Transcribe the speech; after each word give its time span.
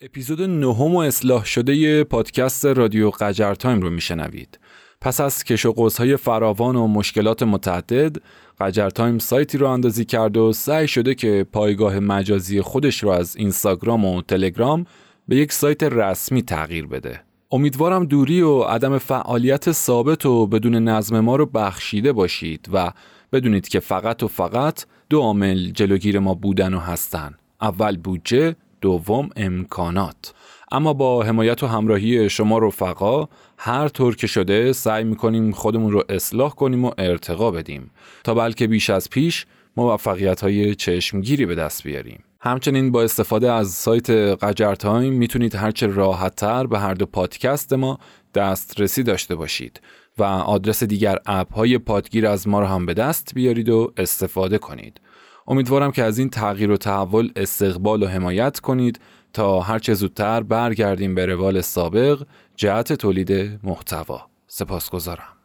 اپیزود 0.00 0.42
نهم 0.42 0.94
و 0.94 0.98
اصلاح 0.98 1.44
شده 1.44 2.04
پادکست 2.04 2.66
رادیو 2.66 3.10
قجر 3.10 3.54
تایم 3.54 3.80
رو 3.80 3.90
میشنوید. 3.90 4.58
پس 5.00 5.20
از 5.20 5.44
کش 5.44 5.66
و 5.66 5.88
های 5.98 6.16
فراوان 6.16 6.76
و 6.76 6.86
مشکلات 6.86 7.42
متعدد، 7.42 8.16
قجر 8.60 8.90
تایم 8.90 9.18
سایتی 9.18 9.58
رو 9.58 9.66
اندازی 9.66 10.04
کرد 10.04 10.36
و 10.36 10.52
سعی 10.52 10.88
شده 10.88 11.14
که 11.14 11.46
پایگاه 11.52 11.98
مجازی 11.98 12.60
خودش 12.60 13.02
رو 13.02 13.08
از 13.10 13.36
اینستاگرام 13.36 14.04
و 14.04 14.22
تلگرام 14.22 14.86
به 15.28 15.36
یک 15.36 15.52
سایت 15.52 15.82
رسمی 15.82 16.42
تغییر 16.42 16.86
بده. 16.86 17.20
امیدوارم 17.50 18.06
دوری 18.06 18.42
و 18.42 18.60
عدم 18.60 18.98
فعالیت 18.98 19.72
ثابت 19.72 20.26
و 20.26 20.46
بدون 20.46 20.74
نظم 20.74 21.20
ما 21.20 21.36
رو 21.36 21.46
بخشیده 21.46 22.12
باشید 22.12 22.68
و 22.72 22.92
بدونید 23.32 23.68
که 23.68 23.80
فقط 23.80 24.22
و 24.22 24.28
فقط 24.28 24.84
دو 25.10 25.20
عامل 25.20 25.70
جلوگیر 25.70 26.18
ما 26.18 26.34
بودن 26.34 26.74
و 26.74 26.78
هستن. 26.78 27.34
اول 27.60 27.96
بودجه 27.96 28.56
دوم 28.80 29.30
امکانات. 29.36 30.34
اما 30.72 30.92
با 30.92 31.22
حمایت 31.22 31.62
و 31.62 31.66
همراهی 31.66 32.30
شما 32.30 32.58
رفقا 32.58 33.28
هر 33.58 33.88
طور 33.88 34.16
که 34.16 34.26
شده 34.26 34.72
سعی 34.72 35.04
می‌کنیم 35.04 35.52
خودمون 35.52 35.92
رو 35.92 36.02
اصلاح 36.08 36.54
کنیم 36.54 36.84
و 36.84 36.90
ارتقا 36.98 37.50
بدیم. 37.50 37.90
تا 38.24 38.34
بلکه 38.34 38.66
بیش 38.66 38.90
از 38.90 39.10
پیش 39.10 39.46
موفقیت 39.76 40.40
های 40.40 40.74
چشمگیری 40.74 41.46
به 41.46 41.54
دست 41.54 41.82
بیاریم. 41.82 42.24
همچنین 42.40 42.92
با 42.92 43.02
استفاده 43.02 43.52
از 43.52 43.68
سایت 43.70 44.10
قجر 44.10 44.74
تایم 44.74 45.12
می‌تونید 45.12 45.54
هرچه 45.54 45.86
راحت 45.86 46.36
تر 46.36 46.66
به 46.66 46.78
هر 46.78 46.94
دو 46.94 47.06
پادکست 47.06 47.72
ما 47.72 47.98
دسترسی 48.34 49.02
داشته 49.02 49.34
باشید 49.34 49.80
و 50.18 50.24
آدرس 50.24 50.82
دیگر 50.82 51.18
اپ 51.26 51.54
های 51.54 51.78
پادگیر 51.78 52.26
از 52.26 52.48
ما 52.48 52.60
رو 52.60 52.66
هم 52.66 52.86
به 52.86 52.94
دست 52.94 53.34
بیارید 53.34 53.68
و 53.68 53.92
استفاده 53.96 54.58
کنید. 54.58 55.00
امیدوارم 55.48 55.92
که 55.92 56.04
از 56.04 56.18
این 56.18 56.30
تغییر 56.30 56.70
و 56.70 56.76
تحول 56.76 57.32
استقبال 57.36 58.02
و 58.02 58.06
حمایت 58.06 58.60
کنید 58.60 59.00
تا 59.32 59.60
هرچه 59.60 59.94
زودتر 59.94 60.42
برگردیم 60.42 61.14
به 61.14 61.26
روال 61.26 61.60
سابق 61.60 62.22
جهت 62.56 62.92
تولید 62.92 63.60
محتوا. 63.62 64.20
سپاسگزارم. 64.46 65.35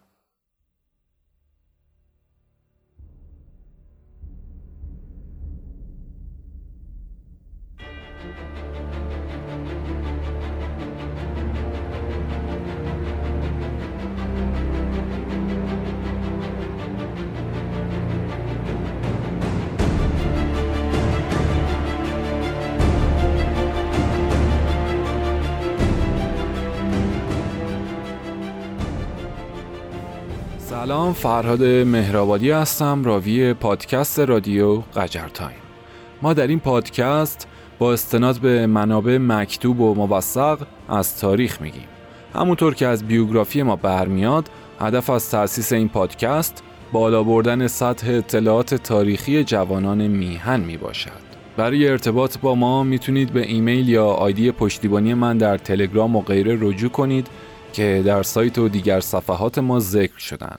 سلام 30.82 31.14
فرهاد 31.14 31.64
مهرآبادی 31.64 32.52
هستم 32.52 33.04
راوی 33.04 33.54
پادکست 33.54 34.20
رادیو 34.20 34.76
قجر 34.76 35.28
تایم. 35.28 35.58
ما 36.22 36.34
در 36.34 36.48
این 36.48 36.60
پادکست 36.60 37.48
با 37.80 37.94
استناد 37.94 38.40
به 38.40 38.68
منابع 38.68 39.18
مکتوب 39.18 39.80
و 39.80 39.94
موثق 39.94 40.60
از 40.90 41.20
تاریخ 41.20 41.62
میگیم. 41.62 41.88
همونطور 42.36 42.76
که 42.76 42.88
از 42.88 43.04
بیوگرافی 43.04 43.64
ما 43.64 43.76
برمیاد 43.76 44.50
هدف 44.80 45.10
از 45.10 45.30
تأسیس 45.30 45.74
این 45.74 45.90
پادکست 45.90 46.64
بالا 46.92 47.24
بردن 47.24 47.68
سطح 47.68 48.08
اطلاعات 48.10 48.76
تاریخی 48.76 49.44
جوانان 49.44 50.08
میهن 50.08 50.60
می 50.60 50.78
باشد. 50.78 51.32
برای 51.58 51.88
ارتباط 51.88 52.38
با 52.38 52.56
ما 52.56 52.84
می‌تونید 52.84 53.34
به 53.34 53.48
ایمیل 53.48 53.90
یا 53.90 54.06
آیدی 54.06 54.52
پشتیبانی 54.52 55.14
من 55.14 55.38
در 55.38 55.58
تلگرام 55.58 56.16
و 56.16 56.22
غیره 56.22 56.58
رجوع 56.62 56.90
کنید 56.90 57.28
که 57.74 58.04
در 58.06 58.24
سایت 58.24 58.58
و 58.58 58.70
دیگر 58.70 59.00
صفحات 59.00 59.58
ما 59.58 59.80
ذکر 59.80 60.20
شدن. 60.20 60.56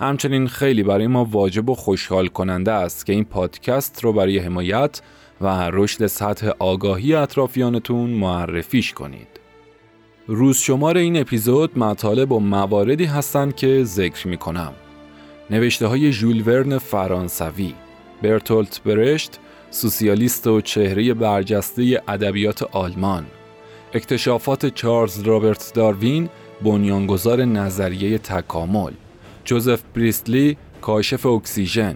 همچنین 0.00 0.48
خیلی 0.48 0.82
برای 0.82 1.06
ما 1.06 1.24
واجب 1.24 1.70
و 1.70 1.74
خوشحال 1.74 2.26
کننده 2.26 2.72
است 2.72 3.06
که 3.06 3.12
این 3.12 3.24
پادکست 3.24 4.04
رو 4.04 4.12
برای 4.12 4.38
حمایت 4.38 5.00
و 5.40 5.70
رشد 5.72 6.06
سطح 6.06 6.50
آگاهی 6.58 7.14
اطرافیانتون 7.14 8.10
معرفیش 8.10 8.92
کنید. 8.92 9.28
روز 10.26 10.58
شمار 10.58 10.96
این 10.96 11.20
اپیزود 11.20 11.78
مطالب 11.78 12.32
و 12.32 12.40
مواردی 12.40 13.04
هستند 13.04 13.56
که 13.56 13.84
ذکر 13.84 14.28
می 14.28 14.36
کنم. 14.36 14.72
نوشته 15.50 15.86
های 15.86 16.12
ژول 16.12 16.42
ورن 16.46 16.78
فرانسوی، 16.78 17.74
برتولت 18.22 18.82
برشت، 18.82 19.38
سوسیالیست 19.70 20.46
و 20.46 20.60
چهره 20.60 21.14
برجسته 21.14 22.02
ادبیات 22.08 22.62
آلمان، 22.62 23.26
اکتشافات 23.94 24.66
چارلز 24.66 25.20
رابرت 25.20 25.72
داروین، 25.74 26.28
بنیانگذار 26.62 27.44
نظریه 27.44 28.18
تکامل، 28.18 28.92
جوزف 29.46 29.82
بریستلی 29.94 30.56
کاشف 30.80 31.26
اکسیژن. 31.26 31.94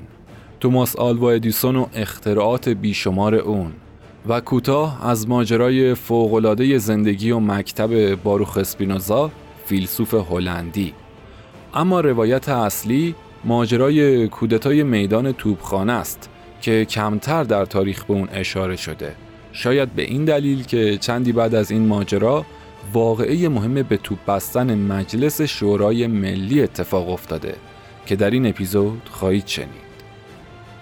توماس 0.60 0.96
آلوا 0.96 1.30
ادیسون 1.30 1.76
و 1.76 1.86
اختراعات 1.94 2.68
بیشمار 2.68 3.34
اون. 3.34 3.72
و 4.28 4.40
کوتاه 4.40 5.08
از 5.08 5.28
ماجرای 5.28 5.94
فوقالعاده 5.94 6.78
زندگی 6.78 7.30
و 7.30 7.40
مکتب 7.40 8.14
باروخ 8.14 8.56
اسپینوزا 8.56 9.30
فیلسوف 9.66 10.14
هلندی. 10.14 10.92
اما 11.74 12.00
روایت 12.00 12.48
اصلی 12.48 13.14
ماجرای 13.44 14.28
کودتای 14.28 14.82
میدان 14.82 15.32
توبخانه 15.32 15.92
است 15.92 16.30
که 16.60 16.84
کمتر 16.84 17.44
در 17.44 17.64
تاریخ 17.64 18.04
به 18.04 18.14
اون 18.14 18.28
اشاره 18.28 18.76
شده. 18.76 19.14
شاید 19.52 19.92
به 19.94 20.02
این 20.02 20.24
دلیل 20.24 20.64
که 20.64 20.98
چندی 20.98 21.32
بعد 21.32 21.54
از 21.54 21.70
این 21.70 21.86
ماجرا 21.86 22.46
واقعه 22.92 23.48
مهم 23.48 23.74
به 23.74 23.96
توپ 23.96 24.18
بستن 24.26 24.78
مجلس 24.78 25.42
شورای 25.42 26.06
ملی 26.06 26.62
اتفاق 26.62 27.10
افتاده 27.10 27.54
که 28.06 28.16
در 28.16 28.30
این 28.30 28.46
اپیزود 28.46 29.02
خواهید 29.10 29.46
شنید. 29.46 29.90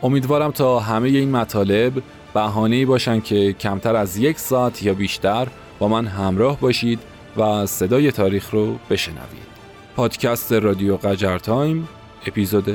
امیدوارم 0.02 0.50
تا 0.50 0.80
همه 0.80 1.08
این 1.08 1.30
مطالب 1.30 1.92
بهانه‌ای 2.34 2.84
باشن 2.84 3.20
که 3.20 3.52
کمتر 3.52 3.96
از 3.96 4.16
یک 4.16 4.38
ساعت 4.38 4.82
یا 4.82 4.94
بیشتر 4.94 5.48
با 5.78 5.88
من 5.88 6.06
همراه 6.06 6.60
باشید 6.60 6.98
و 7.36 7.66
صدای 7.66 8.12
تاریخ 8.12 8.50
رو 8.50 8.78
بشنوید. 8.90 9.48
پادکست 9.96 10.52
رادیو 10.52 10.96
قجر 10.96 11.38
تایم 11.38 11.88
اپیزود 12.26 12.70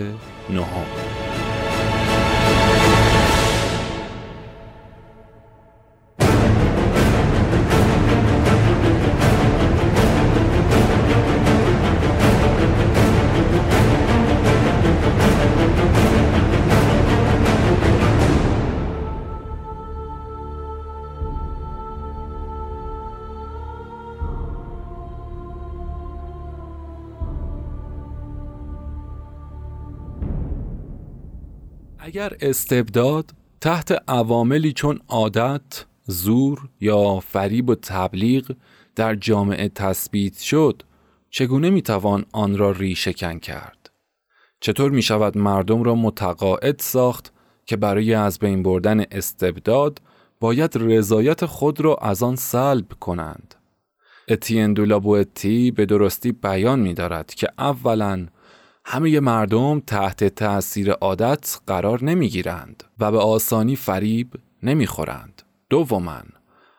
نهم. 0.49 1.22
اگر 32.13 32.37
استبداد 32.41 33.31
تحت 33.61 34.03
عواملی 34.07 34.73
چون 34.73 34.99
عادت، 35.07 35.85
زور 36.05 36.69
یا 36.81 37.19
فریب 37.19 37.69
و 37.69 37.75
تبلیغ 37.75 38.51
در 38.95 39.15
جامعه 39.15 39.69
تثبیت 39.69 40.37
شد 40.37 40.83
چگونه 41.29 41.69
می‌توان 41.69 42.25
آن 42.31 42.57
را 42.57 42.71
ریشهکن 42.71 43.39
کرد؟ 43.39 43.89
چطور 44.59 44.91
می 44.91 45.01
شود 45.01 45.37
مردم 45.37 45.83
را 45.83 45.95
متقاعد 45.95 46.79
ساخت 46.79 47.33
که 47.65 47.77
برای 47.77 48.13
از 48.13 48.39
بین 48.39 48.63
بردن 48.63 49.05
استبداد 49.11 50.01
باید 50.39 50.71
رضایت 50.75 51.45
خود 51.45 51.81
را 51.81 51.95
از 51.95 52.23
آن 52.23 52.35
سلب 52.35 52.87
کنند؟ 52.99 53.55
اتین 54.27 54.73
دولابوتی 54.73 55.71
به 55.71 55.85
درستی 55.85 56.31
بیان 56.31 56.79
می 56.79 56.93
دارد 56.93 57.33
که 57.33 57.47
اولا 57.57 58.27
همه 58.85 59.19
مردم 59.19 59.79
تحت 59.79 60.23
تأثیر 60.23 60.91
عادت 60.91 61.59
قرار 61.67 62.03
نمی 62.03 62.29
گیرند 62.29 62.83
و 62.99 63.11
به 63.11 63.17
آسانی 63.17 63.75
فریب 63.75 64.33
نمی 64.63 64.87
خورند. 64.87 65.41
دوما 65.69 66.21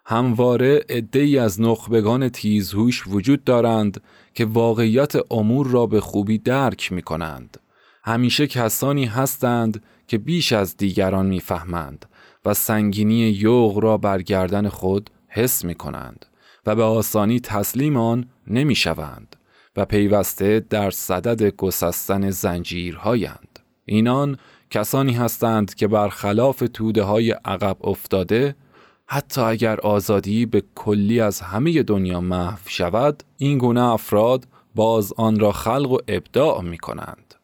همواره 0.07 0.85
ای 1.15 1.39
از 1.39 1.61
نخبگان 1.61 2.29
تیزهوش 2.29 3.05
وجود 3.07 3.45
دارند 3.45 4.01
که 4.35 4.45
واقعیت 4.45 5.13
امور 5.33 5.67
را 5.67 5.87
به 5.87 6.01
خوبی 6.01 6.39
درک 6.39 6.93
می 6.93 7.03
کنند. 7.03 7.61
همیشه 8.05 8.47
کسانی 8.47 9.05
هستند 9.05 9.83
که 10.09 10.19
بیش 10.19 10.53
از 10.53 10.77
دیگران 10.77 11.27
می‌فهمند 11.27 12.07
و 12.45 12.55
سنگینی 12.55 13.15
یوغ 13.15 13.79
را 13.79 13.99
بر 13.99 14.23
گردن 14.23 14.69
خود 14.69 15.11
حس 15.29 15.65
می 15.65 15.75
کنند 15.75 16.27
و 16.67 16.77
به 16.77 16.83
آسانی 16.83 17.41
تسلیم 17.41 17.97
آن 17.97 18.29
نمی 18.47 18.75
شوند. 18.75 19.37
و 19.77 19.85
پیوسته 19.85 20.61
در 20.71 20.91
صدد 20.91 21.57
گسستن 21.57 22.31
زنجیرهایند. 22.31 23.59
اینان 23.85 24.39
کسانی 24.71 25.13
هستند 25.13 25.75
که 25.75 25.89
برخلاف 25.89 26.63
توده 26.73 27.03
های 27.03 27.31
عقب 27.31 27.77
افتاده 27.87 28.57
حتی 29.07 29.41
اگر 29.41 29.81
آزادی 29.81 30.47
به 30.47 30.63
کلی 30.75 31.21
از 31.21 31.41
همه 31.41 31.83
دنیا 31.83 32.21
محو 32.21 32.59
شود 32.67 33.23
این 33.39 33.59
گونه 33.59 33.83
افراد 33.83 34.47
باز 34.75 35.13
آن 35.17 35.39
را 35.39 35.53
خلق 35.53 35.91
و 35.91 35.99
ابداع 36.09 36.63
می 36.63 36.79
کنند. 36.79 37.35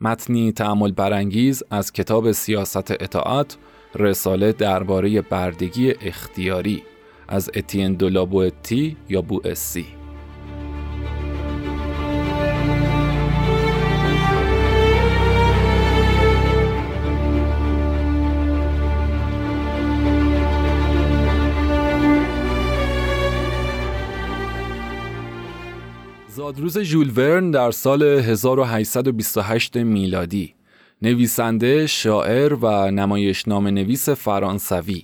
متنی 0.00 0.52
تعمل 0.52 0.92
برانگیز 0.92 1.62
از 1.70 1.92
کتاب 1.92 2.32
سیاست 2.32 2.90
اطاعت 2.90 3.56
رساله 3.94 4.52
درباره 4.52 5.20
بردگی 5.20 5.90
اختیاری 5.90 6.82
از 7.28 7.50
اتین 7.54 7.94
دولابوتی 7.94 8.96
یا 9.08 9.22
بوئسی 9.22 9.99
زادروز 26.40 26.78
ژول 26.78 27.12
ورن 27.16 27.50
در 27.50 27.70
سال 27.70 28.02
1828 28.02 29.76
میلادی. 29.76 30.54
نویسنده، 31.02 31.86
شاعر 31.86 32.54
و 32.54 32.90
نمایشنامه 32.90 33.70
نویس 33.70 34.08
فرانسوی. 34.08 35.02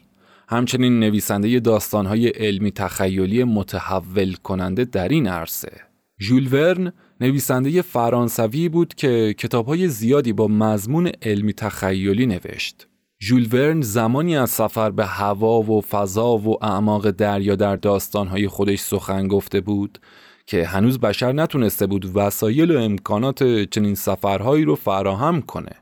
همچنین 0.48 1.00
نویسنده 1.00 1.60
داستانهای 1.60 2.28
علمی 2.28 2.70
تخیلی 2.70 3.44
متحول 3.44 4.34
کننده 4.34 4.84
در 4.84 5.08
این 5.08 5.26
عرصه. 5.26 5.72
ژول 6.20 6.48
ورن 6.52 6.92
نویسنده 7.20 7.82
فرانسوی 7.82 8.68
بود 8.68 8.94
که 8.94 9.34
کتابهای 9.38 9.88
زیادی 9.88 10.32
با 10.32 10.48
مضمون 10.48 11.10
علمی 11.22 11.52
تخیلی 11.52 12.26
نوشت. 12.26 12.88
ژول 13.20 13.48
ورن 13.52 13.80
زمانی 13.80 14.36
از 14.36 14.50
سفر 14.50 14.90
به 14.90 15.06
هوا 15.06 15.62
و 15.62 15.80
فضا 15.80 16.38
و 16.38 16.64
اعماق 16.64 17.10
دریا 17.10 17.56
در 17.56 17.76
داستانهای 17.76 18.48
خودش 18.48 18.78
سخن 18.78 19.28
گفته 19.28 19.60
بود 19.60 19.98
که 20.46 20.66
هنوز 20.66 20.98
بشر 21.00 21.32
نتونسته 21.32 21.87
بود 21.87 22.16
وسایل 22.16 22.70
و 22.70 22.78
امکانات 22.78 23.44
چنین 23.62 23.94
سفرهایی 23.94 24.64
رو 24.64 24.75
فراهم 24.75 25.43
کنه. 25.43 25.72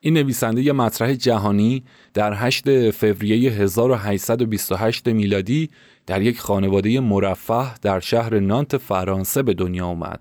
این 0.00 0.14
نویسنده 0.14 0.72
مطرح 0.72 1.14
جهانی 1.14 1.84
در 2.14 2.34
8 2.34 2.90
فوریه 2.90 3.50
1828 3.50 5.08
میلادی 5.08 5.70
در 6.06 6.22
یک 6.22 6.40
خانواده 6.40 7.00
مرفه 7.00 7.74
در 7.82 8.00
شهر 8.00 8.38
نانت 8.38 8.76
فرانسه 8.76 9.42
به 9.42 9.54
دنیا 9.54 9.86
اومد. 9.86 10.20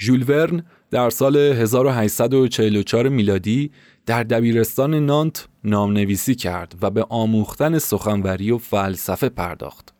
ژول 0.00 0.24
ورن 0.28 0.64
در 0.90 1.10
سال 1.10 1.36
1844 1.36 3.08
میلادی 3.08 3.70
در 4.06 4.22
دبیرستان 4.22 4.94
نانت 4.94 5.48
نامنویسی 5.64 6.34
کرد 6.34 6.74
و 6.82 6.90
به 6.90 7.06
آموختن 7.08 7.78
سخنوری 7.78 8.50
و 8.50 8.58
فلسفه 8.58 9.28
پرداخت. 9.28 9.93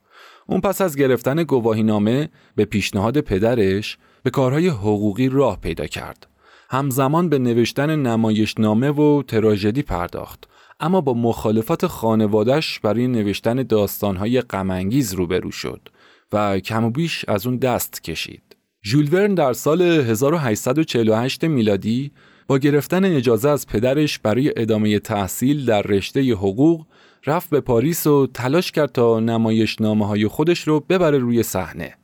اون 0.46 0.60
پس 0.60 0.80
از 0.80 0.96
گرفتن 0.96 1.42
گواهینامه 1.42 2.28
به 2.56 2.64
پیشنهاد 2.64 3.20
پدرش 3.20 3.98
به 4.22 4.30
کارهای 4.30 4.68
حقوقی 4.68 5.28
راه 5.28 5.60
پیدا 5.60 5.86
کرد. 5.86 6.26
همزمان 6.70 7.28
به 7.28 7.38
نوشتن 7.38 7.96
نمایشنامه 7.96 8.90
و 8.90 9.22
تراژدی 9.22 9.82
پرداخت 9.82 10.48
اما 10.80 11.00
با 11.00 11.14
مخالفت 11.14 11.86
خانوادش 11.86 12.80
برای 12.80 13.08
نوشتن 13.08 13.62
داستانهای 13.62 14.40
غمانگیز 14.40 15.14
روبرو 15.14 15.50
شد 15.50 15.88
و 16.32 16.58
کم 16.58 16.84
و 16.84 16.90
بیش 16.90 17.24
از 17.28 17.46
اون 17.46 17.56
دست 17.56 18.02
کشید. 18.02 18.56
ژول 18.84 19.14
ورن 19.14 19.34
در 19.34 19.52
سال 19.52 19.82
1848 19.82 21.44
میلادی 21.44 22.12
با 22.46 22.58
گرفتن 22.58 23.04
اجازه 23.04 23.48
از 23.48 23.66
پدرش 23.66 24.18
برای 24.18 24.52
ادامه 24.56 24.98
تحصیل 24.98 25.64
در 25.64 25.82
رشته 25.82 26.32
حقوق 26.32 26.86
رفت 27.26 27.50
به 27.50 27.60
پاریس 27.60 28.06
و 28.06 28.26
تلاش 28.26 28.72
کرد 28.72 28.92
تا 28.92 29.20
نمایش 29.20 29.80
نامه 29.80 30.06
های 30.06 30.28
خودش 30.28 30.60
رو 30.68 30.80
ببره 30.80 31.18
روی 31.18 31.42
صحنه. 31.42 31.94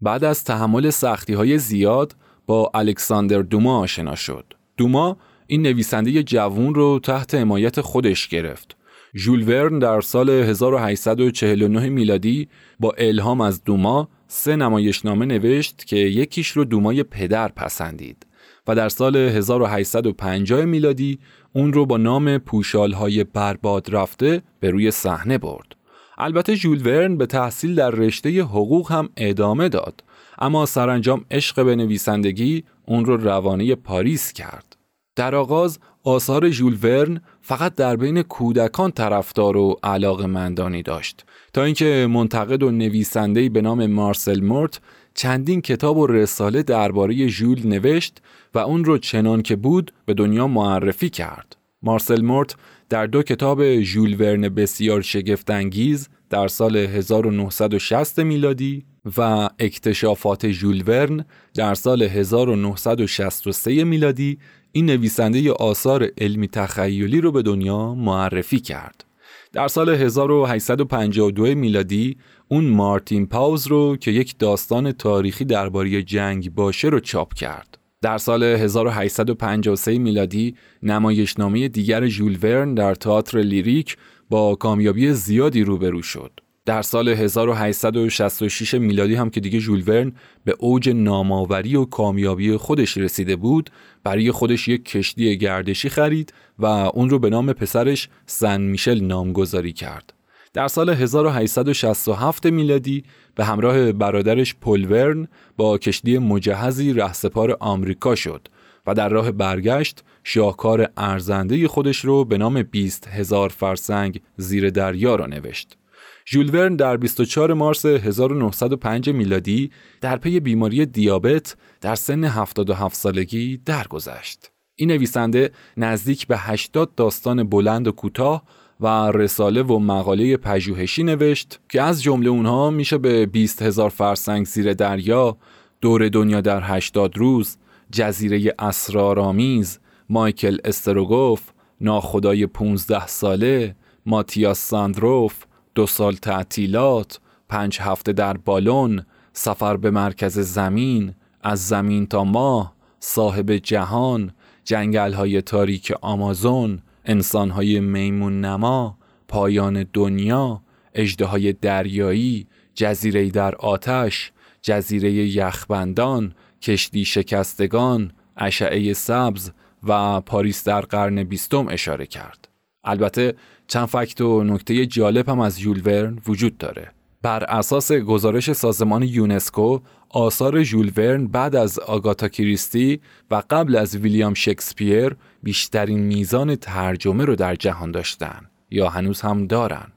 بعد 0.00 0.24
از 0.24 0.44
تحمل 0.44 0.90
سختی 0.90 1.34
های 1.34 1.58
زیاد 1.58 2.16
با 2.46 2.70
الکساندر 2.74 3.42
دوما 3.42 3.78
آشنا 3.78 4.14
شد. 4.14 4.54
دوما 4.76 5.16
این 5.46 5.62
نویسنده 5.62 6.22
جوون 6.22 6.74
رو 6.74 7.00
تحت 7.02 7.34
حمایت 7.34 7.80
خودش 7.80 8.28
گرفت. 8.28 8.76
ژول 9.16 9.48
ورن 9.48 9.78
در 9.78 10.00
سال 10.00 10.30
1849 10.30 11.88
میلادی 11.88 12.48
با 12.80 12.92
الهام 12.98 13.40
از 13.40 13.64
دوما 13.64 14.08
سه 14.26 14.56
نمایشنامه 14.56 15.26
نوشت 15.26 15.84
که 15.86 15.96
یکیش 15.96 16.48
رو 16.48 16.64
دومای 16.64 17.02
پدر 17.02 17.48
پسندید 17.48 18.26
و 18.70 18.74
در 18.74 18.88
سال 18.88 19.16
1850 19.16 20.64
میلادی 20.64 21.18
اون 21.52 21.72
رو 21.72 21.86
با 21.86 21.96
نام 21.96 22.38
پوشالهای 22.38 23.24
برباد 23.24 23.94
رفته 23.94 24.42
به 24.60 24.70
روی 24.70 24.90
صحنه 24.90 25.38
برد. 25.38 25.76
البته 26.18 26.54
ژول 26.54 26.86
ورن 26.86 27.16
به 27.16 27.26
تحصیل 27.26 27.74
در 27.74 27.90
رشته 27.90 28.42
حقوق 28.42 28.92
هم 28.92 29.08
ادامه 29.16 29.68
داد 29.68 30.04
اما 30.38 30.66
سرانجام 30.66 31.24
عشق 31.30 31.64
به 31.64 31.76
نویسندگی 31.76 32.64
اون 32.86 33.04
رو 33.04 33.16
روانه 33.16 33.74
پاریس 33.74 34.32
کرد. 34.32 34.76
در 35.16 35.34
آغاز 35.34 35.78
آثار 36.04 36.50
ژول 36.50 36.78
ورن 36.82 37.20
فقط 37.40 37.74
در 37.74 37.96
بین 37.96 38.22
کودکان 38.22 38.90
طرفدار 38.90 39.56
و 39.56 39.76
علاقه 39.82 40.26
مندانی 40.26 40.82
داشت 40.82 41.24
تا 41.52 41.64
اینکه 41.64 42.08
منتقد 42.10 42.62
و 42.62 42.70
نویسنده‌ای 42.70 43.48
به 43.48 43.60
نام 43.60 43.86
مارسل 43.86 44.40
مورت 44.40 44.80
چندین 45.20 45.60
کتاب 45.60 45.96
و 45.96 46.06
رساله 46.06 46.62
درباره 46.62 47.28
ژول 47.28 47.66
نوشت 47.66 48.22
و 48.54 48.58
اون 48.58 48.84
رو 48.84 48.98
چنان 48.98 49.42
که 49.42 49.56
بود 49.56 49.92
به 50.06 50.14
دنیا 50.14 50.46
معرفی 50.46 51.10
کرد. 51.10 51.56
مارسل 51.82 52.22
مورت 52.22 52.56
در 52.88 53.06
دو 53.06 53.22
کتاب 53.22 53.80
ژول 53.80 54.16
ورن 54.20 54.48
بسیار 54.48 55.02
شگفتانگیز 55.02 56.08
در 56.30 56.48
سال 56.48 56.76
1960 56.76 58.20
میلادی 58.20 58.84
و 59.16 59.48
اکتشافات 59.58 60.50
ژول 60.50 60.82
ورن 60.86 61.24
در 61.54 61.74
سال 61.74 62.02
1963 62.02 63.84
میلادی 63.84 64.38
این 64.72 64.86
نویسنده 64.86 65.52
آثار 65.52 66.08
علمی 66.18 66.48
تخیلی 66.48 67.20
رو 67.20 67.32
به 67.32 67.42
دنیا 67.42 67.94
معرفی 67.94 68.60
کرد. 68.60 69.04
در 69.52 69.68
سال 69.68 69.88
1852 69.88 71.54
میلادی 71.54 72.16
اون 72.52 72.64
مارتین 72.64 73.26
پاوز 73.26 73.66
رو 73.66 73.96
که 73.96 74.10
یک 74.10 74.38
داستان 74.38 74.92
تاریخی 74.92 75.44
درباره 75.44 76.02
جنگ 76.02 76.54
باشه 76.54 76.88
رو 76.88 77.00
چاپ 77.00 77.34
کرد. 77.34 77.78
در 78.02 78.18
سال 78.18 78.42
1853 78.42 79.98
میلادی 79.98 80.54
نمایشنامه 80.82 81.68
دیگر 81.68 82.06
ژول 82.06 82.38
ورن 82.42 82.74
در 82.74 82.94
تئاتر 82.94 83.38
لیریک 83.38 83.96
با 84.30 84.54
کامیابی 84.54 85.12
زیادی 85.12 85.64
روبرو 85.64 86.02
شد. 86.02 86.40
در 86.64 86.82
سال 86.82 87.08
1866 87.08 88.74
میلادی 88.74 89.14
هم 89.14 89.30
که 89.30 89.40
دیگه 89.40 89.58
ژول 89.58 89.82
ورن 89.86 90.12
به 90.44 90.54
اوج 90.58 90.88
نامآوری 90.88 91.76
و 91.76 91.84
کامیابی 91.84 92.56
خودش 92.56 92.96
رسیده 92.96 93.36
بود 93.36 93.70
برای 94.04 94.30
خودش 94.30 94.68
یک 94.68 94.84
کشتی 94.84 95.38
گردشی 95.38 95.88
خرید 95.88 96.32
و 96.58 96.66
اون 96.66 97.10
رو 97.10 97.18
به 97.18 97.30
نام 97.30 97.52
پسرش 97.52 98.08
سن 98.26 98.60
میشل 98.60 99.00
نامگذاری 99.00 99.72
کرد 99.72 100.19
در 100.52 100.68
سال 100.68 100.90
1867 100.90 102.46
میلادی 102.46 103.04
به 103.34 103.44
همراه 103.44 103.92
برادرش 103.92 104.54
پولورن 104.54 105.28
با 105.56 105.78
کشتی 105.78 106.18
مجهزی 106.18 106.92
رهسپار 106.92 107.56
آمریکا 107.60 108.14
شد 108.14 108.48
و 108.86 108.94
در 108.94 109.08
راه 109.08 109.32
برگشت 109.32 110.04
شاهکار 110.24 110.88
ارزنده 110.96 111.68
خودش 111.68 112.04
رو 112.04 112.24
به 112.24 112.38
نام 112.38 112.62
20 112.62 113.08
هزار 113.08 113.48
فرسنگ 113.48 114.20
زیر 114.36 114.70
دریا 114.70 115.14
را 115.14 115.26
نوشت. 115.26 115.78
ژول 116.26 116.54
ورن 116.54 116.76
در 116.76 116.96
24 116.96 117.54
مارس 117.54 117.86
1905 117.86 119.10
میلادی 119.10 119.70
در 120.00 120.16
پی 120.16 120.40
بیماری 120.40 120.86
دیابت 120.86 121.56
در 121.80 121.94
سن 121.94 122.24
77 122.24 122.96
سالگی 122.96 123.56
درگذشت. 123.56 124.50
این 124.76 124.90
نویسنده 124.90 125.50
نزدیک 125.76 126.26
به 126.26 126.38
80 126.38 126.94
داستان 126.94 127.48
بلند 127.48 127.88
و 127.88 127.92
کوتاه 127.92 128.42
و 128.80 128.86
رساله 129.10 129.62
و 129.62 129.78
مقاله 129.78 130.36
پژوهشی 130.36 131.02
نوشت 131.02 131.60
که 131.68 131.82
از 131.82 132.02
جمله 132.02 132.30
اونها 132.30 132.70
میشه 132.70 132.98
به 132.98 133.26
20 133.26 133.62
هزار 133.62 133.90
فرسنگ 133.90 134.46
زیر 134.46 134.74
دریا، 134.74 135.36
دور 135.80 136.08
دنیا 136.08 136.40
در 136.40 136.60
80 136.62 137.18
روز، 137.18 137.56
جزیره 137.92 138.54
اسرارآمیز، 138.58 139.78
مایکل 140.08 140.58
استروگوف، 140.64 141.40
ناخدای 141.80 142.46
15 142.46 143.06
ساله، 143.06 143.76
ماتیاس 144.06 144.58
ساندروف، 144.58 145.44
دو 145.74 145.86
سال 145.86 146.14
تعطیلات، 146.14 147.20
پنج 147.48 147.78
هفته 147.80 148.12
در 148.12 148.36
بالون، 148.36 149.02
سفر 149.32 149.76
به 149.76 149.90
مرکز 149.90 150.38
زمین، 150.38 151.14
از 151.42 151.68
زمین 151.68 152.06
تا 152.06 152.24
ماه، 152.24 152.74
صاحب 153.00 153.52
جهان، 153.52 154.32
جنگل 154.64 155.12
های 155.12 155.42
تاریک 155.42 155.92
آمازون، 156.02 156.82
انسان 157.10 157.50
های 157.50 157.80
میمون 157.80 158.40
نما، 158.40 158.98
پایان 159.28 159.86
دنیا، 159.92 160.62
اجده 160.94 161.52
دریایی، 161.52 162.46
جزیره 162.74 163.30
در 163.30 163.54
آتش، 163.54 164.32
جزیره 164.62 165.12
یخبندان، 165.12 166.34
کشتی 166.62 167.04
شکستگان، 167.04 168.12
اشعه 168.36 168.92
سبز 168.92 169.50
و 169.82 170.20
پاریس 170.20 170.64
در 170.64 170.80
قرن 170.80 171.24
بیستم 171.24 171.68
اشاره 171.68 172.06
کرد. 172.06 172.48
البته 172.84 173.34
چند 173.66 173.86
فکت 173.86 174.20
و 174.20 174.44
نکته 174.44 174.86
جالب 174.86 175.28
هم 175.28 175.40
از 175.40 175.60
ژول 175.60 175.82
ورن 175.84 176.18
وجود 176.26 176.58
داره. 176.58 176.92
بر 177.22 177.44
اساس 177.44 177.92
گزارش 177.92 178.52
سازمان 178.52 179.02
یونسکو 179.02 179.80
آثار 180.12 180.62
ژول 180.62 180.92
ورن 180.96 181.26
بعد 181.26 181.56
از 181.56 181.78
آگاتا 181.78 182.28
کریستی 182.28 183.00
و 183.30 183.42
قبل 183.50 183.76
از 183.76 183.96
ویلیام 183.96 184.34
شکسپیر 184.34 185.16
بیشترین 185.42 185.98
میزان 185.98 186.56
ترجمه 186.56 187.24
رو 187.24 187.36
در 187.36 187.54
جهان 187.54 187.90
داشتن 187.90 188.40
یا 188.70 188.88
هنوز 188.88 189.20
هم 189.20 189.46
دارن. 189.46 189.92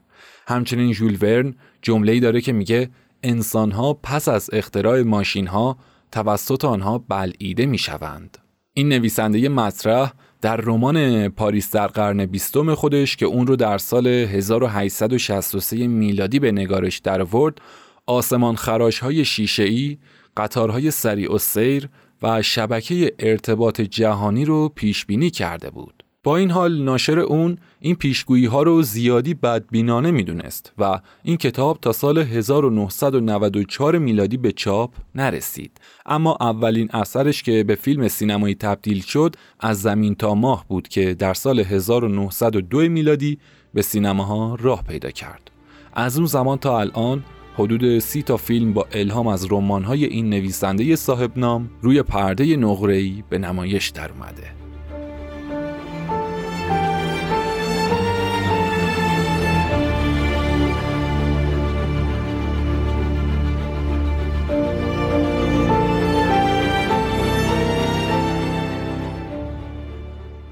همچنین 0.48 0.92
ژول 0.92 1.18
ورن 1.20 1.54
جمله‌ای 1.82 2.20
داره 2.20 2.40
که 2.40 2.52
میگه 2.52 2.90
انسانها 3.22 3.94
پس 3.94 4.28
از 4.28 4.50
اختراع 4.52 5.02
ماشینها 5.02 5.78
توسط 6.12 6.64
آنها 6.64 6.98
بلعیده 6.98 7.66
می‌شوند. 7.66 8.38
این 8.74 8.88
نویسنده 8.88 9.48
مطرح 9.48 10.12
در 10.40 10.56
رمان 10.56 11.28
پاریس 11.28 11.70
در 11.70 11.86
قرن 11.86 12.26
بیستم 12.26 12.74
خودش 12.74 13.16
که 13.16 13.26
اون 13.26 13.46
رو 13.46 13.56
در 13.56 13.78
سال 13.78 14.06
1863 14.06 15.86
میلادی 15.86 16.38
به 16.38 16.52
نگارش 16.52 16.98
در 16.98 17.22
ورد 17.22 17.60
آسمان 18.06 18.56
خراش 18.56 18.98
های 18.98 19.24
شیشه 19.24 19.62
ای، 19.62 19.98
قطارهای 20.36 20.90
سریع 20.90 21.34
و 21.34 21.38
سیر 21.38 21.88
و 22.22 22.42
شبکه 22.42 23.14
ارتباط 23.18 23.80
جهانی 23.80 24.44
رو 24.44 24.68
پیش 24.68 25.06
بینی 25.06 25.30
کرده 25.30 25.70
بود. 25.70 26.04
با 26.24 26.36
این 26.36 26.50
حال 26.50 26.82
ناشر 26.82 27.18
اون 27.18 27.58
این 27.80 27.94
پیشگویی 27.94 28.46
ها 28.46 28.62
رو 28.62 28.82
زیادی 28.82 29.34
بدبینانه 29.34 30.10
می‌دونست 30.10 30.72
و 30.78 31.00
این 31.22 31.36
کتاب 31.36 31.78
تا 31.80 31.92
سال 31.92 32.18
1994 32.18 33.98
میلادی 33.98 34.36
به 34.36 34.52
چاپ 34.52 34.94
نرسید 35.14 35.80
اما 36.06 36.36
اولین 36.40 36.88
اثرش 36.92 37.42
که 37.42 37.64
به 37.64 37.74
فیلم 37.74 38.08
سینمایی 38.08 38.54
تبدیل 38.54 39.02
شد 39.02 39.36
از 39.60 39.82
زمین 39.82 40.14
تا 40.14 40.34
ماه 40.34 40.64
بود 40.68 40.88
که 40.88 41.14
در 41.14 41.34
سال 41.34 41.60
1902 41.60 42.78
میلادی 42.78 43.38
به 43.74 43.82
سینماها 43.82 44.56
راه 44.60 44.84
پیدا 44.84 45.10
کرد 45.10 45.50
از 45.94 46.16
اون 46.16 46.26
زمان 46.26 46.58
تا 46.58 46.80
الان 46.80 47.24
حدود 47.56 47.98
سی 47.98 48.22
تا 48.22 48.36
فیلم 48.36 48.72
با 48.72 48.86
الهام 48.92 49.26
از 49.26 49.52
رمان‌های 49.52 50.04
این 50.04 50.30
نویسنده 50.30 50.96
صاحب 50.96 51.38
نام 51.38 51.70
روی 51.82 52.02
پرده 52.02 52.56
نقره‌ای 52.56 53.24
به 53.30 53.38
نمایش 53.38 53.88
در 53.88 54.10
اومده. 54.12 54.42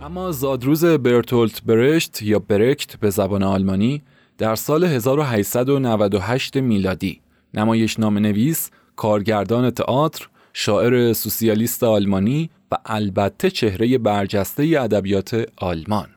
اما 0.02 0.32
زادروز 0.32 0.84
برتولت 0.84 1.62
برشت 1.62 2.22
یا 2.22 2.38
برکت 2.38 2.96
به 2.96 3.10
زبان 3.10 3.42
آلمانی 3.42 4.02
در 4.42 4.54
سال 4.54 4.84
1898 4.84 6.56
میلادی 6.56 7.20
نمایش 7.54 7.98
نام 7.98 8.18
نویس، 8.18 8.70
کارگردان 8.96 9.70
تئاتر، 9.70 10.28
شاعر 10.52 11.12
سوسیالیست 11.12 11.84
آلمانی 11.84 12.50
و 12.72 12.76
البته 12.86 13.50
چهره 13.50 13.98
برجسته 13.98 14.62
ادبیات 14.62 15.46
آلمان. 15.56 16.08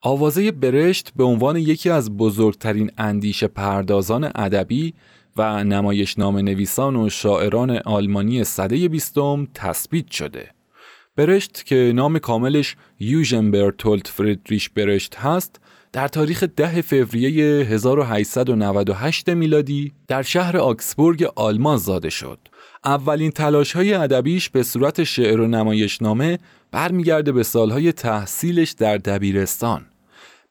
آوازه 0.00 0.50
برشت 0.50 1.12
به 1.16 1.24
عنوان 1.24 1.56
یکی 1.56 1.90
از 1.90 2.16
بزرگترین 2.16 2.90
اندیشه 2.98 3.46
پردازان 3.46 4.30
ادبی 4.34 4.94
و 5.36 5.64
نمایش 5.64 6.18
نام 6.18 6.38
نویسان 6.38 6.96
و 6.96 7.08
شاعران 7.08 7.70
آلمانی 7.70 8.44
صده 8.44 8.88
بیستم 8.88 9.48
تثبیت 9.54 10.10
شده. 10.10 10.50
برشت 11.16 11.64
که 11.66 11.92
نام 11.94 12.18
کاملش 12.18 12.76
یوژن 13.00 13.50
برتولت 13.50 14.08
فریدریش 14.08 14.68
برشت 14.68 15.14
هست 15.16 15.60
در 15.94 16.08
تاریخ 16.08 16.44
ده 16.56 16.82
فوریه 16.82 17.66
1898 17.66 19.28
میلادی 19.28 19.92
در 20.08 20.22
شهر 20.22 20.56
آکسبورگ 20.56 21.28
آلمان 21.36 21.76
زاده 21.76 22.10
شد. 22.10 22.38
اولین 22.84 23.30
تلاش 23.30 23.72
های 23.72 23.94
ادبیش 23.94 24.50
به 24.50 24.62
صورت 24.62 25.04
شعر 25.04 25.40
و 25.40 25.46
نمایشنامه 25.46 26.38
برمیگرده 26.72 27.32
به 27.32 27.42
سالهای 27.42 27.92
تحصیلش 27.92 28.70
در 28.70 28.96
دبیرستان. 28.96 29.86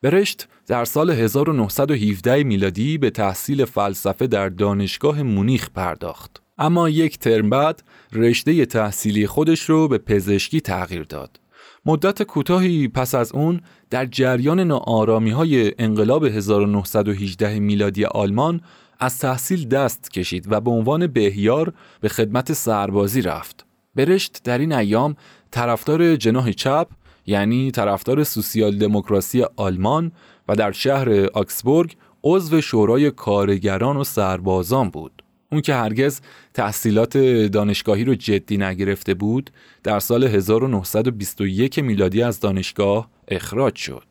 برشت 0.02 0.48
در 0.66 0.84
سال 0.84 1.10
1917 1.10 2.42
میلادی 2.44 2.98
به 2.98 3.10
تحصیل 3.10 3.64
فلسفه 3.64 4.26
در 4.26 4.48
دانشگاه 4.48 5.22
مونیخ 5.22 5.70
پرداخت. 5.70 6.42
اما 6.58 6.88
یک 6.88 7.18
ترم 7.18 7.50
بعد 7.50 7.82
رشته 8.12 8.66
تحصیلی 8.66 9.26
خودش 9.26 9.60
رو 9.60 9.88
به 9.88 9.98
پزشکی 9.98 10.60
تغییر 10.60 11.02
داد. 11.02 11.40
مدت 11.86 12.22
کوتاهی 12.22 12.88
پس 12.88 13.14
از 13.14 13.32
اون 13.32 13.60
در 13.94 14.06
جریان 14.06 14.60
ناآرامی 14.60 15.30
های 15.30 15.72
انقلاب 15.78 16.24
1918 16.24 17.58
میلادی 17.58 18.04
آلمان 18.04 18.60
از 19.00 19.18
تحصیل 19.18 19.68
دست 19.68 20.10
کشید 20.10 20.52
و 20.52 20.60
به 20.60 20.70
عنوان 20.70 21.06
بهیار 21.06 21.72
به 22.00 22.08
خدمت 22.08 22.52
سربازی 22.52 23.22
رفت. 23.22 23.66
برشت 23.94 24.40
در 24.44 24.58
این 24.58 24.72
ایام 24.72 25.16
طرفدار 25.50 26.16
جناح 26.16 26.52
چپ 26.52 26.88
یعنی 27.26 27.70
طرفدار 27.70 28.24
سوسیال 28.24 28.78
دموکراسی 28.78 29.44
آلمان 29.56 30.12
و 30.48 30.56
در 30.56 30.72
شهر 30.72 31.26
آکسبورگ 31.26 31.96
عضو 32.24 32.60
شورای 32.60 33.10
کارگران 33.10 33.96
و 33.96 34.04
سربازان 34.04 34.88
بود. 34.88 35.22
اون 35.52 35.60
که 35.60 35.74
هرگز 35.74 36.20
تحصیلات 36.54 37.18
دانشگاهی 37.46 38.04
رو 38.04 38.14
جدی 38.14 38.56
نگرفته 38.56 39.14
بود 39.14 39.50
در 39.82 39.98
سال 39.98 40.24
1921 40.24 41.78
میلادی 41.78 42.22
از 42.22 42.40
دانشگاه 42.40 43.13
اخراج 43.28 43.76
شد. 43.76 44.06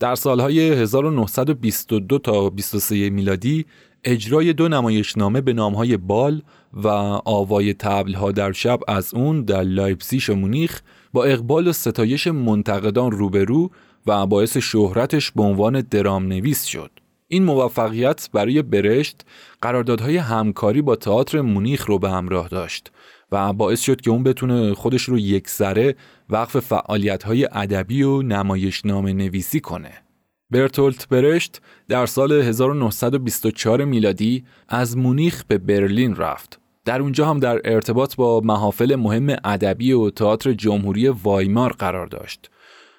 در 0.00 0.14
سالهای 0.14 0.60
1922 0.60 2.18
تا 2.18 2.50
23 2.50 3.10
میلادی 3.10 3.66
اجرای 4.04 4.52
دو 4.52 4.68
نمایشنامه 4.68 5.40
به 5.40 5.52
نامهای 5.52 5.96
بال 5.96 6.42
و 6.72 6.88
آوای 7.24 7.74
تبلها 7.74 8.32
در 8.32 8.52
شب 8.52 8.80
از 8.88 9.14
اون 9.14 9.42
در 9.42 9.62
لایپزیش 9.62 10.30
و 10.30 10.34
مونیخ 10.34 10.80
با 11.12 11.24
اقبال 11.24 11.68
و 11.68 11.72
ستایش 11.72 12.26
منتقدان 12.26 13.10
روبرو 13.10 13.70
و 14.06 14.26
باعث 14.26 14.56
شهرتش 14.56 15.30
به 15.30 15.42
عنوان 15.42 15.80
درام 15.80 16.26
نویس 16.26 16.64
شد. 16.64 16.90
این 17.28 17.44
موفقیت 17.44 18.28
برای 18.32 18.62
برشت 18.62 19.24
قراردادهای 19.62 20.16
همکاری 20.16 20.82
با 20.82 20.96
تئاتر 20.96 21.40
مونیخ 21.40 21.86
رو 21.86 21.98
به 21.98 22.10
همراه 22.10 22.48
داشت 22.48 22.92
و 23.32 23.52
باعث 23.52 23.80
شد 23.80 24.00
که 24.00 24.10
اون 24.10 24.22
بتونه 24.22 24.74
خودش 24.74 25.02
رو 25.02 25.18
یک 25.18 25.48
سره 25.48 25.94
وقف 26.30 26.56
فعالیت‌های 26.56 27.48
ادبی 27.52 28.02
و 28.02 28.22
نمایشنامه 28.22 29.12
نویسی 29.12 29.60
کنه. 29.60 29.92
برتولت 30.50 31.08
برشت 31.08 31.60
در 31.88 32.06
سال 32.06 32.32
1924 32.32 33.84
میلادی 33.84 34.44
از 34.68 34.96
مونیخ 34.96 35.44
به 35.48 35.58
برلین 35.58 36.16
رفت. 36.16 36.60
در 36.84 37.00
اونجا 37.00 37.26
هم 37.26 37.40
در 37.40 37.60
ارتباط 37.64 38.16
با 38.16 38.40
محافل 38.40 38.94
مهم 38.94 39.36
ادبی 39.44 39.92
و 39.92 40.10
تئاتر 40.10 40.52
جمهوری 40.52 41.08
وایمار 41.08 41.72
قرار 41.72 42.06
داشت 42.06 42.50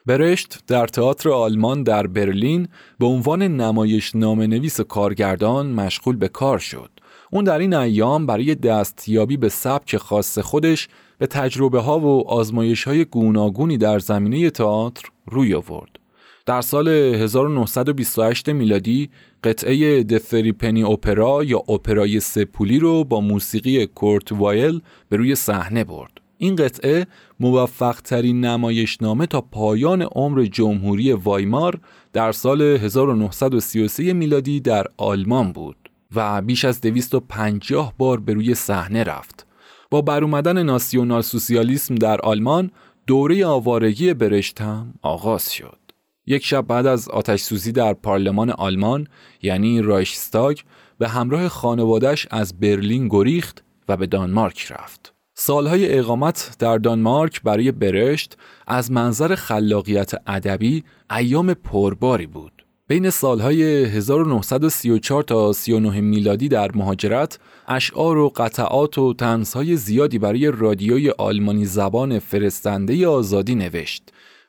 برشت 0.08 0.60
در 0.68 0.88
تئاتر 0.88 1.30
آلمان 1.30 1.84
در 1.84 2.08
برلین 2.08 2.68
به 3.00 3.06
عنوان 3.06 3.42
نمایش 3.44 4.16
نام 4.16 4.42
نویس 4.42 4.82
کارگردان 4.82 5.68
مشغول 5.68 6.16
به 6.16 6.28
کار 6.28 6.60
شد. 6.60 6.90
اون 7.32 7.44
در 7.44 7.60
این 7.60 7.74
ایام 7.74 8.26
برای 8.26 8.56
دستیابی 8.56 9.38
به 9.38 9.50
سبک 9.50 9.98
خاص 9.98 10.40
خودش 10.40 10.88
به 11.18 11.28
تجربه 11.28 11.80
ها 11.80 12.00
و 12.00 12.30
آزمایش 12.30 12.84
های 12.84 13.06
گوناگونی 13.06 13.78
در 13.78 14.00
زمینه 14.00 14.50
تئاتر 14.50 15.10
روی 15.26 15.54
آورد. 15.54 16.00
در 16.46 16.62
سال 16.62 16.88
1928 16.88 18.50
میلادی 18.50 19.10
قطعه 19.44 20.04
دفری 20.04 20.52
پنی 20.52 20.84
اپرا 20.84 21.44
یا 21.44 21.58
اپرای 21.58 22.20
سپولی 22.20 22.80
رو 22.80 23.04
با 23.04 23.22
موسیقی 23.22 23.88
کورت 23.88 24.32
وایل 24.32 24.82
به 25.10 25.18
روی 25.18 25.36
صحنه 25.36 25.84
برد. 25.84 26.12
این 26.38 26.56
قطعه 26.56 27.08
موفق 27.40 28.02
ترین 28.02 28.46
نمایشنامه 28.46 29.26
تا 29.26 29.42
پایان 29.42 30.02
عمر 30.02 30.46
جمهوری 30.46 31.12
وایمار 31.12 31.80
در 32.14 32.32
سال 32.32 32.62
1933 32.62 34.14
میلادی 34.14 34.60
در 34.60 34.86
آلمان 34.98 35.52
بود 35.52 35.87
و 36.16 36.42
بیش 36.42 36.66
از 36.66 36.82
250 36.82 37.94
بار 37.98 38.20
به 38.20 38.34
روی 38.34 38.56
صحنه 38.56 39.04
رفت. 39.04 39.48
با 39.92 40.02
برومدن 40.02 40.64
ناسیونال 40.64 41.22
سوسیالیسم 41.22 41.96
در 41.96 42.22
آلمان 42.22 42.72
دوره 43.08 43.46
آوارگی 43.46 44.14
برشت 44.14 44.62
هم 44.62 44.94
آغاز 45.02 45.54
شد. 45.54 45.80
یک 46.26 46.46
شب 46.46 46.68
بعد 46.68 46.86
از 46.86 47.10
آتش 47.10 47.42
سوزی 47.42 47.72
در 47.72 47.94
پارلمان 47.94 48.50
آلمان 48.50 49.08
یعنی 49.42 49.82
رایشستاگ 49.82 50.60
به 50.98 51.08
همراه 51.08 51.48
خانوادش 51.48 52.28
از 52.32 52.60
برلین 52.60 53.08
گریخت 53.08 53.64
و 53.90 53.98
به 53.98 54.08
دانمارک 54.08 54.72
رفت. 54.72 55.14
سالهای 55.34 55.98
اقامت 55.98 56.56
در 56.60 56.78
دانمارک 56.78 57.42
برای 57.42 57.72
برشت 57.72 58.38
از 58.68 58.92
منظر 58.92 59.36
خلاقیت 59.36 60.12
ادبی 60.28 60.84
ایام 61.12 61.54
پرباری 61.54 62.28
بود. 62.28 62.57
بین 62.90 63.10
سالهای 63.10 63.64
1934 63.86 65.24
تا 65.24 65.54
39 65.54 66.02
میلادی 66.02 66.50
در 66.50 66.72
مهاجرت 66.76 67.40
اشعار 67.68 68.18
و 68.18 68.30
قطعات 68.36 68.98
و 68.98 69.14
تنزهای 69.14 69.76
زیادی 69.78 70.20
برای 70.20 70.52
رادیوی 70.52 71.10
آلمانی 71.10 71.66
زبان 71.66 72.20
فرستنده 72.20 73.08
آزادی 73.08 73.56
نوشت 73.56 74.04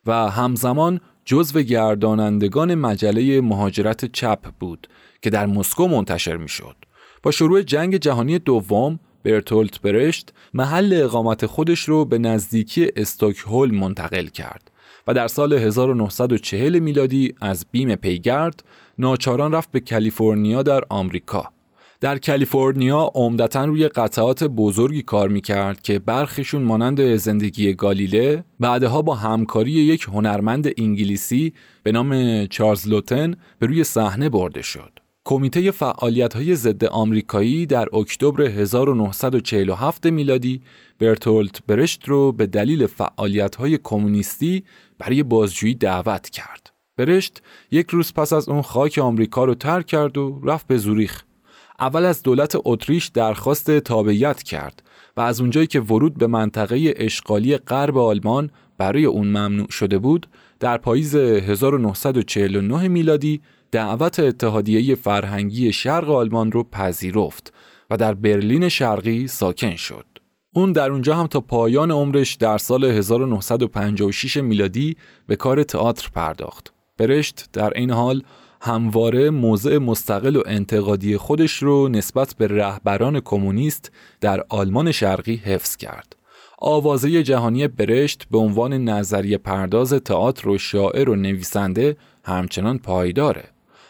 و 0.06 0.12
همزمان 0.30 1.00
جزو 1.24 1.62
گردانندگان 1.62 2.74
مجله 2.74 3.40
مهاجرت 3.40 4.12
چپ 4.12 4.50
بود 4.60 4.88
که 5.22 5.30
در 5.30 5.46
مسکو 5.46 5.88
منتشر 5.88 6.36
می‌شد. 6.36 6.76
با 7.22 7.30
شروع 7.30 7.62
جنگ 7.62 7.96
جهانی 7.96 8.38
دوم 8.38 9.00
برتولت 9.24 9.80
برشت 9.80 10.32
محل 10.54 11.00
اقامت 11.02 11.46
خودش 11.46 11.80
رو 11.80 12.04
به 12.04 12.18
نزدیکی 12.18 12.90
استوکهولم 12.96 13.74
منتقل 13.74 14.26
کرد 14.26 14.70
و 15.08 15.14
در 15.14 15.28
سال 15.28 15.52
1940 15.52 16.78
میلادی 16.78 17.34
از 17.40 17.66
بیم 17.70 17.94
پیگرد 17.94 18.64
ناچاران 18.98 19.52
رفت 19.52 19.70
به 19.70 19.80
کالیفرنیا 19.80 20.62
در 20.62 20.82
آمریکا. 20.88 21.44
در 22.00 22.18
کالیفرنیا 22.18 23.10
عمدتا 23.14 23.64
روی 23.64 23.88
قطعات 23.88 24.44
بزرگی 24.44 25.02
کار 25.02 25.28
می‌کرد 25.28 25.82
که 25.82 25.98
برخشون 25.98 26.62
مانند 26.62 27.16
زندگی 27.16 27.74
گالیله 27.74 28.44
بعدها 28.60 29.02
با 29.02 29.14
همکاری 29.14 29.70
یک 29.70 30.02
هنرمند 30.02 30.68
انگلیسی 30.78 31.52
به 31.82 31.92
نام 31.92 32.46
چارلز 32.46 32.88
لوتن 32.88 33.34
به 33.58 33.66
روی 33.66 33.84
صحنه 33.84 34.28
برده 34.28 34.62
شد. 34.62 34.97
کمیته 35.28 35.70
فعالیت 35.70 36.34
های 36.34 36.54
ضد 36.54 36.84
آمریکایی 36.84 37.66
در 37.66 37.96
اکتبر 37.96 38.42
1947 38.42 40.06
میلادی 40.06 40.62
برتولت 40.98 41.66
برشت 41.66 42.08
رو 42.08 42.32
به 42.32 42.46
دلیل 42.46 42.86
فعالیت 42.86 43.56
های 43.56 43.78
کمونیستی 43.84 44.64
برای 44.98 45.22
بازجویی 45.22 45.74
دعوت 45.74 46.30
کرد. 46.30 46.72
برشت 46.96 47.42
یک 47.70 47.90
روز 47.90 48.14
پس 48.14 48.32
از 48.32 48.48
اون 48.48 48.62
خاک 48.62 48.98
آمریکا 48.98 49.44
رو 49.44 49.54
ترک 49.54 49.86
کرد 49.86 50.18
و 50.18 50.40
رفت 50.44 50.66
به 50.66 50.76
زوریخ. 50.76 51.22
اول 51.80 52.04
از 52.04 52.22
دولت 52.22 52.56
اتریش 52.64 53.06
درخواست 53.06 53.78
تابعیت 53.78 54.42
کرد 54.42 54.82
و 55.16 55.20
از 55.20 55.40
اونجایی 55.40 55.66
که 55.66 55.80
ورود 55.80 56.18
به 56.18 56.26
منطقه 56.26 56.94
اشغالی 56.96 57.56
غرب 57.56 57.98
آلمان 57.98 58.50
برای 58.78 59.04
اون 59.04 59.26
ممنوع 59.26 59.70
شده 59.70 59.98
بود 59.98 60.26
در 60.60 60.78
پاییز 60.78 61.14
1949 61.14 62.88
میلادی 62.88 63.40
دعوت 63.70 64.20
اتحادیه 64.20 64.94
فرهنگی 64.94 65.72
شرق 65.72 66.10
آلمان 66.10 66.52
رو 66.52 66.64
پذیرفت 66.64 67.52
و 67.90 67.96
در 67.96 68.14
برلین 68.14 68.68
شرقی 68.68 69.26
ساکن 69.26 69.76
شد. 69.76 70.04
اون 70.54 70.72
در 70.72 70.90
اونجا 70.90 71.14
هم 71.16 71.26
تا 71.26 71.40
پایان 71.40 71.90
عمرش 71.90 72.34
در 72.34 72.58
سال 72.58 72.84
1956 72.84 74.36
میلادی 74.36 74.96
به 75.26 75.36
کار 75.36 75.62
تئاتر 75.62 76.08
پرداخت. 76.14 76.72
برشت 76.98 77.48
در 77.52 77.72
این 77.74 77.90
حال 77.90 78.22
همواره 78.60 79.30
موضع 79.30 79.78
مستقل 79.78 80.36
و 80.36 80.42
انتقادی 80.46 81.16
خودش 81.16 81.52
رو 81.62 81.88
نسبت 81.88 82.34
به 82.38 82.46
رهبران 82.46 83.20
کمونیست 83.20 83.92
در 84.20 84.44
آلمان 84.48 84.92
شرقی 84.92 85.36
حفظ 85.36 85.76
کرد. 85.76 86.16
آوازه 86.58 87.22
جهانی 87.22 87.68
برشت 87.68 88.24
به 88.30 88.38
عنوان 88.38 88.72
نظریه 88.72 89.38
پرداز 89.38 89.92
تئاتر 89.92 90.48
و 90.48 90.58
شاعر 90.58 91.10
و 91.10 91.16
نویسنده 91.16 91.96
همچنان 92.24 92.78
پایداره. 92.78 93.44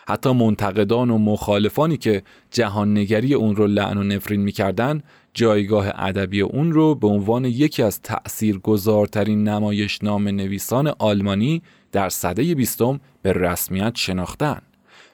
حتی 0.09 0.33
منتقدان 0.33 1.11
و 1.11 1.19
مخالفانی 1.19 1.97
که 1.97 2.23
جهان 2.50 2.99
نگری 2.99 3.35
اون 3.35 3.57
رو 3.57 3.67
لعن 3.67 3.99
و 3.99 4.03
نفرین 4.03 4.41
می‌کردن 4.41 5.03
جایگاه 5.35 5.87
ادبی 5.95 6.41
اون 6.41 6.73
رو 6.73 6.95
به 6.95 7.07
عنوان 7.07 7.45
یکی 7.45 7.83
از 7.83 8.03
تأثیرگذارترین 8.03 9.49
نام 10.03 10.29
نویسان 10.29 10.93
آلمانی 10.99 11.62
در 11.93 12.09
صده 12.09 12.55
بیستم 12.55 13.00
به 13.23 13.33
رسمیت 13.33 13.97
شناختن. 13.97 14.61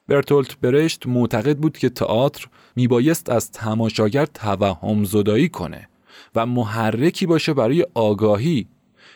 برتولت 0.08 0.58
برشت 0.60 1.06
معتقد 1.06 1.58
بود 1.58 1.78
که 1.78 1.88
تئاتر 1.88 2.46
میبایست 2.76 3.30
از 3.30 3.50
تماشاگر 3.50 4.26
توهم 4.26 5.04
زدایی 5.04 5.48
کنه 5.48 5.88
و 6.34 6.46
محرکی 6.46 7.26
باشه 7.26 7.54
برای 7.54 7.86
آگاهی 7.94 8.66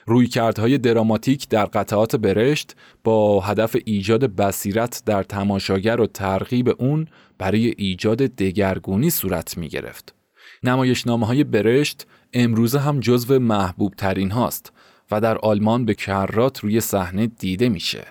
رویکردهای 0.08 0.78
دراماتیک 0.78 1.48
در 1.48 1.64
قطعات 1.64 2.16
برشت 2.16 2.76
با 3.04 3.40
هدف 3.40 3.76
ایجاد 3.84 4.36
بصیرت 4.36 5.02
در 5.06 5.22
تماشاگر 5.22 6.00
و 6.00 6.06
ترغیب 6.06 6.74
اون 6.78 7.06
برای 7.38 7.74
ایجاد 7.76 8.18
دگرگونی 8.18 9.10
صورت 9.10 9.58
می 9.58 9.68
گرفت. 9.68 10.14
نمایشنامه 10.62 11.26
های 11.26 11.44
برشت 11.44 12.06
امروزه 12.32 12.78
هم 12.78 13.00
جزو 13.00 13.38
محبوب 13.38 13.94
ترین 13.94 14.30
هاست 14.30 14.72
و 15.10 15.20
در 15.20 15.38
آلمان 15.38 15.84
به 15.84 15.94
کرات 15.94 16.60
روی 16.60 16.80
صحنه 16.80 17.26
دیده 17.26 17.68
میشه. 17.68 18.06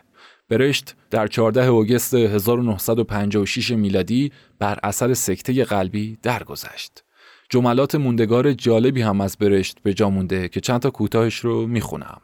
برشت 0.49 0.95
در 1.09 1.27
14 1.27 1.65
اوگست 1.65 2.13
1956 2.13 3.71
میلادی 3.71 4.31
بر 4.59 4.79
اثر 4.83 5.13
سکته 5.13 5.63
قلبی 5.63 6.17
درگذشت. 6.21 7.03
جملات 7.49 7.95
موندگار 7.95 8.53
جالبی 8.53 9.01
هم 9.01 9.21
از 9.21 9.37
برشت 9.37 9.77
به 9.83 9.93
جا 9.93 10.09
مونده 10.09 10.49
که 10.49 10.61
چند 10.61 10.81
تا 10.81 10.89
کوتاهش 10.89 11.35
رو 11.35 11.67
می‌خونم. 11.67 12.21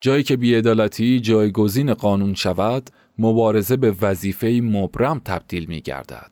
جایی 0.00 0.22
که 0.22 0.36
بیعدالتی 0.36 1.20
جایگزین 1.20 1.94
قانون 1.94 2.34
شود 2.34 2.90
مبارزه 3.18 3.76
به 3.76 3.94
وظیفه 4.02 4.60
مبرم 4.64 5.20
تبدیل 5.24 5.64
می 5.64 5.80
گردد. 5.80 6.30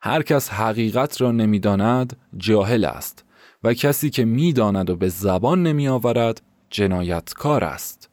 هر 0.00 0.22
کس 0.22 0.50
حقیقت 0.50 1.20
را 1.20 1.32
نمی‌داند 1.32 2.16
جاهل 2.36 2.84
است 2.84 3.24
و 3.62 3.74
کسی 3.74 4.10
که 4.10 4.24
می‌داند 4.24 4.90
و 4.90 4.96
به 4.96 5.08
زبان 5.08 5.62
نمی 5.62 5.88
آورد 5.88 6.42
جنایتکار 6.70 7.64
است. 7.64 8.10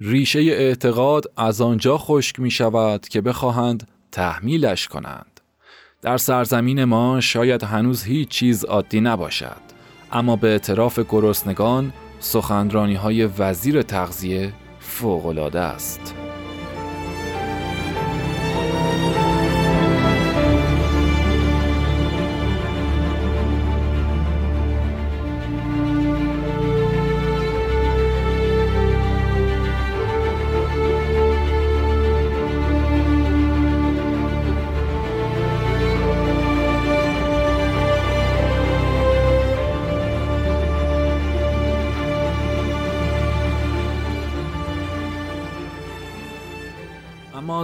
ریشه 0.00 0.38
اعتقاد 0.38 1.24
از 1.36 1.60
آنجا 1.60 1.98
خشک 1.98 2.40
می 2.40 2.50
شود 2.50 3.08
که 3.08 3.20
بخواهند 3.20 3.88
تحمیلش 4.12 4.88
کنند. 4.88 5.33
در 6.04 6.16
سرزمین 6.16 6.84
ما 6.84 7.20
شاید 7.20 7.62
هنوز 7.62 8.04
هیچ 8.04 8.28
چیز 8.28 8.64
عادی 8.64 9.00
نباشد 9.00 9.60
اما 10.12 10.36
به 10.36 10.48
اعتراف 10.48 11.00
گرسنگان 11.08 11.92
سخنرانی 12.20 12.94
های 12.94 13.28
وزیر 13.38 13.82
تغذیه 13.82 14.52
فوقالعاده 14.80 15.60
است. 15.60 16.14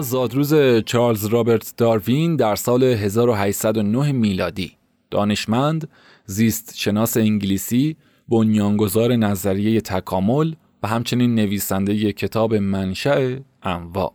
زادروز 0.01 0.55
چارلز 0.87 1.27
رابرت 1.27 1.75
داروین 1.77 2.37
در 2.37 2.57
سال 2.57 2.83
1809 2.83 4.13
میلادی 4.13 4.73
دانشمند، 5.11 5.89
زیست 6.27 6.77
شناس 6.77 7.17
انگلیسی، 7.17 7.97
بنیانگذار 8.29 9.17
نظریه 9.17 9.81
تکامل 9.81 10.55
و 10.83 10.89
همچنین 10.89 11.35
نویسنده 11.35 12.13
کتاب 12.13 12.55
منشأ 12.55 13.37
انواع 13.63 14.13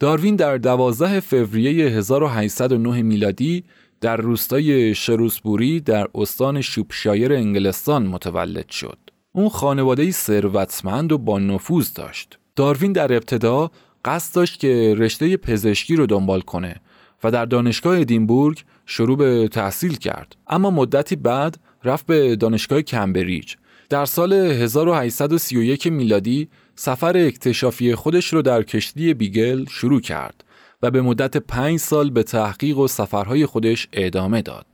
داروین 0.00 0.36
در 0.36 0.56
12 0.58 1.20
فوریه 1.20 1.86
1809 1.86 3.02
میلادی 3.02 3.64
در 4.00 4.16
روستای 4.16 4.94
شروسبوری 4.94 5.80
در 5.80 6.06
استان 6.14 6.60
شوپشایر 6.60 7.32
انگلستان 7.32 8.06
متولد 8.06 8.70
شد. 8.70 8.98
اون 9.32 9.48
خانواده 9.48 10.10
ثروتمند 10.10 11.12
و 11.12 11.18
با 11.18 11.38
نفوذ 11.38 11.92
داشت. 11.92 12.38
داروین 12.56 12.92
در 12.92 13.12
ابتدا 13.12 13.70
قصد 14.04 14.34
داشت 14.34 14.60
که 14.60 14.94
رشته 14.98 15.36
پزشکی 15.36 15.96
رو 15.96 16.06
دنبال 16.06 16.40
کنه 16.40 16.80
و 17.24 17.30
در 17.30 17.44
دانشگاه 17.44 18.00
ادینبورگ 18.00 18.62
شروع 18.86 19.16
به 19.16 19.48
تحصیل 19.48 19.96
کرد 19.96 20.36
اما 20.46 20.70
مدتی 20.70 21.16
بعد 21.16 21.56
رفت 21.84 22.06
به 22.06 22.36
دانشگاه 22.36 22.82
کمبریج 22.82 23.54
در 23.88 24.04
سال 24.04 24.32
1831 24.32 25.86
میلادی 25.86 26.48
سفر 26.74 27.16
اکتشافی 27.16 27.94
خودش 27.94 28.32
رو 28.32 28.42
در 28.42 28.62
کشتی 28.62 29.14
بیگل 29.14 29.64
شروع 29.68 30.00
کرد 30.00 30.44
و 30.82 30.90
به 30.90 31.02
مدت 31.02 31.36
پنج 31.36 31.78
سال 31.78 32.10
به 32.10 32.22
تحقیق 32.22 32.78
و 32.78 32.88
سفرهای 32.88 33.46
خودش 33.46 33.88
ادامه 33.92 34.42
داد. 34.42 34.66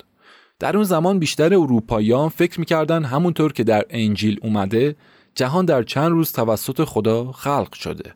در 0.59 0.77
اون 0.77 0.85
زمان 0.85 1.19
بیشتر 1.19 1.55
اروپاییان 1.55 2.29
فکر 2.29 2.61
می‌کردن 2.61 3.05
همونطور 3.05 3.53
که 3.53 3.65
در 3.65 3.85
انجیل 3.91 4.39
اومده 4.43 4.97
جهان 5.35 5.65
در 5.65 5.83
چند 5.83 6.11
روز 6.11 6.33
توسط 6.33 6.85
خدا 6.85 7.33
خلق 7.33 7.75
شده. 7.75 8.15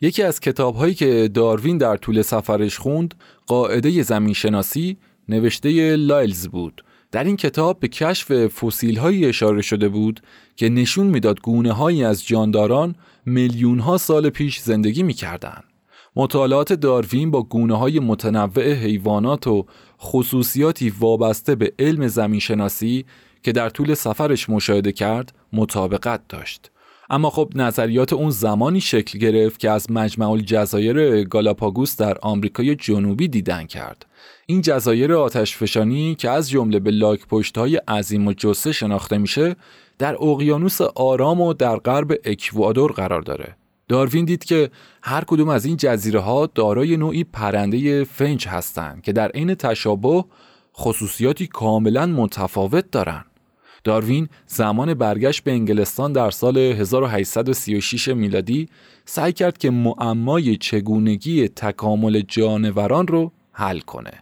یکی 0.00 0.22
از 0.22 0.40
کتابهایی 0.40 0.94
که 0.94 1.30
داروین 1.34 1.78
در 1.78 1.96
طول 1.96 2.22
سفرش 2.22 2.78
خوند 2.78 3.14
قاعده 3.46 4.02
زمین 4.02 4.34
شناسی 4.34 4.96
نوشته 5.28 5.96
لایلز 5.96 6.48
بود 6.48 6.84
در 7.12 7.24
این 7.24 7.36
کتاب 7.36 7.80
به 7.80 7.88
کشف 7.88 8.32
فسیل 8.46 8.98
هایی 8.98 9.26
اشاره 9.26 9.62
شده 9.62 9.88
بود 9.88 10.20
که 10.56 10.68
نشون 10.68 11.06
می‌داد 11.06 11.40
گونه 11.40 11.72
هایی 11.72 12.04
از 12.04 12.26
جانداران 12.26 12.94
میلیون 13.26 13.78
ها 13.78 13.98
سال 13.98 14.30
پیش 14.30 14.60
زندگی 14.60 15.02
می‌کردند. 15.02 15.64
مطالعات 16.16 16.72
داروین 16.72 17.30
با 17.30 17.42
گونه 17.42 17.78
های 17.78 18.00
متنوع 18.00 18.72
حیوانات 18.72 19.46
و 19.46 19.66
خصوصیاتی 20.00 20.90
وابسته 20.90 21.54
به 21.54 21.72
علم 21.78 22.08
زمین 22.08 22.40
شناسی 22.40 23.04
که 23.42 23.52
در 23.52 23.68
طول 23.68 23.94
سفرش 23.94 24.50
مشاهده 24.50 24.92
کرد 24.92 25.34
مطابقت 25.52 26.28
داشت. 26.28 26.70
اما 27.14 27.30
خب 27.30 27.52
نظریات 27.54 28.12
اون 28.12 28.30
زمانی 28.30 28.80
شکل 28.80 29.18
گرفت 29.18 29.60
که 29.60 29.70
از 29.70 29.90
مجمع 29.90 30.30
الجزایر 30.30 31.24
گالاپاگوس 31.24 31.96
در 31.96 32.18
آمریکای 32.22 32.74
جنوبی 32.76 33.28
دیدن 33.28 33.66
کرد 33.66 34.06
این 34.46 34.60
جزایر 34.60 35.14
آتشفشانی 35.14 36.14
که 36.14 36.30
از 36.30 36.50
جمله 36.50 36.78
به 36.78 36.90
لاک 36.90 37.20
های 37.56 37.76
عظیم 37.76 38.26
و 38.26 38.32
جسه 38.32 38.72
شناخته 38.72 39.18
میشه 39.18 39.56
در 39.98 40.14
اقیانوس 40.14 40.80
آرام 40.80 41.40
و 41.40 41.52
در 41.52 41.76
غرب 41.76 42.12
اکوادور 42.24 42.92
قرار 42.92 43.22
داره 43.22 43.56
داروین 43.88 44.24
دید 44.24 44.44
که 44.44 44.70
هر 45.02 45.24
کدوم 45.24 45.48
از 45.48 45.64
این 45.64 45.76
جزیره 45.76 46.20
ها 46.20 46.46
دارای 46.54 46.96
نوعی 46.96 47.24
پرنده 47.24 48.04
فنج 48.04 48.48
هستند 48.48 49.02
که 49.02 49.12
در 49.12 49.28
عین 49.28 49.54
تشابه 49.54 50.24
خصوصیاتی 50.76 51.46
کاملا 51.46 52.06
متفاوت 52.06 52.90
دارند. 52.90 53.33
داروین 53.84 54.28
زمان 54.46 54.94
برگشت 54.94 55.44
به 55.44 55.52
انگلستان 55.52 56.12
در 56.12 56.30
سال 56.30 56.58
1836 56.58 58.08
میلادی 58.08 58.68
سعی 59.04 59.32
کرد 59.32 59.58
که 59.58 59.70
معمای 59.70 60.56
چگونگی 60.56 61.48
تکامل 61.48 62.22
جانوران 62.28 63.06
رو 63.06 63.32
حل 63.52 63.80
کنه. 63.80 64.12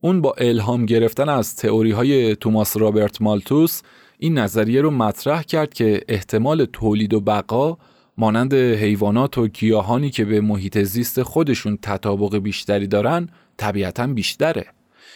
اون 0.00 0.20
با 0.20 0.34
الهام 0.38 0.86
گرفتن 0.86 1.28
از 1.28 1.56
تئوری 1.56 1.90
های 1.90 2.36
توماس 2.36 2.76
رابرت 2.76 3.22
مالتوس 3.22 3.82
این 4.18 4.38
نظریه 4.38 4.80
رو 4.80 4.90
مطرح 4.90 5.42
کرد 5.42 5.74
که 5.74 6.00
احتمال 6.08 6.64
تولید 6.64 7.14
و 7.14 7.20
بقا 7.20 7.78
مانند 8.18 8.54
حیوانات 8.54 9.38
و 9.38 9.48
گیاهانی 9.48 10.10
که 10.10 10.24
به 10.24 10.40
محیط 10.40 10.78
زیست 10.78 11.22
خودشون 11.22 11.78
تطابق 11.82 12.36
بیشتری 12.36 12.86
دارن 12.86 13.28
طبیعتا 13.56 14.06
بیشتره. 14.06 14.66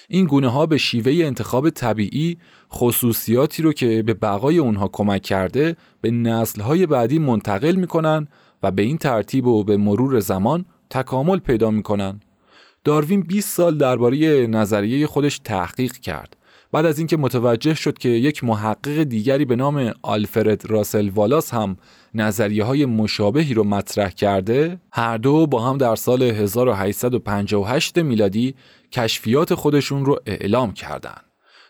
این 0.08 0.24
گونه 0.26 0.48
ها 0.48 0.66
به 0.66 0.78
شیوه 0.78 1.24
انتخاب 1.26 1.70
طبیعی 1.70 2.38
خصوصیاتی 2.72 3.62
رو 3.62 3.72
که 3.72 4.02
به 4.02 4.14
بقای 4.14 4.58
اونها 4.58 4.88
کمک 4.88 5.22
کرده 5.22 5.76
به 6.00 6.10
نسل 6.10 6.60
های 6.60 6.86
بعدی 6.86 7.18
منتقل 7.18 7.74
می‌کنن 7.74 8.28
و 8.62 8.70
به 8.70 8.82
این 8.82 8.98
ترتیب 8.98 9.46
و 9.46 9.64
به 9.64 9.76
مرور 9.76 10.20
زمان 10.20 10.64
تکامل 10.90 11.38
پیدا 11.38 11.70
می‌کنن. 11.70 12.20
داروین 12.84 13.20
20 13.20 13.56
سال 13.56 13.78
درباره 13.78 14.46
نظریه 14.46 15.06
خودش 15.06 15.38
تحقیق 15.38 15.92
کرد. 15.92 16.36
بعد 16.72 16.86
از 16.86 16.98
اینکه 16.98 17.16
متوجه 17.16 17.74
شد 17.74 17.98
که 17.98 18.08
یک 18.08 18.44
محقق 18.44 19.02
دیگری 19.02 19.44
به 19.44 19.56
نام 19.56 19.92
آلفرد 20.02 20.70
راسل 20.70 21.08
والاس 21.08 21.54
هم 21.54 21.76
نظریه 22.14 22.64
های 22.64 22.86
مشابهی 22.86 23.54
رو 23.54 23.64
مطرح 23.64 24.10
کرده 24.10 24.80
هر 24.92 25.16
دو 25.16 25.46
با 25.46 25.62
هم 25.62 25.78
در 25.78 25.96
سال 25.96 26.22
1858 26.22 27.98
میلادی 27.98 28.54
کشفیات 28.92 29.54
خودشون 29.54 30.04
رو 30.04 30.18
اعلام 30.26 30.72
کردند. 30.72 31.24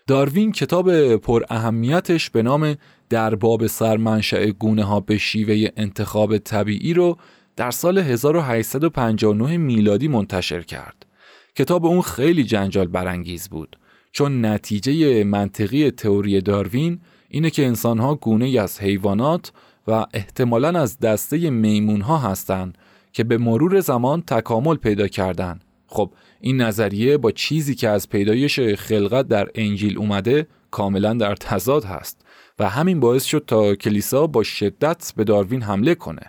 داروین 0.07 0.53
کتاب 0.53 1.17
پر 1.17 1.45
اهمیتش 1.51 2.31
به 2.31 2.43
نام 2.43 2.77
در 3.09 3.35
باب 3.35 3.67
سرمنشأ 3.67 4.47
گونه 4.47 4.85
ها 4.85 5.01
به 5.01 5.19
شیوه 5.19 5.69
انتخاب 5.77 6.39
طبیعی 6.39 6.95
رو 6.95 7.17
در 7.57 7.71
سال 7.71 7.99
1859 7.99 9.57
میلادی 9.57 10.09
منتشر 10.09 10.63
کرد. 10.63 11.07
کتاب 11.55 11.87
اون 11.87 12.03
خیلی 12.03 12.45
جنجال 12.45 12.87
برانگیز 12.87 13.49
بود 13.49 13.77
چون 14.13 14.45
نتیجه 14.47 15.25
منطقی 15.25 15.91
تئوری 15.91 16.41
داروین 16.41 17.01
اینه 17.29 17.51
که 17.51 17.67
انسانها 17.67 18.15
گونه 18.15 18.61
از 18.61 18.81
حیوانات 18.81 19.53
و 19.89 20.07
احتمالا 20.15 20.81
از 20.81 20.99
دسته 20.99 21.51
میمون 21.51 22.01
ها 22.01 22.19
هستند 22.19 22.79
که 23.13 23.25
به 23.25 23.39
مرور 23.39 23.81
زمان 23.81 24.23
تکامل 24.23 24.77
پیدا 24.77 25.09
کردند. 25.09 25.65
خب 25.87 26.13
این 26.41 26.61
نظریه 26.61 27.17
با 27.17 27.31
چیزی 27.31 27.75
که 27.75 27.89
از 27.89 28.09
پیدایش 28.09 28.61
خلقت 28.61 29.29
در 29.29 29.49
انجیل 29.55 29.99
اومده 29.99 30.47
کاملا 30.71 31.15
در 31.15 31.35
تضاد 31.35 31.85
هست 31.85 32.27
و 32.59 32.69
همین 32.69 33.01
باعث 33.01 33.25
شد 33.25 33.45
تا 33.47 33.75
کلیسا 33.75 34.27
با 34.27 34.43
شدت 34.43 35.13
به 35.17 35.25
داروین 35.25 35.63
حمله 35.63 35.95
کنه. 35.95 36.23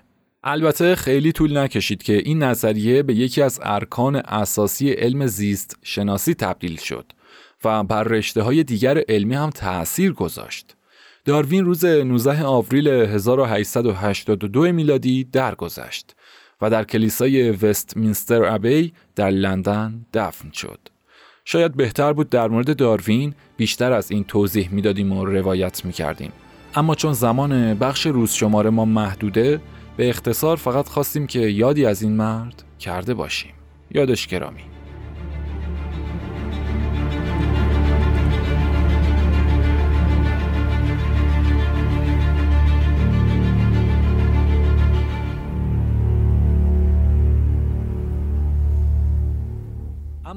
البته 0.43 0.96
خیلی 0.96 1.32
طول 1.32 1.58
نکشید 1.58 2.04
که 2.04 2.13
این 2.13 2.43
نظریه 2.43 3.04
به 3.04 3.15
یکی 3.15 3.41
از 3.41 3.60
ارکان 3.63 4.15
اساسی 4.15 4.91
علم 4.91 5.28
زیست 5.28 5.78
شناسی 5.84 6.34
تبدیل 6.34 6.78
شد 6.78 7.12
و 7.63 7.84
بر 7.84 8.04
رشته 8.04 8.41
های 8.41 8.63
دیگر 8.63 9.04
علمی 9.10 9.36
هم 9.36 9.50
تأثیر 9.50 10.13
گذاشت. 10.13 10.76
داروین 11.26 11.65
روز 11.65 11.86
19 11.86 12.43
آوریل 12.43 12.88
1882 12.88 14.62
میلادی 14.72 15.24
درگذشت 15.24 16.15
و 16.62 16.70
در 16.70 16.84
کلیسای 16.84 17.52
وستمینستر 17.52 18.43
ابی 18.43 18.93
در 19.15 19.30
لندن 19.30 20.06
دفن 20.13 20.52
شد. 20.52 20.80
شاید 21.46 21.76
بهتر 21.76 22.13
بود 22.13 22.30
در 22.30 22.48
مورد 22.48 22.78
داروین 22.78 23.34
بیشتر 23.58 23.91
از 23.91 24.12
این 24.12 24.24
توضیح 24.24 24.70
می‌دادیم 24.72 25.12
و 25.12 25.26
روایت 25.26 25.86
می‌کردیم. 25.86 26.32
اما 26.76 26.96
چون 26.96 27.13
زمان 27.13 27.74
بخش 27.74 28.06
روز 28.06 28.32
شماره 28.32 28.70
ما 28.70 28.86
محدوده 28.86 29.62
به 29.98 30.10
اختصار 30.10 30.58
فقط 30.58 30.88
خواستیم 30.88 31.28
که 31.28 31.39
یادی 31.39 31.86
از 31.86 32.02
این 32.02 32.12
مرد 32.12 32.63
کرده 32.80 33.13
باشیم. 33.13 33.54
یادش 33.91 34.28
گرامی. 34.28 34.76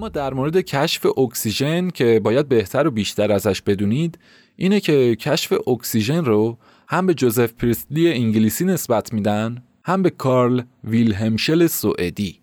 اما 0.00 0.08
در 0.08 0.34
مورد 0.34 0.56
کشف 0.56 1.06
اکسیژن 1.18 1.90
که 1.90 2.20
باید 2.24 2.48
بهتر 2.48 2.86
و 2.86 2.90
بیشتر 2.90 3.32
ازش 3.32 3.62
بدونید 3.62 4.18
اینه 4.56 4.80
که 4.80 5.16
کشف 5.16 5.68
اکسیژن 5.68 6.24
رو 6.24 6.58
هم 6.88 7.06
به 7.06 7.14
جوزف 7.14 7.52
پریستلی 7.52 8.12
انگلیسی 8.12 8.64
نسبت 8.64 9.12
میدن 9.12 9.62
هم 9.84 10.02
به 10.02 10.10
کارل 10.10 10.62
ویلهلم 10.84 11.39
شل 11.39 11.66
سوئدی. 11.66 12.40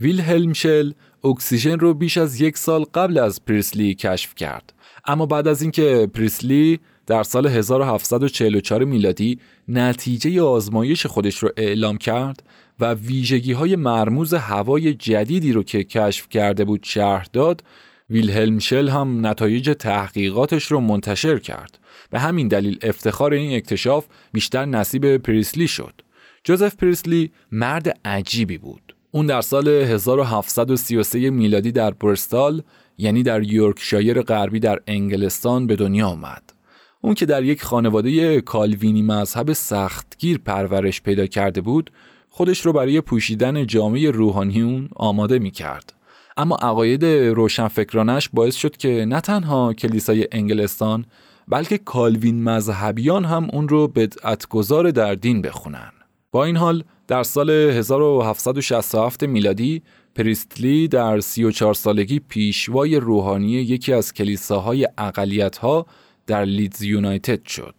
ویلهلم 0.00 0.61
شل 0.61 0.92
اکسیژن 1.24 1.78
رو 1.78 1.94
بیش 1.94 2.18
از 2.18 2.40
یک 2.40 2.58
سال 2.58 2.84
قبل 2.84 3.18
از 3.18 3.44
پریستلی 3.44 3.94
کشف 3.94 4.34
کرد. 4.34 4.72
اما 5.06 5.26
بعد 5.26 5.48
از 5.48 5.62
اینکه 5.62 6.10
پریستلی 6.14 6.80
در 7.06 7.22
سال 7.22 7.46
1744 7.46 8.84
میلادی 8.84 9.38
نتیجه 9.68 10.42
آزمایش 10.42 11.06
خودش 11.06 11.38
رو 11.38 11.50
اعلام 11.56 11.98
کرد 11.98 12.42
و 12.80 12.94
ویژگی 12.94 13.52
های 13.52 13.76
مرموز 13.76 14.34
هوای 14.34 14.94
جدیدی 14.94 15.52
رو 15.52 15.62
که 15.62 15.84
کشف 15.84 16.28
کرده 16.28 16.64
بود 16.64 16.80
شرح 16.82 17.26
داد 17.32 17.64
ویلهلم 18.10 18.58
شل 18.58 18.88
هم 18.88 19.26
نتایج 19.26 19.70
تحقیقاتش 19.78 20.64
رو 20.64 20.80
منتشر 20.80 21.38
کرد. 21.38 21.78
به 22.10 22.18
همین 22.18 22.48
دلیل 22.48 22.78
افتخار 22.82 23.32
این 23.32 23.56
اکتشاف 23.56 24.06
بیشتر 24.32 24.64
نصیب 24.64 25.16
پریستلی 25.16 25.68
شد. 25.68 25.94
جوزف 26.44 26.76
پریسلی 26.76 27.30
مرد 27.52 27.98
عجیبی 28.04 28.58
بود. 28.58 28.94
اون 29.10 29.26
در 29.26 29.40
سال 29.40 29.68
1733 29.68 31.30
میلادی 31.30 31.72
در 31.72 31.90
برستال 31.90 32.62
یعنی 32.98 33.22
در 33.22 33.42
یورکشایر 33.42 34.22
غربی 34.22 34.60
در 34.60 34.78
انگلستان 34.86 35.66
به 35.66 35.76
دنیا 35.76 36.08
آمد. 36.08 36.42
اون 37.00 37.14
که 37.14 37.26
در 37.26 37.44
یک 37.44 37.62
خانواده 37.62 38.40
کالوینی 38.40 39.02
مذهب 39.02 39.52
سختگیر 39.52 40.38
پرورش 40.38 41.02
پیدا 41.02 41.26
کرده 41.26 41.60
بود 41.60 41.90
خودش 42.36 42.66
رو 42.66 42.72
برای 42.72 43.00
پوشیدن 43.00 43.66
جامعه 43.66 44.10
روحانیون 44.10 44.88
آماده 44.96 45.38
می 45.38 45.50
کرد. 45.50 45.92
اما 46.36 46.56
عقاید 46.56 47.04
روشنفکرانش 47.04 48.28
باعث 48.32 48.54
شد 48.54 48.76
که 48.76 49.04
نه 49.08 49.20
تنها 49.20 49.72
کلیسای 49.72 50.28
انگلستان 50.32 51.04
بلکه 51.48 51.78
کالوین 51.78 52.44
مذهبیان 52.44 53.24
هم 53.24 53.48
اون 53.52 53.68
رو 53.68 53.88
بدعتگذار 53.88 54.90
در 54.90 55.14
دین 55.14 55.42
بخونن. 55.42 55.92
با 56.32 56.44
این 56.44 56.56
حال 56.56 56.84
در 57.08 57.22
سال 57.22 57.50
1767 57.50 59.22
میلادی 59.22 59.82
پریستلی 60.14 60.88
در 60.88 61.20
34 61.20 61.74
سالگی 61.74 62.18
پیشوای 62.18 62.96
روحانی 62.96 63.50
یکی 63.50 63.92
از 63.92 64.12
کلیساهای 64.12 64.88
اقلیت 64.98 65.56
ها 65.56 65.86
در 66.26 66.44
لیدز 66.44 66.82
یونایتد 66.82 67.46
شد. 67.46 67.74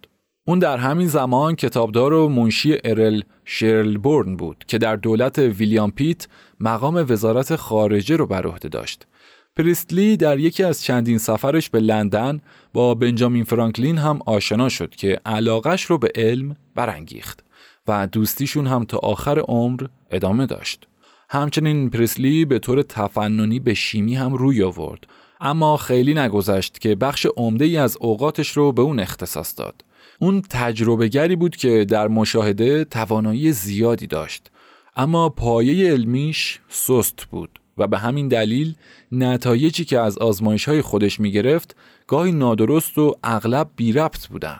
اون 0.47 0.59
در 0.59 0.77
همین 0.77 1.07
زمان 1.07 1.55
کتابدار 1.55 2.13
و 2.13 2.29
منشی 2.29 2.77
ارل 2.83 3.21
شرلبورن 3.45 4.35
بود 4.35 4.63
که 4.67 4.77
در 4.77 4.95
دولت 4.95 5.39
ویلیام 5.39 5.91
پیت 5.91 6.27
مقام 6.59 7.05
وزارت 7.09 7.55
خارجه 7.55 8.15
رو 8.15 8.27
بر 8.27 8.47
عهده 8.47 8.69
داشت. 8.69 9.07
پریستلی 9.55 10.17
در 10.17 10.39
یکی 10.39 10.63
از 10.63 10.83
چندین 10.83 11.17
سفرش 11.17 11.69
به 11.69 11.79
لندن 11.79 12.41
با 12.73 12.95
بنجامین 12.95 13.43
فرانکلین 13.43 13.97
هم 13.97 14.19
آشنا 14.25 14.69
شد 14.69 14.89
که 14.89 15.19
علاقش 15.25 15.83
رو 15.83 15.97
به 15.97 16.11
علم 16.15 16.55
برانگیخت 16.75 17.43
و 17.87 18.07
دوستیشون 18.07 18.67
هم 18.67 18.83
تا 18.83 18.97
آخر 18.97 19.39
عمر 19.39 19.87
ادامه 20.11 20.45
داشت. 20.45 20.87
همچنین 21.29 21.89
پریسلی 21.89 22.45
به 22.45 22.59
طور 22.59 22.81
تفننی 22.81 23.59
به 23.59 23.73
شیمی 23.73 24.15
هم 24.15 24.33
روی 24.33 24.63
آورد 24.63 25.07
اما 25.41 25.77
خیلی 25.77 26.13
نگذشت 26.13 26.79
که 26.79 26.95
بخش 26.95 27.27
عمده 27.37 27.65
ای 27.65 27.77
از 27.77 27.97
اوقاتش 27.99 28.57
رو 28.57 28.71
به 28.71 28.81
اون 28.81 28.99
اختصاص 28.99 29.59
داد. 29.59 29.84
اون 30.19 30.41
تجربه 30.49 31.07
گری 31.07 31.35
بود 31.35 31.55
که 31.55 31.85
در 31.85 32.07
مشاهده 32.07 32.83
توانایی 32.85 33.51
زیادی 33.51 34.07
داشت 34.07 34.51
اما 34.95 35.29
پایه 35.29 35.91
علمیش 35.91 36.59
سست 36.69 37.25
بود 37.31 37.59
و 37.77 37.87
به 37.87 37.97
همین 37.97 38.27
دلیل 38.27 38.75
نتایجی 39.11 39.85
که 39.85 39.99
از 39.99 40.17
آزمایش 40.17 40.65
های 40.65 40.81
خودش 40.81 41.19
می 41.19 41.31
گرفت 41.31 41.75
گاهی 42.07 42.31
نادرست 42.31 42.97
و 42.97 43.15
اغلب 43.23 43.69
بی 43.75 43.91
ربط 43.91 44.27
بودن. 44.27 44.59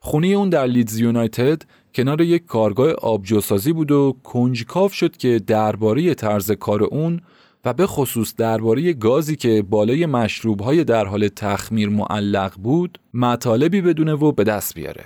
خونه 0.00 0.26
اون 0.26 0.48
در 0.48 0.66
لیدز 0.66 0.98
یونایتد 0.98 1.62
کنار 1.94 2.20
یک 2.20 2.46
کارگاه 2.46 2.92
آبجوسازی 2.92 3.72
بود 3.72 3.90
و 3.90 4.16
کنجکاو 4.24 4.88
شد 4.88 5.16
که 5.16 5.38
درباره 5.38 6.14
طرز 6.14 6.50
کار 6.50 6.82
اون 6.82 7.20
و 7.64 7.72
به 7.72 7.86
خصوص 7.86 8.34
درباره 8.36 8.92
گازی 8.92 9.36
که 9.36 9.62
بالای 9.62 10.06
مشروب 10.06 10.60
های 10.60 10.84
در 10.84 11.04
حال 11.04 11.28
تخمیر 11.28 11.88
معلق 11.88 12.54
بود 12.58 12.98
مطالبی 13.14 13.80
بدونه 13.80 14.12
و 14.12 14.32
به 14.32 14.44
دست 14.44 14.74
بیاره. 14.74 15.04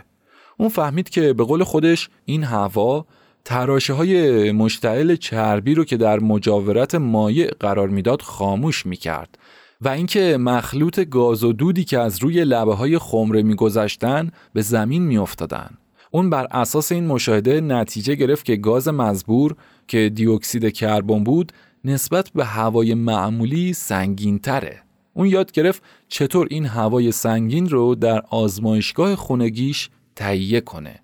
اون 0.56 0.68
فهمید 0.68 1.08
که 1.08 1.32
به 1.32 1.44
قول 1.44 1.64
خودش 1.64 2.10
این 2.24 2.44
هوا 2.44 3.06
تراشه 3.44 3.92
های 3.92 4.52
مشتعل 4.52 5.16
چربی 5.16 5.74
رو 5.74 5.84
که 5.84 5.96
در 5.96 6.20
مجاورت 6.20 6.94
مایع 6.94 7.50
قرار 7.60 7.88
می‌داد 7.88 8.22
خاموش 8.22 8.86
می‌کرد 8.86 9.38
و 9.80 9.88
اینکه 9.88 10.36
مخلوط 10.40 11.00
گاز 11.00 11.44
و 11.44 11.52
دودی 11.52 11.84
که 11.84 11.98
از 11.98 12.22
روی 12.22 12.44
لبه 12.44 12.74
های 12.74 12.98
خمره 12.98 13.42
میگذشتن 13.42 14.30
به 14.52 14.62
زمین 14.62 15.02
میافتادن. 15.02 15.70
اون 16.10 16.30
بر 16.30 16.46
اساس 16.50 16.92
این 16.92 17.06
مشاهده 17.06 17.60
نتیجه 17.60 18.14
گرفت 18.14 18.44
که 18.44 18.56
گاز 18.56 18.88
مزبور 18.88 19.56
که 19.88 20.08
دیوکسید 20.08 20.72
کربن 20.72 21.24
بود 21.24 21.52
نسبت 21.84 22.30
به 22.34 22.44
هوای 22.44 22.94
معمولی 22.94 23.72
سنگین 23.72 24.38
تره. 24.38 24.82
اون 25.14 25.26
یاد 25.26 25.52
گرفت 25.52 25.82
چطور 26.08 26.46
این 26.50 26.66
هوای 26.66 27.12
سنگین 27.12 27.68
رو 27.68 27.94
در 27.94 28.22
آزمایشگاه 28.30 29.16
خونگیش 29.16 29.90
تهیه 30.16 30.60
کنه 30.60 31.00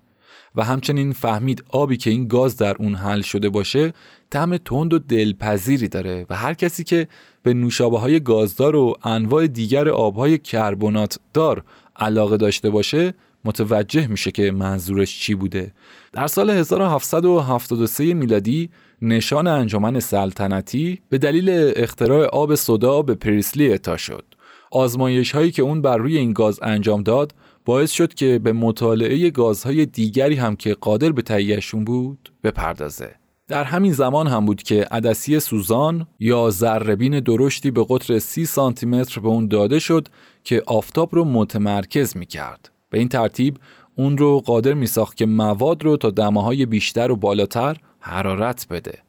و 0.55 0.63
همچنین 0.63 1.13
فهمید 1.13 1.63
آبی 1.69 1.97
که 1.97 2.09
این 2.09 2.27
گاز 2.27 2.57
در 2.57 2.75
اون 2.79 2.95
حل 2.95 3.21
شده 3.21 3.49
باشه 3.49 3.93
طعم 4.29 4.57
تند 4.57 4.93
و 4.93 4.99
دلپذیری 4.99 5.87
داره 5.87 6.25
و 6.29 6.35
هر 6.35 6.53
کسی 6.53 6.83
که 6.83 7.07
به 7.43 7.53
نوشابه 7.53 7.99
های 7.99 8.19
گازدار 8.19 8.75
و 8.75 8.95
انواع 9.03 9.47
دیگر 9.47 9.89
آبهای 9.89 10.37
کربنات 10.37 11.19
دار 11.33 11.63
علاقه 11.95 12.37
داشته 12.37 12.69
باشه 12.69 13.13
متوجه 13.45 14.07
میشه 14.07 14.31
که 14.31 14.51
منظورش 14.51 15.19
چی 15.19 15.35
بوده 15.35 15.73
در 16.13 16.27
سال 16.27 16.49
1773 16.49 18.13
میلادی 18.13 18.69
نشان 19.05 19.47
انجمن 19.47 19.99
سلطنتی 19.99 21.01
به 21.09 21.17
دلیل 21.17 21.73
اختراع 21.75 22.25
آب 22.25 22.55
سودا 22.55 23.01
به 23.01 23.15
پریسلی 23.15 23.67
اعطا 23.67 23.97
شد 23.97 24.25
آزمایش 24.71 25.31
هایی 25.31 25.51
که 25.51 25.61
اون 25.61 25.81
بر 25.81 25.97
روی 25.97 26.17
این 26.17 26.33
گاز 26.33 26.59
انجام 26.63 27.03
داد 27.03 27.33
باعث 27.65 27.91
شد 27.91 28.13
که 28.13 28.39
به 28.39 28.53
مطالعه 28.53 29.29
گازهای 29.29 29.85
دیگری 29.85 30.35
هم 30.35 30.55
که 30.55 30.73
قادر 30.73 31.11
به 31.11 31.21
تهیهشون 31.21 31.85
بود 31.85 32.31
بپردازه 32.43 33.15
در 33.47 33.63
همین 33.63 33.93
زمان 33.93 34.27
هم 34.27 34.45
بود 34.45 34.63
که 34.63 34.87
عدسی 34.91 35.39
سوزان 35.39 36.07
یا 36.19 36.49
ذربین 36.49 37.19
درشتی 37.19 37.71
به 37.71 37.85
قطر 37.89 38.19
30 38.19 38.45
سانتی 38.45 38.85
متر 38.85 39.21
به 39.21 39.27
اون 39.27 39.47
داده 39.47 39.79
شد 39.79 40.07
که 40.43 40.63
آفتاب 40.65 41.15
رو 41.15 41.25
متمرکز 41.25 42.17
می 42.17 42.25
کرد. 42.25 42.71
به 42.89 42.99
این 42.99 43.09
ترتیب 43.09 43.57
اون 43.95 44.17
رو 44.17 44.39
قادر 44.39 44.73
می 44.73 44.87
ساخت 44.87 45.17
که 45.17 45.25
مواد 45.25 45.83
رو 45.83 45.97
تا 45.97 46.09
دماهای 46.09 46.65
بیشتر 46.65 47.11
و 47.11 47.15
بالاتر 47.15 47.77
حرارت 48.05 48.67
بده. 48.69 48.99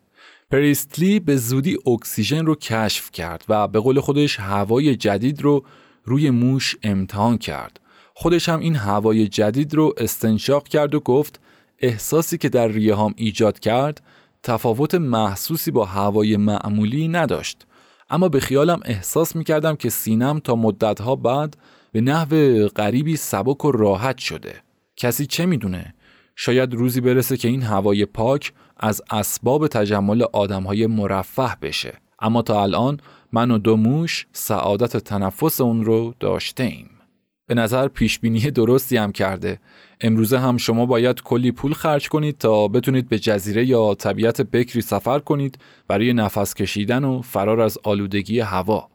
پریستلی 0.51 1.21
به 1.21 1.37
زودی 1.37 1.79
اکسیژن 1.87 2.47
رو 2.47 2.55
کشف 2.55 3.11
کرد 3.11 3.45
و 3.49 3.69
به 3.69 3.81
قول 3.81 4.01
خودش 4.01 4.41
هوای 4.41 4.97
جدید 4.97 5.43
رو 5.43 5.65
روی 6.05 6.31
موش 6.31 6.77
امتحان 6.83 7.39
کرد. 7.39 7.81
خودش 8.15 8.49
هم 8.49 8.61
این 8.61 8.77
هوای 8.77 9.29
جدید 9.29 9.75
رو 9.75 9.95
استنشاق 9.97 10.69
کرد 10.69 10.95
و 10.95 11.01
گفت 11.01 11.41
احساسی 11.79 12.39
که 12.39 12.49
در 12.49 12.69
ریه 12.69 12.97
هم 12.97 13.15
ایجاد 13.17 13.59
کرد 13.59 14.03
تفاوت 14.43 14.95
محسوسی 14.95 15.71
با 15.71 15.85
هوای 15.85 16.37
معمولی 16.37 17.09
نداشت 17.09 17.67
اما 18.11 18.29
به 18.29 18.41
خیالم 18.41 18.81
احساس 18.85 19.37
می 19.37 19.45
کردم 19.45 19.77
که 19.77 19.91
سینم 19.91 20.39
تا 20.39 20.57
مدتها 20.57 21.17
بعد 21.17 21.57
به 21.93 22.01
نحو 22.01 22.69
غریبی 22.69 23.17
سبک 23.17 23.65
و 23.65 23.73
راحت 23.73 24.19
شده 24.19 24.55
کسی 24.97 25.27
چه 25.27 25.47
می‌دونه 25.47 25.95
شاید 26.37 26.75
روزی 26.75 27.01
برسه 27.01 27.37
که 27.37 27.49
این 27.49 27.63
هوای 27.63 28.05
پاک 28.05 28.53
از 28.77 29.03
اسباب 29.11 29.67
تجمل 29.67 30.23
آدمهای 30.33 30.87
مرفه 30.87 31.57
بشه. 31.63 31.95
اما 32.21 32.43
تا 32.43 32.63
الان 32.63 33.01
من 33.33 33.51
و 33.51 33.59
دو 33.59 33.77
موش 33.77 34.27
سعادت 34.33 34.97
تنفس 34.97 35.61
اون 35.61 35.85
رو 35.85 36.15
داشته 36.21 36.65
ایم. 36.65 36.91
به 37.47 37.55
نظر 37.55 37.89
پیش 37.89 38.19
بینی 38.19 38.51
درستی 38.51 38.97
هم 38.97 39.13
کرده. 39.13 39.61
امروزه 40.01 40.39
هم 40.39 40.57
شما 40.57 40.87
باید 40.87 41.23
کلی 41.23 41.53
پول 41.53 41.73
خرج 41.73 42.09
کنید 42.09 42.39
تا 42.39 42.69
بتونید 42.69 43.09
به 43.09 43.19
جزیره 43.19 43.67
یا 43.67 43.95
طبیعت 43.95 44.41
بکری 44.41 44.81
سفر 44.81 45.19
کنید 45.19 45.59
برای 45.89 46.13
نفس 46.13 46.55
کشیدن 46.55 47.05
و 47.05 47.23
فرار 47.23 47.61
از 47.61 47.79
آلودگی 47.83 48.41
هوا. 48.41 48.89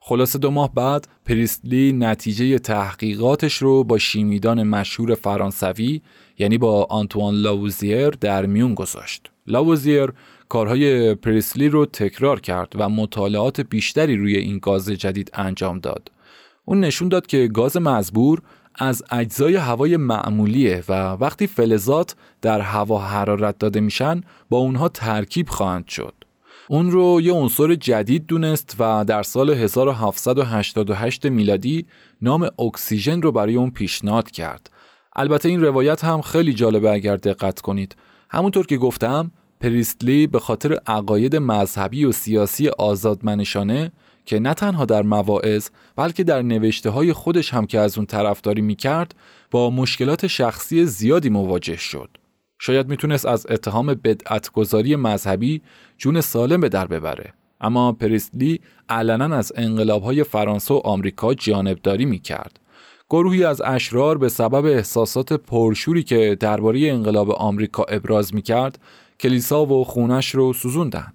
خلاصه 0.00 0.38
دو 0.38 0.50
ماه 0.50 0.74
بعد 0.74 1.08
پریستلی 1.24 1.92
نتیجه 1.92 2.58
تحقیقاتش 2.58 3.54
رو 3.54 3.84
با 3.84 3.98
شیمیدان 3.98 4.62
مشهور 4.62 5.14
فرانسوی 5.14 6.00
یعنی 6.40 6.58
با 6.58 6.86
آنتوان 6.90 7.34
لاوزیر 7.34 8.10
در 8.10 8.46
میون 8.46 8.74
گذاشت. 8.74 9.30
لاوزیر 9.46 10.12
کارهای 10.48 11.14
پریسلی 11.14 11.68
رو 11.68 11.86
تکرار 11.86 12.40
کرد 12.40 12.72
و 12.74 12.88
مطالعات 12.88 13.60
بیشتری 13.60 14.16
روی 14.16 14.36
این 14.36 14.58
گاز 14.58 14.88
جدید 14.88 15.30
انجام 15.34 15.78
داد. 15.78 16.10
اون 16.64 16.80
نشون 16.80 17.08
داد 17.08 17.26
که 17.26 17.46
گاز 17.46 17.76
مزبور 17.76 18.42
از 18.74 19.02
اجزای 19.10 19.56
هوای 19.56 19.96
معمولیه 19.96 20.84
و 20.88 20.92
وقتی 21.12 21.46
فلزات 21.46 22.16
در 22.42 22.60
هوا 22.60 22.98
حرارت 22.98 23.58
داده 23.58 23.80
میشن 23.80 24.20
با 24.50 24.58
اونها 24.58 24.88
ترکیب 24.88 25.48
خواهند 25.48 25.88
شد. 25.88 26.14
اون 26.68 26.90
رو 26.90 27.20
یه 27.20 27.32
عنصر 27.32 27.74
جدید 27.74 28.26
دونست 28.26 28.76
و 28.78 29.04
در 29.04 29.22
سال 29.22 29.50
1788 29.50 31.26
میلادی 31.26 31.86
نام 32.22 32.48
اکسیژن 32.58 33.22
رو 33.22 33.32
برای 33.32 33.56
اون 33.56 33.70
پیشنهاد 33.70 34.30
کرد. 34.30 34.70
البته 35.16 35.48
این 35.48 35.60
روایت 35.60 36.04
هم 36.04 36.20
خیلی 36.20 36.52
جالبه 36.52 36.90
اگر 36.90 37.16
دقت 37.16 37.60
کنید. 37.60 37.96
همونطور 38.30 38.66
که 38.66 38.76
گفتم 38.76 39.30
پریستلی 39.60 40.26
به 40.26 40.38
خاطر 40.38 40.78
عقاید 40.86 41.36
مذهبی 41.36 42.04
و 42.04 42.12
سیاسی 42.12 42.68
آزادمنشانه 42.68 43.92
که 44.24 44.38
نه 44.38 44.54
تنها 44.54 44.84
در 44.84 45.02
مواعظ 45.02 45.68
بلکه 45.96 46.24
در 46.24 46.42
نوشته 46.42 46.90
های 46.90 47.12
خودش 47.12 47.54
هم 47.54 47.66
که 47.66 47.78
از 47.78 47.98
اون 47.98 48.06
طرفداری 48.06 48.62
می‌کرد 48.62 49.14
با 49.50 49.70
مشکلات 49.70 50.26
شخصی 50.26 50.86
زیادی 50.86 51.28
مواجه 51.28 51.76
شد. 51.76 52.08
شاید 52.58 52.88
می‌تونست 52.88 53.26
از 53.26 53.46
اتهام 53.50 53.86
بدعتگذاری 53.86 54.96
مذهبی 54.96 55.62
جون 55.98 56.20
سالم 56.20 56.60
به 56.60 56.68
در 56.68 56.86
ببره. 56.86 57.32
اما 57.60 57.92
پریستلی 57.92 58.60
علنا 58.88 59.36
از 59.36 59.52
های 60.02 60.24
فرانسه 60.24 60.74
و 60.74 60.80
آمریکا 60.84 61.34
جانبداری 61.34 62.04
می‌کرد. 62.04 62.60
گروهی 63.10 63.44
از 63.44 63.62
اشرار 63.64 64.18
به 64.18 64.28
سبب 64.28 64.64
احساسات 64.64 65.32
پرشوری 65.32 66.02
که 66.02 66.36
درباره 66.40 66.88
انقلاب 66.88 67.30
آمریکا 67.30 67.82
ابراز 67.82 68.34
می‌کرد 68.34 68.78
کلیسا 69.20 69.66
و 69.66 69.84
خونش 69.84 70.34
رو 70.34 70.52
سوزوندن. 70.52 71.12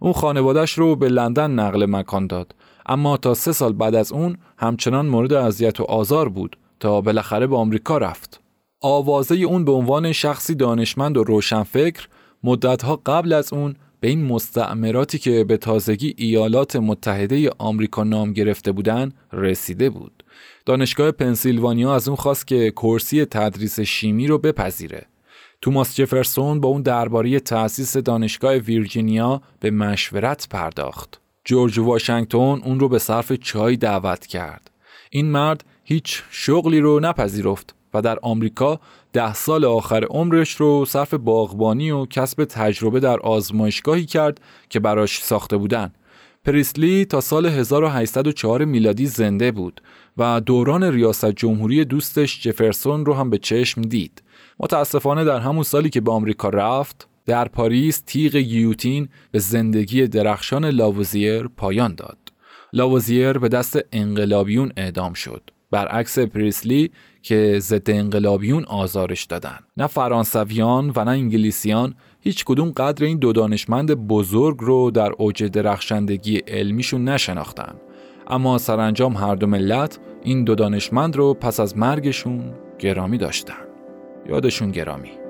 اون 0.00 0.12
خانوادش 0.12 0.78
رو 0.78 0.96
به 0.96 1.08
لندن 1.08 1.50
نقل 1.50 1.86
مکان 1.86 2.26
داد 2.26 2.54
اما 2.86 3.16
تا 3.16 3.34
سه 3.34 3.52
سال 3.52 3.72
بعد 3.72 3.94
از 3.94 4.12
اون 4.12 4.36
همچنان 4.58 5.06
مورد 5.06 5.32
اذیت 5.32 5.80
و 5.80 5.84
آزار 5.84 6.28
بود 6.28 6.56
تا 6.80 7.00
بالاخره 7.00 7.46
به 7.46 7.56
آمریکا 7.56 7.98
رفت. 7.98 8.40
آوازه 8.80 9.34
اون 9.34 9.64
به 9.64 9.72
عنوان 9.72 10.12
شخصی 10.12 10.54
دانشمند 10.54 11.16
و 11.16 11.24
روشنفکر 11.24 12.08
مدتها 12.44 13.00
قبل 13.06 13.32
از 13.32 13.52
اون 13.52 13.74
به 14.00 14.08
این 14.08 14.24
مستعمراتی 14.24 15.18
که 15.18 15.44
به 15.44 15.56
تازگی 15.56 16.14
ایالات 16.16 16.76
متحده 16.76 17.50
آمریکا 17.58 18.04
نام 18.04 18.32
گرفته 18.32 18.72
بودن 18.72 19.12
رسیده 19.32 19.90
بود. 19.90 20.21
دانشگاه 20.66 21.10
پنسیلوانیا 21.10 21.94
از 21.94 22.08
اون 22.08 22.16
خواست 22.16 22.46
که 22.46 22.70
کرسی 22.70 23.24
تدریس 23.24 23.80
شیمی 23.80 24.26
رو 24.26 24.38
بپذیره. 24.38 25.06
توماس 25.60 25.96
جفرسون 25.96 26.60
با 26.60 26.68
اون 26.68 26.82
درباره 26.82 27.40
تأسیس 27.40 27.96
دانشگاه 27.96 28.54
ویرجینیا 28.54 29.42
به 29.60 29.70
مشورت 29.70 30.48
پرداخت. 30.50 31.20
جورج 31.44 31.78
واشنگتن 31.78 32.38
اون 32.38 32.80
رو 32.80 32.88
به 32.88 32.98
صرف 32.98 33.32
چای 33.32 33.76
دعوت 33.76 34.26
کرد. 34.26 34.70
این 35.10 35.30
مرد 35.30 35.64
هیچ 35.84 36.22
شغلی 36.30 36.80
رو 36.80 37.00
نپذیرفت 37.00 37.74
و 37.94 38.02
در 38.02 38.18
آمریکا 38.22 38.80
ده 39.12 39.34
سال 39.34 39.64
آخر 39.64 40.04
عمرش 40.04 40.50
رو 40.50 40.84
صرف 40.84 41.14
باغبانی 41.14 41.90
و 41.90 42.06
کسب 42.06 42.44
تجربه 42.44 43.00
در 43.00 43.20
آزمایشگاهی 43.20 44.06
کرد 44.06 44.40
که 44.68 44.80
براش 44.80 45.22
ساخته 45.22 45.56
بودن. 45.56 45.92
پریسلی 46.44 47.04
تا 47.04 47.20
سال 47.20 47.46
1804 47.46 48.64
میلادی 48.64 49.06
زنده 49.06 49.52
بود 49.52 49.80
و 50.16 50.40
دوران 50.40 50.84
ریاست 50.84 51.30
جمهوری 51.30 51.84
دوستش 51.84 52.42
جفرسون 52.42 53.06
رو 53.06 53.14
هم 53.14 53.30
به 53.30 53.38
چشم 53.38 53.82
دید. 53.82 54.22
متاسفانه 54.60 55.24
در 55.24 55.40
همون 55.40 55.62
سالی 55.62 55.90
که 55.90 56.00
به 56.00 56.12
آمریکا 56.12 56.48
رفت 56.48 57.08
در 57.26 57.48
پاریس 57.48 58.02
تیغ 58.06 58.36
گیوتین 58.36 59.08
به 59.30 59.38
زندگی 59.38 60.06
درخشان 60.06 60.64
لاوزیر 60.64 61.48
پایان 61.56 61.94
داد. 61.94 62.18
لاوزیر 62.72 63.32
به 63.32 63.48
دست 63.48 63.78
انقلابیون 63.92 64.72
اعدام 64.76 65.12
شد. 65.12 65.50
برعکس 65.70 66.18
پریسلی 66.18 66.90
که 67.22 67.58
ضد 67.58 67.90
انقلابیون 67.90 68.64
آزارش 68.64 69.24
دادن. 69.24 69.58
نه 69.76 69.86
فرانسویان 69.86 70.92
و 70.96 71.04
نه 71.04 71.10
انگلیسیان 71.10 71.94
هیچ 72.24 72.44
کدوم 72.44 72.70
قدر 72.70 73.04
این 73.04 73.18
دو 73.18 73.32
دانشمند 73.32 73.94
بزرگ 73.94 74.56
رو 74.60 74.90
در 74.90 75.12
اوج 75.18 75.44
درخشندگی 75.44 76.36
علمیشون 76.36 77.08
نشناختن. 77.08 77.74
اما 78.26 78.58
سرانجام 78.58 79.16
هر 79.16 79.34
دو 79.34 79.46
ملت 79.46 79.98
این 80.22 80.44
دو 80.44 80.54
دانشمند 80.54 81.16
رو 81.16 81.34
پس 81.34 81.60
از 81.60 81.78
مرگشون 81.78 82.54
گرامی 82.78 83.18
داشتن. 83.18 83.54
یادشون 84.28 84.70
گرامی 84.70 85.21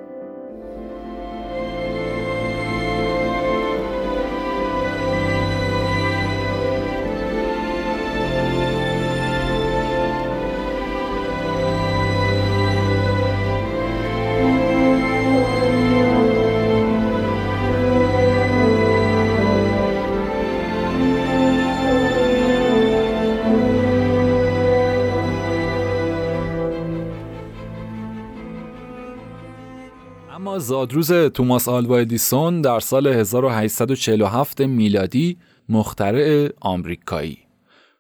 زادروز 30.93 31.33
توماس 31.33 31.69
آلوا 31.69 31.99
ادیسون 31.99 32.61
در 32.61 32.81
سال 32.81 33.07
1847 33.07 34.61
میلادی 34.61 35.37
مخترع 35.69 36.49
آمریکایی 36.61 37.39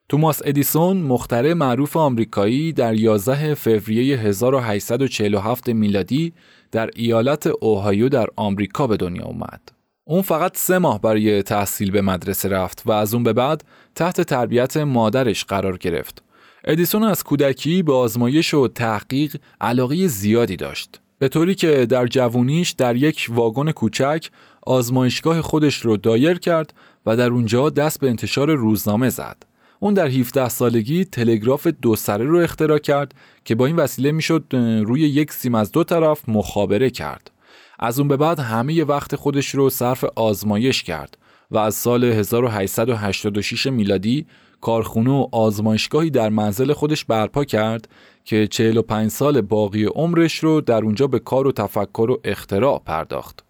توماس 0.08 0.40
ادیسون 0.44 0.96
مخترع 0.96 1.52
معروف 1.52 1.96
آمریکایی 1.96 2.72
در 2.72 2.94
11 2.94 3.54
فوریه 3.54 4.18
1847 4.18 5.68
میلادی 5.68 6.32
در 6.72 6.90
ایالت 6.96 7.46
اوهایو 7.46 8.08
در 8.08 8.26
آمریکا 8.36 8.86
به 8.86 8.96
دنیا 8.96 9.24
اومد. 9.24 9.60
اون 10.04 10.22
فقط 10.22 10.56
سه 10.56 10.78
ماه 10.78 11.00
برای 11.00 11.42
تحصیل 11.42 11.90
به 11.90 12.02
مدرسه 12.02 12.48
رفت 12.48 12.82
و 12.86 12.92
از 12.92 13.14
اون 13.14 13.22
به 13.22 13.32
بعد 13.32 13.64
تحت 13.94 14.20
تربیت 14.20 14.76
مادرش 14.76 15.44
قرار 15.44 15.78
گرفت. 15.78 16.22
ادیسون 16.64 17.02
از 17.02 17.24
کودکی 17.24 17.82
به 17.82 17.92
آزمایش 17.92 18.54
و 18.54 18.68
تحقیق 18.68 19.36
علاقه 19.60 20.06
زیادی 20.06 20.56
داشت. 20.56 21.01
به 21.22 21.28
طوری 21.28 21.54
که 21.54 21.86
در 21.86 22.06
جوونیش 22.06 22.70
در 22.70 22.96
یک 22.96 23.26
واگن 23.30 23.72
کوچک 23.72 24.28
آزمایشگاه 24.62 25.42
خودش 25.42 25.76
رو 25.76 25.96
دایر 25.96 26.38
کرد 26.38 26.74
و 27.06 27.16
در 27.16 27.30
اونجا 27.30 27.70
دست 27.70 28.00
به 28.00 28.08
انتشار 28.08 28.54
روزنامه 28.54 29.08
زد. 29.08 29.42
اون 29.80 29.94
در 29.94 30.06
17 30.06 30.48
سالگی 30.48 31.04
تلگراف 31.04 31.66
دو 31.66 31.96
سره 31.96 32.24
رو 32.24 32.38
اختراع 32.38 32.78
کرد 32.78 33.14
که 33.44 33.54
با 33.54 33.66
این 33.66 33.76
وسیله 33.76 34.12
می‌شد 34.12 34.44
روی 34.84 35.00
یک 35.00 35.32
سیم 35.32 35.54
از 35.54 35.72
دو 35.72 35.84
طرف 35.84 36.28
مخابره 36.28 36.90
کرد. 36.90 37.30
از 37.78 37.98
اون 37.98 38.08
به 38.08 38.16
بعد 38.16 38.38
همه 38.38 38.84
وقت 38.84 39.16
خودش 39.16 39.54
رو 39.54 39.70
صرف 39.70 40.04
آزمایش 40.04 40.82
کرد 40.82 41.18
و 41.50 41.58
از 41.58 41.74
سال 41.74 42.04
1886 42.04 43.66
میلادی 43.66 44.26
کارخونه 44.62 45.10
و 45.10 45.26
آزمایشگاهی 45.32 46.10
در 46.10 46.28
منزل 46.28 46.72
خودش 46.72 47.04
برپا 47.04 47.44
کرد 47.44 47.88
که 48.24 48.46
45 48.46 49.10
سال 49.10 49.40
باقی 49.40 49.84
عمرش 49.84 50.38
رو 50.38 50.60
در 50.60 50.84
اونجا 50.84 51.06
به 51.06 51.18
کار 51.18 51.46
و 51.46 51.52
تفکر 51.52 52.10
و 52.10 52.20
اختراع 52.24 52.82
پرداخت. 52.86 53.44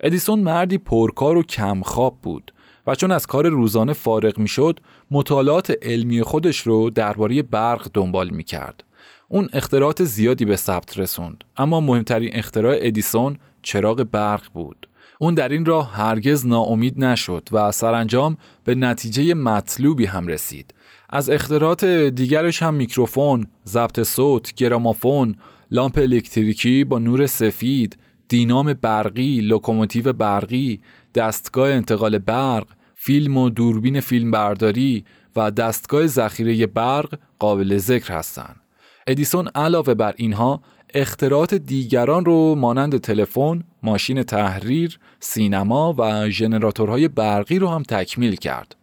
ادیسون 0.00 0.38
مردی 0.38 0.78
پرکار 0.78 1.36
و 1.36 1.42
کمخواب 1.42 2.18
بود 2.22 2.52
و 2.86 2.94
چون 2.94 3.12
از 3.12 3.26
کار 3.26 3.48
روزانه 3.48 3.92
فارغ 3.92 4.38
می‌شد 4.38 4.80
مطالعات 5.10 5.72
علمی 5.82 6.22
خودش 6.22 6.58
رو 6.58 6.90
درباره 6.90 7.42
برق 7.42 7.88
دنبال 7.94 8.30
می 8.30 8.44
کرد. 8.44 8.84
اون 9.28 9.48
اختراعات 9.52 10.04
زیادی 10.04 10.44
به 10.44 10.56
ثبت 10.56 10.98
رسوند 10.98 11.44
اما 11.56 11.80
مهمترین 11.80 12.30
اختراع 12.32 12.76
ادیسون 12.80 13.36
چراغ 13.62 14.02
برق 14.12 14.42
بود. 14.54 14.88
اون 15.18 15.34
در 15.34 15.48
این 15.48 15.64
راه 15.64 15.92
هرگز 15.92 16.46
ناامید 16.46 17.04
نشد 17.04 17.48
و 17.52 17.72
سرانجام 17.72 18.36
به 18.64 18.74
نتیجه 18.74 19.34
مطلوبی 19.34 20.04
هم 20.04 20.26
رسید. 20.26 20.74
از 21.10 21.30
اختراعات 21.30 21.84
دیگرش 21.84 22.62
هم 22.62 22.74
میکروفون، 22.74 23.46
ضبط 23.66 24.02
صوت، 24.02 24.54
گرامافون، 24.54 25.36
لامپ 25.70 25.98
الکتریکی 25.98 26.84
با 26.84 26.98
نور 26.98 27.26
سفید، 27.26 27.98
دینام 28.28 28.72
برقی، 28.72 29.40
لوکوموتیو 29.40 30.12
برقی، 30.12 30.80
دستگاه 31.14 31.70
انتقال 31.70 32.18
برق، 32.18 32.66
فیلم 32.94 33.36
و 33.36 33.50
دوربین 33.50 34.00
فیلمبرداری 34.00 35.04
و 35.36 35.50
دستگاه 35.50 36.06
ذخیره 36.06 36.66
برق 36.66 37.18
قابل 37.38 37.76
ذکر 37.76 38.12
هستند. 38.12 38.60
ادیسون 39.06 39.48
علاوه 39.54 39.94
بر 39.94 40.14
اینها 40.16 40.62
اختراعات 40.94 41.54
دیگران 41.54 42.24
رو 42.24 42.54
مانند 42.54 43.00
تلفن، 43.00 43.64
ماشین 43.82 44.22
تحریر، 44.22 44.98
سینما 45.20 45.94
و 45.98 46.30
ژنراتورهای 46.30 47.08
برقی 47.08 47.58
رو 47.58 47.68
هم 47.68 47.82
تکمیل 47.82 48.36
کرد. 48.36 48.76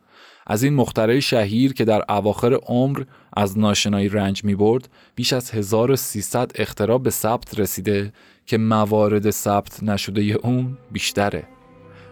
از 0.48 0.64
این 0.64 0.74
مخترع 0.74 1.20
شهیر 1.20 1.74
که 1.74 1.86
در 1.86 2.04
اواخر 2.10 2.54
عمر 2.54 3.04
از 3.34 3.60
ناشنایی 3.60 4.10
رنج 4.10 4.44
می 4.44 4.56
برد 4.56 4.90
بیش 5.16 5.34
از 5.34 5.52
1300 5.52 6.52
اختراع 6.56 6.98
به 6.98 7.10
ثبت 7.10 7.60
رسیده 7.60 8.14
که 8.46 8.58
موارد 8.58 9.30
ثبت 9.30 9.84
نشده 9.84 10.22
اون 10.22 10.78
بیشتره. 10.92 11.44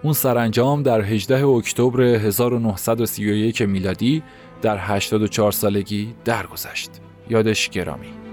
اون 0.03 0.13
سرانجام 0.13 0.83
در 0.83 1.01
18 1.01 1.45
اکتبر 1.45 2.01
1931 2.01 3.61
میلادی 3.61 4.23
در 4.61 4.77
84 4.77 5.51
سالگی 5.51 6.13
درگذشت. 6.25 6.91
یادش 7.29 7.69
گرامی. 7.69 8.30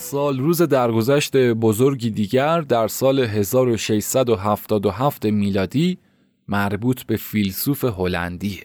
سال 0.00 0.38
روز 0.38 0.62
درگذشت 0.62 1.36
بزرگی 1.36 2.10
دیگر 2.10 2.60
در 2.60 2.88
سال 2.88 3.20
1677 3.20 5.24
میلادی 5.24 5.98
مربوط 6.48 7.02
به 7.02 7.16
فیلسوف 7.16 7.84
هلندیه. 7.84 8.64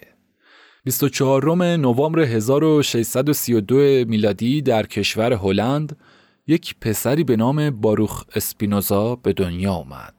24 0.84 1.56
نوامبر 1.56 2.20
1632 2.20 3.76
میلادی 4.08 4.62
در 4.62 4.86
کشور 4.86 5.34
هلند 5.34 5.98
یک 6.48 6.76
پسری 6.82 7.24
به 7.24 7.36
نام 7.36 7.70
باروخ 7.70 8.24
اسپینوزا 8.36 9.16
به 9.16 9.34
دنیا 9.34 9.72
آمد. 9.72 10.14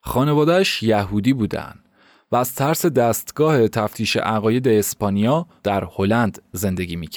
خانوادهش 0.00 0.82
یهودی 0.82 1.32
بودند 1.32 1.84
و 2.32 2.36
از 2.36 2.54
ترس 2.54 2.86
دستگاه 2.86 3.68
تفتیش 3.68 4.16
عقاید 4.16 4.68
اسپانیا 4.68 5.46
در 5.62 5.88
هلند 5.96 6.42
زندگی 6.52 6.96
می 6.96 7.08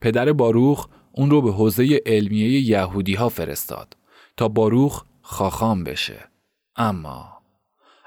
پدر 0.00 0.32
باروخ 0.32 0.88
اون 1.12 1.30
رو 1.30 1.42
به 1.42 1.52
حوزه 1.52 2.00
علمیه 2.06 2.60
یهودی 2.60 3.14
ها 3.14 3.28
فرستاد 3.28 3.96
تا 4.36 4.48
باروخ 4.48 5.04
خاخام 5.22 5.84
بشه. 5.84 6.28
اما 6.76 7.28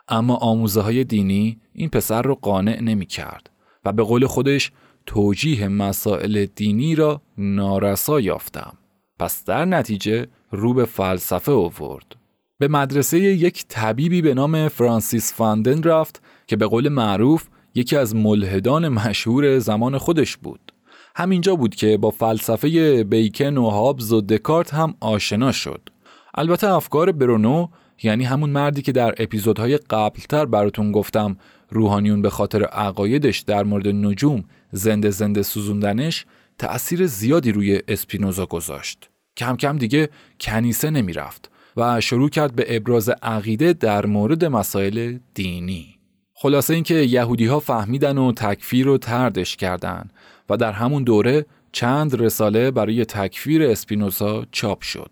اما 0.07 0.35
آموزه 0.35 0.81
های 0.81 1.03
دینی 1.03 1.59
این 1.73 1.89
پسر 1.89 2.21
رو 2.21 2.35
قانع 2.35 2.81
نمی 2.81 3.05
کرد 3.05 3.49
و 3.85 3.91
به 3.91 4.03
قول 4.03 4.25
خودش 4.25 4.71
توجیه 5.05 5.67
مسائل 5.67 6.45
دینی 6.45 6.95
را 6.95 7.21
نارسا 7.37 8.19
یافتم. 8.19 8.77
پس 9.19 9.43
در 9.45 9.65
نتیجه 9.65 10.27
رو 10.51 10.73
به 10.73 10.85
فلسفه 10.85 11.51
آورد. 11.51 12.15
به 12.59 12.67
مدرسه 12.67 13.19
یک 13.19 13.65
طبیبی 13.67 14.21
به 14.21 14.33
نام 14.33 14.67
فرانسیس 14.67 15.33
فاندن 15.33 15.83
رفت 15.83 16.21
که 16.47 16.55
به 16.55 16.67
قول 16.67 16.89
معروف 16.89 17.47
یکی 17.75 17.95
از 17.95 18.15
ملحدان 18.15 18.89
مشهور 18.89 19.59
زمان 19.59 19.97
خودش 19.97 20.37
بود. 20.37 20.71
همینجا 21.17 21.55
بود 21.55 21.75
که 21.75 21.97
با 21.97 22.11
فلسفه 22.11 23.03
بیکن 23.03 23.57
و 23.57 23.69
هابز 23.69 24.13
و 24.13 24.21
دکارت 24.21 24.73
هم 24.73 24.95
آشنا 24.99 25.51
شد. 25.51 25.89
البته 26.33 26.67
افکار 26.67 27.11
برونو 27.11 27.67
یعنی 28.03 28.23
همون 28.23 28.49
مردی 28.49 28.81
که 28.81 28.91
در 28.91 29.15
اپیزودهای 29.17 29.77
قبلتر 29.77 30.45
براتون 30.45 30.91
گفتم 30.91 31.37
روحانیون 31.69 32.21
به 32.21 32.29
خاطر 32.29 32.63
عقایدش 32.63 33.39
در 33.39 33.63
مورد 33.63 33.87
نجوم 33.87 34.43
زنده 34.71 35.09
زنده 35.09 35.43
سوزوندنش 35.43 36.25
تأثیر 36.57 37.05
زیادی 37.05 37.51
روی 37.51 37.81
اسپینوزا 37.87 38.45
گذاشت. 38.45 39.09
کم 39.37 39.55
کم 39.55 39.77
دیگه 39.77 40.09
کنیسه 40.39 40.89
نمی‌رفت 40.89 41.51
و 41.77 42.01
شروع 42.01 42.29
کرد 42.29 42.55
به 42.55 42.75
ابراز 42.75 43.09
عقیده 43.09 43.73
در 43.73 44.05
مورد 44.05 44.45
مسائل 44.45 45.17
دینی. 45.33 45.95
خلاصه 46.37 46.73
اینکه 46.73 46.95
یهودی 46.95 47.45
ها 47.45 47.59
فهمیدن 47.59 48.17
و 48.17 48.31
تکفیر 48.31 48.87
و 48.87 48.97
تردش 48.97 49.55
کردن 49.55 50.09
و 50.49 50.57
در 50.57 50.71
همون 50.71 51.03
دوره 51.03 51.45
چند 51.71 52.21
رساله 52.21 52.71
برای 52.71 53.05
تکفیر 53.05 53.63
اسپینوزا 53.63 54.45
چاپ 54.51 54.81
شد. 54.81 55.11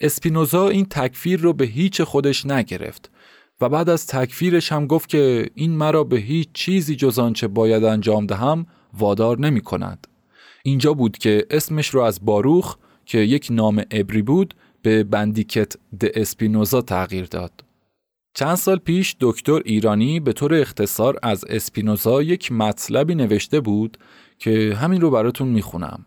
اسپینوزا 0.00 0.68
این 0.68 0.84
تکفیر 0.84 1.40
رو 1.40 1.52
به 1.52 1.64
هیچ 1.64 2.02
خودش 2.02 2.46
نگرفت 2.46 3.10
و 3.60 3.68
بعد 3.68 3.90
از 3.90 4.06
تکفیرش 4.06 4.72
هم 4.72 4.86
گفت 4.86 5.08
که 5.08 5.50
این 5.54 5.70
مرا 5.70 6.04
به 6.04 6.16
هیچ 6.16 6.48
چیزی 6.52 6.96
جز 6.96 7.18
آنچه 7.18 7.48
باید 7.48 7.84
انجام 7.84 8.26
دهم 8.26 8.66
وادار 8.98 9.38
نمی 9.38 9.60
کند. 9.60 10.06
اینجا 10.62 10.94
بود 10.94 11.18
که 11.18 11.46
اسمش 11.50 11.88
رو 11.88 12.00
از 12.00 12.24
باروخ 12.24 12.76
که 13.06 13.18
یک 13.18 13.48
نام 13.50 13.78
عبری 13.90 14.22
بود 14.22 14.54
به 14.82 15.04
بندیکت 15.04 15.72
د 16.00 16.04
اسپینوزا 16.14 16.82
تغییر 16.82 17.24
داد. 17.24 17.52
چند 18.34 18.54
سال 18.54 18.78
پیش 18.78 19.16
دکتر 19.20 19.60
ایرانی 19.64 20.20
به 20.20 20.32
طور 20.32 20.54
اختصار 20.54 21.18
از 21.22 21.44
اسپینوزا 21.44 22.22
یک 22.22 22.52
مطلبی 22.52 23.14
نوشته 23.14 23.60
بود 23.60 23.98
که 24.42 24.76
همین 24.80 25.00
رو 25.00 25.10
براتون 25.10 25.48
می‌خونم. 25.48 26.06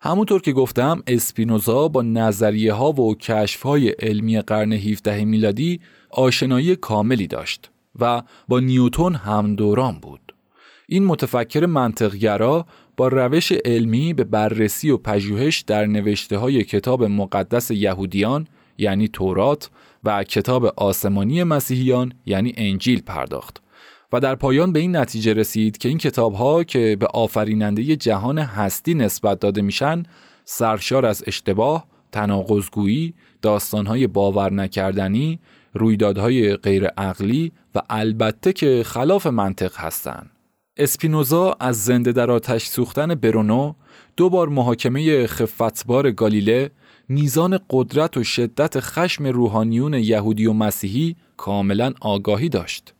همونطور 0.00 0.40
که 0.40 0.52
گفتم 0.52 1.02
اسپینوزا 1.06 1.88
با 1.88 2.02
نظریه 2.02 2.72
ها 2.72 2.92
و 2.92 3.14
کشف 3.14 3.62
های 3.62 3.88
علمی 3.88 4.40
قرن 4.40 4.72
17 4.72 5.24
میلادی 5.24 5.80
آشنایی 6.10 6.76
کاملی 6.76 7.26
داشت 7.26 7.70
و 8.00 8.22
با 8.48 8.60
نیوتون 8.60 9.14
هم 9.14 9.54
دوران 9.54 9.98
بود. 10.02 10.34
این 10.88 11.04
متفکر 11.04 11.66
منطقگرا 11.66 12.66
با 12.96 13.08
روش 13.08 13.52
علمی 13.52 14.12
به 14.12 14.24
بررسی 14.24 14.90
و 14.90 14.96
پژوهش 14.96 15.60
در 15.60 15.86
نوشته 15.86 16.38
های 16.38 16.64
کتاب 16.64 17.04
مقدس 17.04 17.70
یهودیان 17.70 18.46
یعنی 18.78 19.08
تورات 19.08 19.70
و 20.04 20.24
کتاب 20.24 20.66
آسمانی 20.66 21.42
مسیحیان 21.42 22.12
یعنی 22.26 22.52
انجیل 22.56 23.02
پرداخت 23.02 23.63
و 24.14 24.20
در 24.20 24.34
پایان 24.34 24.72
به 24.72 24.78
این 24.78 24.96
نتیجه 24.96 25.32
رسید 25.32 25.78
که 25.78 25.88
این 25.88 25.98
کتاب 25.98 26.34
ها 26.34 26.64
که 26.64 26.96
به 27.00 27.06
آفریننده 27.06 27.96
جهان 27.96 28.38
هستی 28.38 28.94
نسبت 28.94 29.40
داده 29.40 29.62
میشن 29.62 30.02
سرشار 30.44 31.06
از 31.06 31.24
اشتباه، 31.26 31.86
تناقضگویی، 32.12 33.14
داستانهای 33.42 34.06
باور 34.06 34.52
نکردنی، 34.52 35.38
رویدادهای 35.72 36.56
غیر 36.56 36.86
عقلی 36.86 37.52
و 37.74 37.82
البته 37.90 38.52
که 38.52 38.82
خلاف 38.86 39.26
منطق 39.26 39.76
هستند. 39.76 40.30
اسپینوزا 40.76 41.56
از 41.60 41.84
زنده 41.84 42.12
در 42.12 42.30
آتش 42.30 42.66
سوختن 42.66 43.14
برونو 43.14 43.74
دو 44.16 44.30
بار 44.30 44.48
محاکمه 44.48 45.26
خفتبار 45.26 46.10
گالیله 46.10 46.70
میزان 47.08 47.58
قدرت 47.70 48.16
و 48.16 48.24
شدت 48.24 48.80
خشم 48.80 49.26
روحانیون 49.26 49.94
یهودی 49.94 50.46
و 50.46 50.52
مسیحی 50.52 51.16
کاملا 51.36 51.92
آگاهی 52.00 52.48
داشت. 52.48 52.93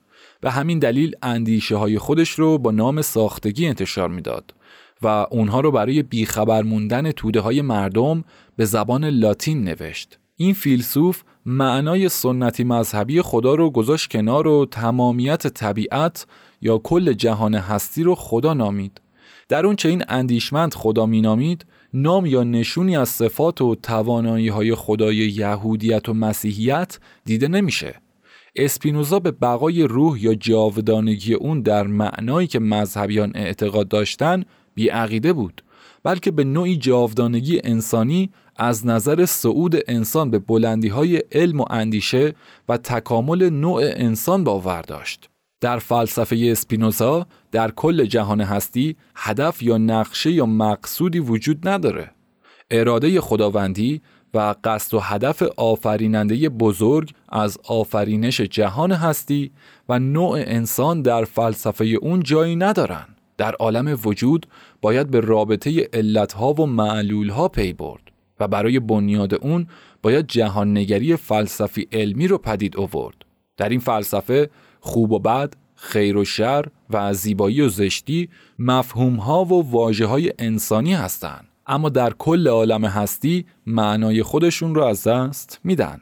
به 0.44 0.50
همین 0.50 0.78
دلیل 0.78 1.12
اندیشه 1.22 1.76
های 1.76 1.98
خودش 1.98 2.30
رو 2.30 2.58
با 2.58 2.70
نام 2.70 3.02
ساختگی 3.02 3.66
انتشار 3.66 4.08
می‌داد 4.08 4.54
و 5.02 5.06
اونها 5.06 5.60
رو 5.60 5.70
برای 5.70 6.02
بیخبر 6.02 6.62
موندن 6.62 7.10
توده 7.10 7.40
های 7.40 7.62
مردم 7.62 8.24
به 8.56 8.64
زبان 8.64 9.04
لاتین 9.04 9.64
نوشت. 9.64 10.18
این 10.36 10.54
فیلسوف 10.54 11.22
معنای 11.46 12.08
سنتی 12.08 12.64
مذهبی 12.64 13.22
خدا 13.22 13.54
رو 13.54 13.70
گذاشت 13.70 14.10
کنار 14.10 14.48
و 14.48 14.66
تمامیت 14.66 15.46
طبیعت 15.46 16.26
یا 16.60 16.78
کل 16.78 17.12
جهان 17.12 17.54
هستی 17.54 18.02
رو 18.02 18.14
خدا 18.14 18.54
نامید. 18.54 19.00
در 19.48 19.66
اون 19.66 19.76
چه 19.76 19.88
این 19.88 20.04
اندیشمند 20.08 20.74
خدا 20.74 21.06
مینامید 21.06 21.66
نام 21.94 22.26
یا 22.26 22.44
نشونی 22.44 22.96
از 22.96 23.08
صفات 23.08 23.60
و 23.60 23.74
توانایی 23.74 24.48
های 24.48 24.74
خدای 24.74 25.16
یهودیت 25.16 26.08
و 26.08 26.14
مسیحیت 26.14 26.98
دیده 27.24 27.48
نمیشه. 27.48 28.03
اسپینوزا 28.56 29.20
به 29.20 29.30
بقای 29.30 29.82
روح 29.82 30.22
یا 30.22 30.34
جاودانگی 30.34 31.34
اون 31.34 31.60
در 31.60 31.86
معنایی 31.86 32.46
که 32.46 32.58
مذهبیان 32.58 33.32
اعتقاد 33.34 33.88
داشتن 33.88 34.44
بیعقیده 34.74 35.32
بود 35.32 35.62
بلکه 36.02 36.30
به 36.30 36.44
نوعی 36.44 36.76
جاودانگی 36.76 37.60
انسانی 37.64 38.30
از 38.56 38.86
نظر 38.86 39.26
صعود 39.26 39.76
انسان 39.88 40.30
به 40.30 40.38
بلندی 40.38 40.88
های 40.88 41.22
علم 41.32 41.60
و 41.60 41.64
اندیشه 41.70 42.34
و 42.68 42.76
تکامل 42.76 43.50
نوع 43.50 43.82
انسان 43.84 44.44
باور 44.44 44.82
داشت. 44.82 45.30
در 45.60 45.78
فلسفه 45.78 46.48
اسپینوزا 46.50 47.26
در 47.52 47.70
کل 47.70 48.04
جهان 48.04 48.40
هستی 48.40 48.96
هدف 49.14 49.62
یا 49.62 49.78
نقشه 49.78 50.30
یا 50.30 50.46
مقصودی 50.46 51.18
وجود 51.18 51.68
نداره. 51.68 52.10
اراده 52.70 53.20
خداوندی 53.20 54.02
و 54.34 54.54
قصد 54.64 54.94
و 54.94 55.00
هدف 55.00 55.42
آفریننده 55.56 56.48
بزرگ 56.48 57.10
از 57.28 57.58
آفرینش 57.68 58.40
جهان 58.40 58.92
هستی 58.92 59.50
و 59.88 59.98
نوع 59.98 60.38
انسان 60.38 61.02
در 61.02 61.24
فلسفه 61.24 61.84
اون 61.84 62.22
جایی 62.22 62.56
ندارن. 62.56 63.06
در 63.36 63.54
عالم 63.54 63.98
وجود 64.04 64.46
باید 64.82 65.10
به 65.10 65.20
رابطه 65.20 65.88
علتها 65.92 66.52
و 66.52 66.66
معلولها 66.66 67.48
پی 67.48 67.72
برد 67.72 68.02
و 68.40 68.48
برای 68.48 68.80
بنیاد 68.80 69.34
اون 69.34 69.66
باید 70.02 70.26
جهان 70.26 70.78
نگری 70.78 71.16
فلسفی 71.16 71.88
علمی 71.92 72.28
رو 72.28 72.38
پدید 72.38 72.76
آورد. 72.76 73.16
در 73.56 73.68
این 73.68 73.80
فلسفه 73.80 74.50
خوب 74.80 75.12
و 75.12 75.18
بد، 75.18 75.54
خیر 75.74 76.16
و 76.16 76.24
شر 76.24 76.66
و 76.90 77.14
زیبایی 77.14 77.60
و 77.60 77.68
زشتی 77.68 78.28
مفهوم 78.58 79.16
ها 79.16 79.44
و 79.44 79.70
واجه 79.70 80.06
های 80.06 80.32
انسانی 80.38 80.94
هستند 80.94 81.48
اما 81.66 81.88
در 81.88 82.12
کل 82.12 82.48
عالم 82.48 82.84
هستی 82.84 83.46
معنای 83.66 84.22
خودشون 84.22 84.74
رو 84.74 84.82
از 84.82 85.06
دست 85.06 85.60
میدن. 85.64 86.00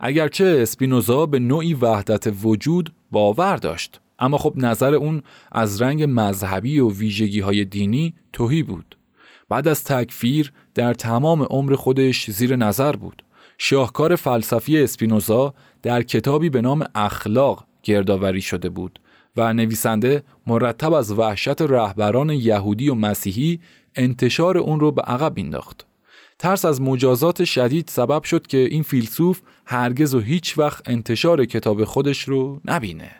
اگرچه 0.00 0.58
اسپینوزا 0.62 1.26
به 1.26 1.38
نوعی 1.38 1.74
وحدت 1.74 2.32
وجود 2.42 2.92
باور 3.10 3.56
داشت 3.56 4.00
اما 4.18 4.38
خب 4.38 4.52
نظر 4.56 4.94
اون 4.94 5.22
از 5.52 5.82
رنگ 5.82 6.04
مذهبی 6.08 6.80
و 6.80 6.90
ویژگی 6.90 7.40
های 7.40 7.64
دینی 7.64 8.14
توهی 8.32 8.62
بود. 8.62 8.96
بعد 9.48 9.68
از 9.68 9.84
تکفیر 9.84 10.52
در 10.74 10.94
تمام 10.94 11.42
عمر 11.42 11.74
خودش 11.74 12.30
زیر 12.30 12.56
نظر 12.56 12.92
بود. 12.92 13.22
شاهکار 13.58 14.16
فلسفی 14.16 14.82
اسپینوزا 14.82 15.54
در 15.82 16.02
کتابی 16.02 16.50
به 16.50 16.60
نام 16.60 16.84
اخلاق 16.94 17.64
گردآوری 17.82 18.40
شده 18.40 18.68
بود 18.68 18.98
و 19.36 19.52
نویسنده 19.52 20.22
مرتب 20.46 20.92
از 20.92 21.12
وحشت 21.12 21.62
رهبران 21.62 22.30
یهودی 22.30 22.88
و 22.88 22.94
مسیحی 22.94 23.60
انتشار 23.96 24.58
اون 24.58 24.80
رو 24.80 24.92
به 24.92 25.02
عقب 25.02 25.32
انداخت. 25.36 25.86
ترس 26.38 26.64
از 26.64 26.80
مجازات 26.80 27.44
شدید 27.44 27.88
سبب 27.88 28.22
شد 28.22 28.46
که 28.46 28.58
این 28.58 28.82
فیلسوف 28.82 29.40
هرگز 29.66 30.14
و 30.14 30.20
هیچ 30.20 30.58
وقت 30.58 30.88
انتشار 30.88 31.44
کتاب 31.44 31.84
خودش 31.84 32.22
رو 32.22 32.60
نبینه. 32.64 33.10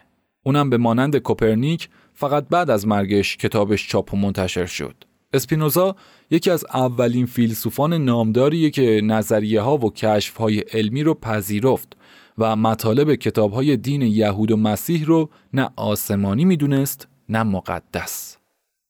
اونم 0.43 0.70
به 0.70 0.77
مانند 0.77 1.16
کوپرنیک 1.16 1.89
فقط 2.14 2.49
بعد 2.49 2.70
از 2.70 2.87
مرگش 2.87 3.37
کتابش 3.37 3.89
چاپ 3.89 4.14
و 4.14 4.16
منتشر 4.16 4.66
شد. 4.66 4.95
اسپینوزا 5.33 5.97
یکی 6.31 6.51
از 6.51 6.64
اولین 6.75 7.27
فیلسوفان 7.27 7.93
نامداریه 7.93 8.70
که 8.70 9.01
نظریه 9.05 9.61
ها 9.61 9.77
و 9.77 9.93
کشف 9.93 10.37
های 10.37 10.59
علمی 10.59 11.03
رو 11.03 11.14
پذیرفت 11.14 11.97
و 12.39 12.57
مطالب 12.57 13.14
کتاب 13.14 13.53
های 13.53 13.77
دین 13.77 14.03
یهود 14.03 14.51
و 14.51 14.57
مسیح 14.57 15.05
رو 15.05 15.31
نه 15.53 15.70
آسمانی 15.77 16.45
می‌دونست 16.45 17.09
نه 17.29 17.43
مقدس. 17.43 18.37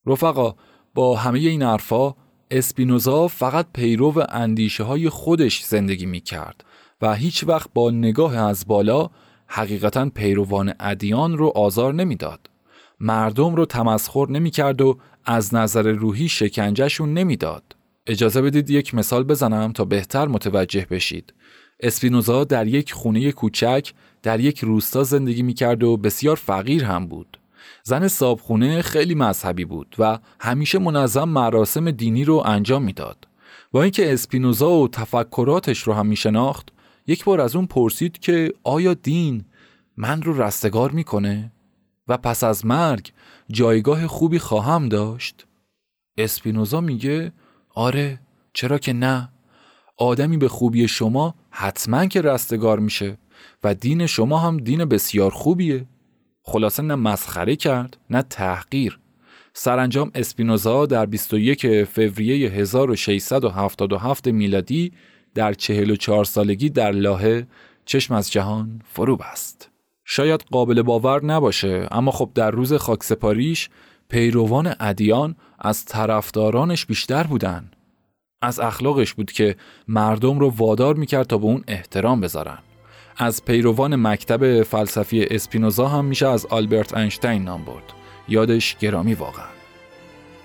رفقا 0.07 0.55
با 0.95 1.17
همه 1.17 1.39
این 1.39 1.63
حرفا 1.63 2.15
اسپینوزا 2.51 3.29
فقط 3.29 3.67
پیرو 3.75 4.25
اندیشه 4.29 4.85
های 4.85 5.09
خودش 5.09 5.63
زندگی 5.63 6.07
می 6.07 6.21
کرد 6.21 6.65
و 7.03 7.15
هیچ 7.15 7.45
وقت 7.45 7.71
با 7.75 7.91
نگاه 7.91 8.37
از 8.37 8.67
بالا 8.67 9.11
حقیقتا 9.47 10.11
پیروان 10.15 10.75
ادیان 10.81 11.39
رو 11.39 11.53
آزار 11.57 11.95
نمی‌داد. 11.95 12.51
مردم 13.01 13.55
رو 13.55 13.67
تمسخر 13.67 14.27
نمی 14.31 14.51
کرد 14.51 14.81
و 14.81 14.99
از 15.25 15.55
نظر 15.55 15.83
روحی 15.83 16.29
شکنجهشون 16.29 17.15
نمی‌داد. 17.15 17.77
اجازه 18.07 18.43
بدید 18.43 18.71
یک 18.71 18.95
مثال 18.95 19.25
بزنم 19.25 19.73
تا 19.73 19.85
بهتر 19.85 20.29
متوجه 20.29 20.87
بشید. 20.91 21.35
اسپینوزا 21.81 22.45
در 22.45 22.67
یک 22.67 22.93
خونه 22.93 23.33
کوچک 23.33 23.93
در 24.23 24.41
یک 24.41 24.59
روستا 24.59 25.03
زندگی 25.03 25.43
می 25.43 25.55
کرد 25.55 25.83
و 25.83 25.97
بسیار 25.97 26.37
فقیر 26.37 26.85
هم 26.85 27.07
بود. 27.07 27.39
زن 27.85 28.09
صابخونه 28.09 28.83
خیلی 28.83 29.15
مذهبی 29.15 29.65
بود 29.65 29.97
و 29.99 30.19
همیشه 30.41 30.79
منظم 30.79 31.29
مراسم 31.29 31.91
دینی 31.91 32.25
رو 32.25 32.43
انجام 32.47 32.83
می‌داد. 32.83 33.29
با 33.73 33.83
اینکه 33.83 34.13
اسپینوزا 34.13 34.71
و 34.71 34.89
تفکراتش 34.89 35.79
رو 35.79 35.93
هم 35.93 36.07
می 36.07 36.17
شناخت 36.17 36.69
یک 37.07 37.25
بار 37.25 37.41
از 37.41 37.57
اون 37.57 37.67
پرسید 37.67 38.19
که 38.19 38.55
آیا 38.65 38.95
دین 38.95 39.45
من 39.97 40.23
رو 40.23 40.43
رستگار 40.43 40.91
می‌کنه 40.91 41.53
و 42.09 42.17
پس 42.17 42.45
از 42.45 42.67
مرگ 42.67 43.13
جایگاه 43.51 44.07
خوبی 44.07 44.39
خواهم 44.39 44.89
داشت؟ 44.89 45.47
اسپینوزا 46.19 46.81
میگه 46.81 47.33
آره 47.75 48.21
چرا 48.53 48.79
که 48.79 48.93
نه 48.93 49.29
آدمی 49.97 50.37
به 50.37 50.49
خوبی 50.49 50.89
شما 50.89 51.35
حتما 51.51 52.07
که 52.07 52.23
رستگار 52.23 52.79
میشه 52.79 53.19
و 53.65 53.75
دین 53.75 54.07
شما 54.07 54.39
هم 54.39 54.57
دین 54.57 54.85
بسیار 54.85 55.31
خوبیه 55.31 55.87
خلاصه 56.43 56.83
نه 56.83 56.95
مسخره 56.95 57.57
کرد 57.57 57.97
نه 58.11 58.23
تحقیر 58.23 58.99
سرانجام 59.55 60.11
اسپینوزا 60.15 60.87
در 60.87 61.07
21 61.07 61.85
فوریه 61.85 62.51
1677 62.51 64.29
میلادی 64.29 64.93
در 65.35 65.53
44 65.53 66.25
سالگی 66.25 66.71
در 66.71 66.93
لاهه 66.93 67.47
چشم 67.85 68.15
از 68.15 68.33
جهان 68.33 68.81
فرو 68.85 69.17
بست. 69.17 69.71
شاید 70.05 70.45
قابل 70.51 70.83
باور 70.83 71.25
نباشه 71.25 71.89
اما 71.91 72.11
خب 72.11 72.31
در 72.35 72.51
روز 72.51 72.73
خاکسپاریش 72.73 73.71
پیروان 74.09 74.75
ادیان 74.81 75.37
از 75.59 75.85
طرفدارانش 75.85 76.87
بیشتر 76.87 77.23
بودن. 77.23 77.71
از 78.43 78.61
اخلاقش 78.61 79.15
بود 79.15 79.33
که 79.33 79.57
مردم 79.89 80.39
رو 80.39 80.49
وادار 80.51 80.95
می‌کرد 80.95 81.27
تا 81.27 81.39
به 81.39 81.45
اون 81.45 81.65
احترام 81.69 82.21
بذارن. 82.21 82.59
از 83.17 83.45
پیروان 83.45 83.97
مکتب 83.97 84.63
فلسفی 84.63 85.25
اسپینوزا 85.25 85.89
هم 85.89 86.05
میشه 86.05 86.29
از 86.29 86.47
آلبرت 86.47 86.97
اینشتین 86.97 87.45
نام 87.45 87.65
برد. 87.65 87.93
یادش 88.29 88.77
گرامی 88.77 89.15
واقعا. 89.15 89.47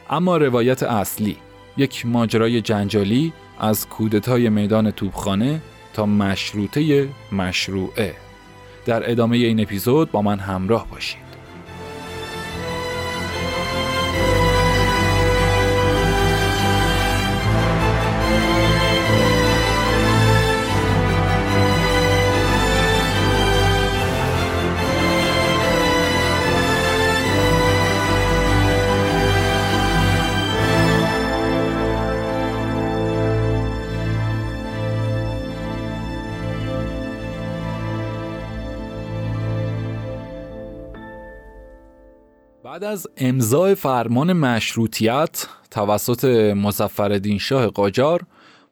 اما 0.10 0.38
روایت 0.38 0.84
اصلی 0.84 1.38
یک 1.78 2.06
ماجرای 2.06 2.62
جنجالی 2.62 3.34
از 3.60 3.88
کودتای 3.88 4.50
میدان 4.50 4.92
توبخانه 4.92 5.62
تا 5.94 6.06
مشروطه 6.06 7.10
مشروعه 7.32 8.16
در 8.86 9.12
ادامه 9.12 9.38
این 9.38 9.60
اپیزود 9.60 10.12
با 10.12 10.22
من 10.22 10.40
همراه 10.40 10.88
باشید 10.92 11.27
بعد 42.78 42.84
از 42.84 43.08
امضای 43.18 43.76
فرمان 43.76 44.34
مشروطیت 44.34 45.48
توسط 45.72 46.26
مزفردین 46.56 47.38
شاه 47.38 47.68
قاجار 47.68 48.22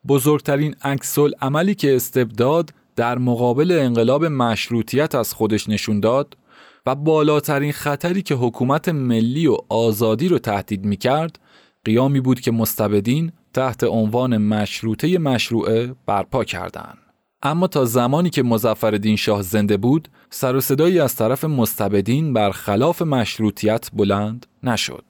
بزرگترین 0.08 0.76
عکس 0.82 1.18
عملی 1.42 1.76
که 1.76 1.96
استبداد 1.96 2.74
در 2.96 3.18
مقابل 3.18 3.72
انقلاب 3.72 4.26
مشروطیت 4.26 5.16
از 5.16 5.34
خودش 5.34 5.70
نشون 5.70 6.00
داد 6.00 6.38
و 6.86 6.96
بالاترین 6.96 7.72
خطری 7.72 8.22
که 8.22 8.36
حکومت 8.36 8.90
ملی 8.90 9.48
و 9.48 9.58
آزادی 9.70 10.28
رو 10.28 10.40
تهدید 10.40 10.86
می 10.86 10.98
کرد 10.98 11.40
قیامی 11.86 12.20
بود 12.20 12.40
که 12.40 12.52
مستبدین 12.52 13.32
تحت 13.54 13.84
عنوان 13.84 14.38
مشروطه 14.38 15.18
مشروعه 15.18 15.96
برپا 16.06 16.44
کردند. 16.44 17.05
اما 17.44 17.68
تا 17.68 17.86
زمانی 17.86 18.30
که 18.30 18.44
مزفردین 18.44 19.16
شاه 19.16 19.42
زنده 19.42 19.78
بود 19.78 20.08
سر 20.30 20.56
و 20.56 20.62
صدایی 20.62 21.00
از 21.00 21.16
طرف 21.16 21.44
مستبدین 21.44 22.34
بر 22.34 22.52
خلاف 22.52 23.02
مشروطیت 23.02 23.90
بلند 23.94 24.46
نشد 24.64 25.06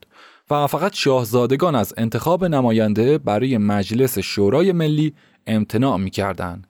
و 0.49 0.67
فقط 0.67 0.93
شاهزادگان 0.93 1.75
از 1.75 1.93
انتخاب 1.97 2.45
نماینده 2.45 3.17
برای 3.17 3.57
مجلس 3.57 4.19
شورای 4.19 4.71
ملی 4.71 5.13
امتناع 5.47 5.97
می 5.97 6.09
کردن. 6.09 6.61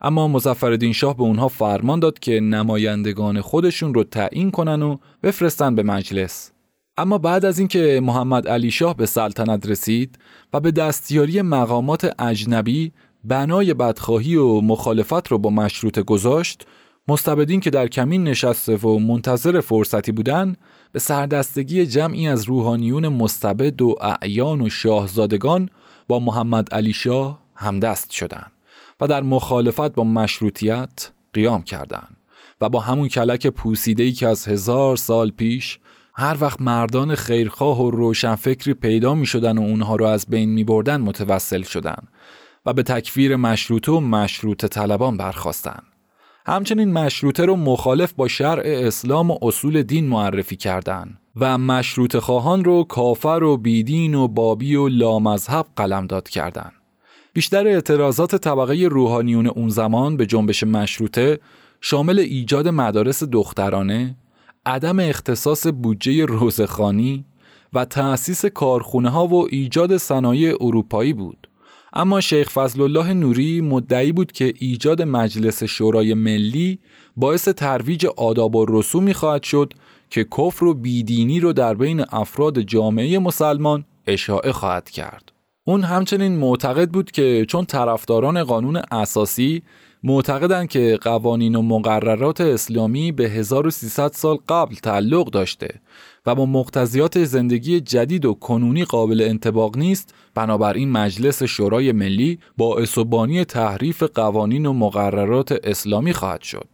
اما 0.00 0.28
مزفردین 0.28 0.92
شاه 0.92 1.16
به 1.16 1.22
اونها 1.22 1.48
فرمان 1.48 2.00
داد 2.00 2.18
که 2.18 2.40
نمایندگان 2.40 3.40
خودشون 3.40 3.94
رو 3.94 4.04
تعیین 4.04 4.50
کنن 4.50 4.82
و 4.82 4.96
بفرستن 5.22 5.74
به 5.74 5.82
مجلس. 5.82 6.50
اما 6.96 7.18
بعد 7.18 7.44
از 7.44 7.58
اینکه 7.58 8.00
محمد 8.02 8.48
علی 8.48 8.70
شاه 8.70 8.96
به 8.96 9.06
سلطنت 9.06 9.68
رسید 9.68 10.18
و 10.52 10.60
به 10.60 10.70
دستیاری 10.70 11.42
مقامات 11.42 12.20
اجنبی 12.20 12.92
بنای 13.24 13.74
بدخواهی 13.74 14.36
و 14.36 14.60
مخالفت 14.60 15.28
رو 15.28 15.38
با 15.38 15.50
مشروط 15.50 15.98
گذاشت 15.98 16.66
مستبدین 17.08 17.60
که 17.60 17.70
در 17.70 17.88
کمین 17.88 18.24
نشسته 18.24 18.76
و 18.76 18.98
منتظر 18.98 19.60
فرصتی 19.60 20.12
بودن 20.12 20.56
به 20.92 20.98
سردستگی 20.98 21.86
جمعی 21.86 22.28
از 22.28 22.44
روحانیون 22.44 23.08
مستبد 23.08 23.82
و 23.82 23.96
اعیان 24.00 24.60
و 24.60 24.68
شاهزادگان 24.68 25.68
با 26.08 26.18
محمد 26.18 26.74
علی 26.74 26.92
شاه 26.92 27.42
همدست 27.54 28.10
شدند 28.10 28.52
و 29.00 29.06
در 29.06 29.22
مخالفت 29.22 29.94
با 29.94 30.04
مشروطیت 30.04 31.10
قیام 31.32 31.62
کردند 31.62 32.16
و 32.60 32.68
با 32.68 32.80
همون 32.80 33.08
کلک 33.08 33.46
پوسیده‌ای 33.46 34.12
که 34.12 34.28
از 34.28 34.48
هزار 34.48 34.96
سال 34.96 35.30
پیش 35.30 35.78
هر 36.14 36.36
وقت 36.40 36.60
مردان 36.60 37.14
خیرخواه 37.14 37.82
و 37.82 37.90
روشنفکری 37.90 38.74
پیدا 38.74 39.14
می 39.14 39.26
شدن 39.26 39.58
و 39.58 39.62
اونها 39.62 39.96
رو 39.96 40.06
از 40.06 40.26
بین 40.28 40.48
می 40.48 40.64
بردن 40.64 41.00
متوسل 41.00 41.62
شدن 41.62 42.02
و 42.66 42.72
به 42.72 42.82
تکفیر 42.82 43.36
مشروطه 43.36 43.92
و 43.92 44.00
مشروط 44.00 44.64
طلبان 44.66 45.16
برخواستن. 45.16 45.82
همچنین 46.46 46.92
مشروطه 46.92 47.44
رو 47.44 47.56
مخالف 47.56 48.12
با 48.12 48.28
شرع 48.28 48.62
اسلام 48.66 49.30
و 49.30 49.38
اصول 49.42 49.82
دین 49.82 50.06
معرفی 50.06 50.56
کردند 50.56 51.20
و 51.36 51.58
مشروط 51.58 52.16
خواهان 52.16 52.64
رو 52.64 52.84
کافر 52.84 53.42
و 53.42 53.56
بیدین 53.56 54.14
و 54.14 54.28
بابی 54.28 54.74
و 54.74 54.88
لامذهب 54.88 55.66
قلمداد 55.76 56.28
کردند. 56.28 56.72
بیشتر 57.32 57.66
اعتراضات 57.66 58.36
طبقه 58.36 58.74
روحانیون 58.74 59.46
اون 59.46 59.68
زمان 59.68 60.16
به 60.16 60.26
جنبش 60.26 60.62
مشروطه 60.62 61.40
شامل 61.80 62.18
ایجاد 62.18 62.68
مدارس 62.68 63.22
دخترانه، 63.24 64.16
عدم 64.66 65.00
اختصاص 65.00 65.66
بودجه 65.66 66.24
روزخانی 66.24 67.24
و 67.72 67.84
تأسیس 67.84 68.46
کارخونه 68.46 69.10
ها 69.10 69.26
و 69.26 69.46
ایجاد 69.50 69.96
صنایع 69.96 70.56
اروپایی 70.60 71.12
بود. 71.12 71.48
اما 71.96 72.20
شیخ 72.20 72.50
فضل 72.50 72.82
الله 72.82 73.12
نوری 73.12 73.60
مدعی 73.60 74.12
بود 74.12 74.32
که 74.32 74.54
ایجاد 74.58 75.02
مجلس 75.02 75.64
شورای 75.64 76.14
ملی 76.14 76.78
باعث 77.16 77.48
ترویج 77.48 78.06
آداب 78.06 78.56
و 78.56 78.66
رسومی 78.68 79.14
خواهد 79.14 79.42
شد 79.42 79.72
که 80.10 80.24
کفر 80.24 80.64
و 80.64 80.74
بیدینی 80.74 81.40
رو 81.40 81.52
در 81.52 81.74
بین 81.74 82.04
افراد 82.10 82.60
جامعه 82.60 83.18
مسلمان 83.18 83.84
اشاعه 84.06 84.52
خواهد 84.52 84.90
کرد. 84.90 85.32
اون 85.64 85.82
همچنین 85.82 86.36
معتقد 86.36 86.90
بود 86.90 87.10
که 87.10 87.46
چون 87.48 87.64
طرفداران 87.64 88.44
قانون 88.44 88.76
اساسی 88.90 89.62
معتقدند 90.02 90.68
که 90.68 90.98
قوانین 91.02 91.54
و 91.54 91.62
مقررات 91.62 92.40
اسلامی 92.40 93.12
به 93.12 93.28
1300 93.28 94.12
سال 94.12 94.38
قبل 94.48 94.74
تعلق 94.74 95.30
داشته 95.30 95.80
و 96.26 96.34
با 96.34 96.46
مقتضیات 96.46 97.24
زندگی 97.24 97.80
جدید 97.80 98.24
و 98.24 98.34
کنونی 98.34 98.84
قابل 98.84 99.20
انتباق 99.20 99.76
نیست 99.76 100.14
بنابراین 100.34 100.90
مجلس 100.92 101.42
شورای 101.42 101.92
ملی 101.92 102.38
با 102.56 102.82
و 102.96 103.44
تحریف 103.44 104.02
قوانین 104.02 104.66
و 104.66 104.72
مقررات 104.72 105.52
اسلامی 105.64 106.12
خواهد 106.12 106.42
شد. 106.42 106.68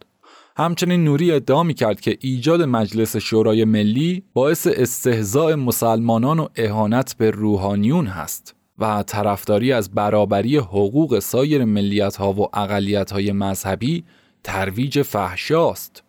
همچنین 0.57 1.03
نوری 1.03 1.31
ادعا 1.31 1.63
می 1.63 1.73
کرد 1.73 2.01
که 2.01 2.17
ایجاد 2.21 2.61
مجلس 2.61 3.17
شورای 3.17 3.65
ملی 3.65 4.23
باعث 4.33 4.67
استهزاء 4.67 5.55
مسلمانان 5.55 6.39
و 6.39 6.47
اهانت 6.55 7.15
به 7.17 7.31
روحانیون 7.31 8.07
هست 8.07 8.55
و 8.79 9.03
طرفداری 9.03 9.71
از 9.71 9.91
برابری 9.91 10.57
حقوق 10.57 11.19
سایر 11.19 11.65
ملیت 11.65 12.15
ها 12.15 12.33
و 12.33 12.57
اقلیت 12.57 13.11
های 13.11 13.31
مذهبی 13.31 14.03
ترویج 14.43 15.01
فحشاست 15.01 16.03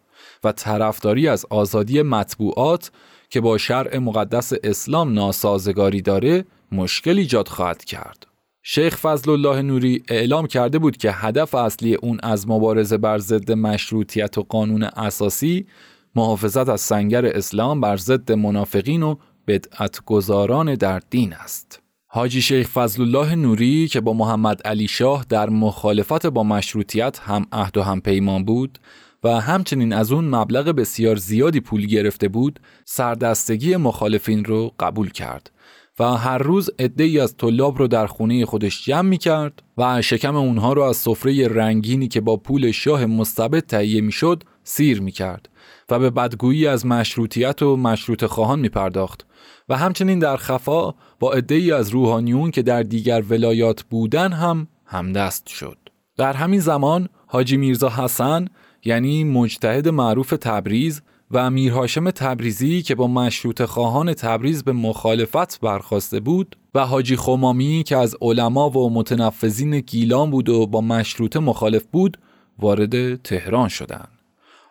و 0.45 0.53
طرفداری 0.53 1.29
از 1.29 1.47
آزادی 1.51 2.03
مطبوعات 2.03 2.91
که 3.33 3.41
با 3.41 3.59
شرع 3.59 3.99
مقدس 3.99 4.53
اسلام 4.65 5.13
ناسازگاری 5.13 6.03
داره 6.03 6.45
مشکل 6.73 7.19
ایجاد 7.19 7.49
خواهد 7.49 7.85
کرد. 7.85 8.27
شیخ 8.63 8.97
فضل 8.97 9.31
الله 9.31 9.63
نوری 9.63 10.03
اعلام 10.09 10.47
کرده 10.47 10.79
بود 10.79 10.97
که 10.97 11.13
هدف 11.13 11.55
اصلی 11.55 11.95
اون 11.95 12.19
از 12.23 12.49
مبارزه 12.49 12.99
بر 12.99 13.19
ضد 13.19 13.53
مشروطیت 13.53 14.39
و 14.39 14.43
قانون 14.43 14.83
اساسی 14.83 15.67
محافظت 16.15 16.69
از 16.69 16.81
سنگر 16.81 17.27
اسلام 17.27 17.81
بر 17.81 17.97
ضد 17.97 18.33
منافقین 18.33 19.03
و 19.03 19.17
بدعتگذاران 19.47 20.75
در 20.75 21.03
دین 21.11 21.33
است. 21.33 21.83
حاجی 22.07 22.43
شیخ 22.43 22.69
فضل 22.69 23.03
الله 23.03 23.35
نوری 23.35 23.89
که 23.89 24.01
با 24.01 24.13
محمد 24.13 24.63
علی 24.63 24.89
شاه 24.89 25.27
در 25.29 25.51
مخالفت 25.51 26.27
با 26.27 26.43
مشروطیت 26.43 27.19
هم 27.19 27.47
عهد 27.53 27.77
و 27.77 27.83
هم 27.83 28.01
پیمان 28.01 28.45
بود 28.45 28.79
و 29.25 29.41
همچنین 29.41 29.93
از 29.93 30.13
اون 30.13 30.25
مبلغ 30.25 30.69
بسیار 30.69 31.17
زیادی 31.17 31.61
پول 31.61 31.87
گرفته 31.87 32.29
بود 32.29 32.61
سردستگی 32.85 33.77
مخالفین 33.77 34.45
رو 34.45 34.73
قبول 34.81 35.11
کرد 35.11 35.51
و 35.99 36.05
هر 36.05 36.39
روز 36.39 36.71
ای 36.99 37.21
از 37.21 37.37
طلاب 37.37 37.79
رو 37.79 37.89
در 37.89 38.07
خونه 38.07 38.47
خودش 38.47 38.85
جمع 38.85 39.09
می 39.09 39.19
کرد 39.19 39.63
و 39.79 40.03
شکم 40.03 40.37
اونها 40.37 40.73
رو 40.73 40.83
از 40.83 40.97
سفره 40.97 41.49
رنگینی 41.49 42.09
که 42.09 42.21
با 42.21 42.37
پول 42.37 42.71
شاه 42.71 43.07
مستبد 43.07 43.67
تهیه 43.67 44.01
می 44.01 44.13
شد 44.13 44.43
سیر 44.65 45.01
می 45.01 45.13
کرد 45.13 45.49
و 45.89 45.99
به 45.99 46.11
بدگویی 46.11 46.67
از 46.67 46.87
مشروطیت 46.87 47.63
و 47.63 47.77
مشروط 47.77 48.25
خواهان 48.25 48.59
می 48.59 48.69
پرداخت 48.69 49.27
و 49.69 49.77
همچنین 49.77 50.19
در 50.19 50.37
خفا 50.37 50.95
با 51.21 51.35
ای 51.51 51.73
از 51.73 51.89
روحانیون 51.89 52.51
که 52.51 52.63
در 52.63 52.83
دیگر 52.83 53.23
ولایات 53.31 53.83
بودن 53.83 54.33
هم 54.33 54.69
همدست 54.85 55.47
شد. 55.47 55.79
در 56.17 56.33
همین 56.33 56.61
زمان 56.61 57.09
حاجی 57.27 57.57
میرزا 57.57 57.89
حسن 57.89 58.49
یعنی 58.85 59.25
مجتهد 59.25 59.89
معروف 59.89 60.35
تبریز 60.41 61.03
و 61.31 61.39
امیر 61.39 61.73
هاشم 61.73 62.11
تبریزی 62.11 62.83
که 62.83 62.95
با 62.95 63.07
مشروط 63.07 63.63
خواهان 63.63 64.15
تبریز 64.15 64.65
به 64.65 64.73
مخالفت 64.73 65.61
برخواسته 65.61 66.21
بود 66.21 66.57
و 66.75 66.87
حاجی 66.87 67.17
خمامی 67.17 67.83
که 67.87 67.97
از 67.97 68.17
علما 68.21 68.71
و 68.71 68.91
متنفذین 68.91 69.81
گیلان 69.81 70.31
بود 70.31 70.49
و 70.49 70.67
با 70.67 70.81
مشروط 70.81 71.37
مخالف 71.37 71.85
بود 71.93 72.19
وارد 72.59 73.23
تهران 73.23 73.69
شدند. 73.69 74.09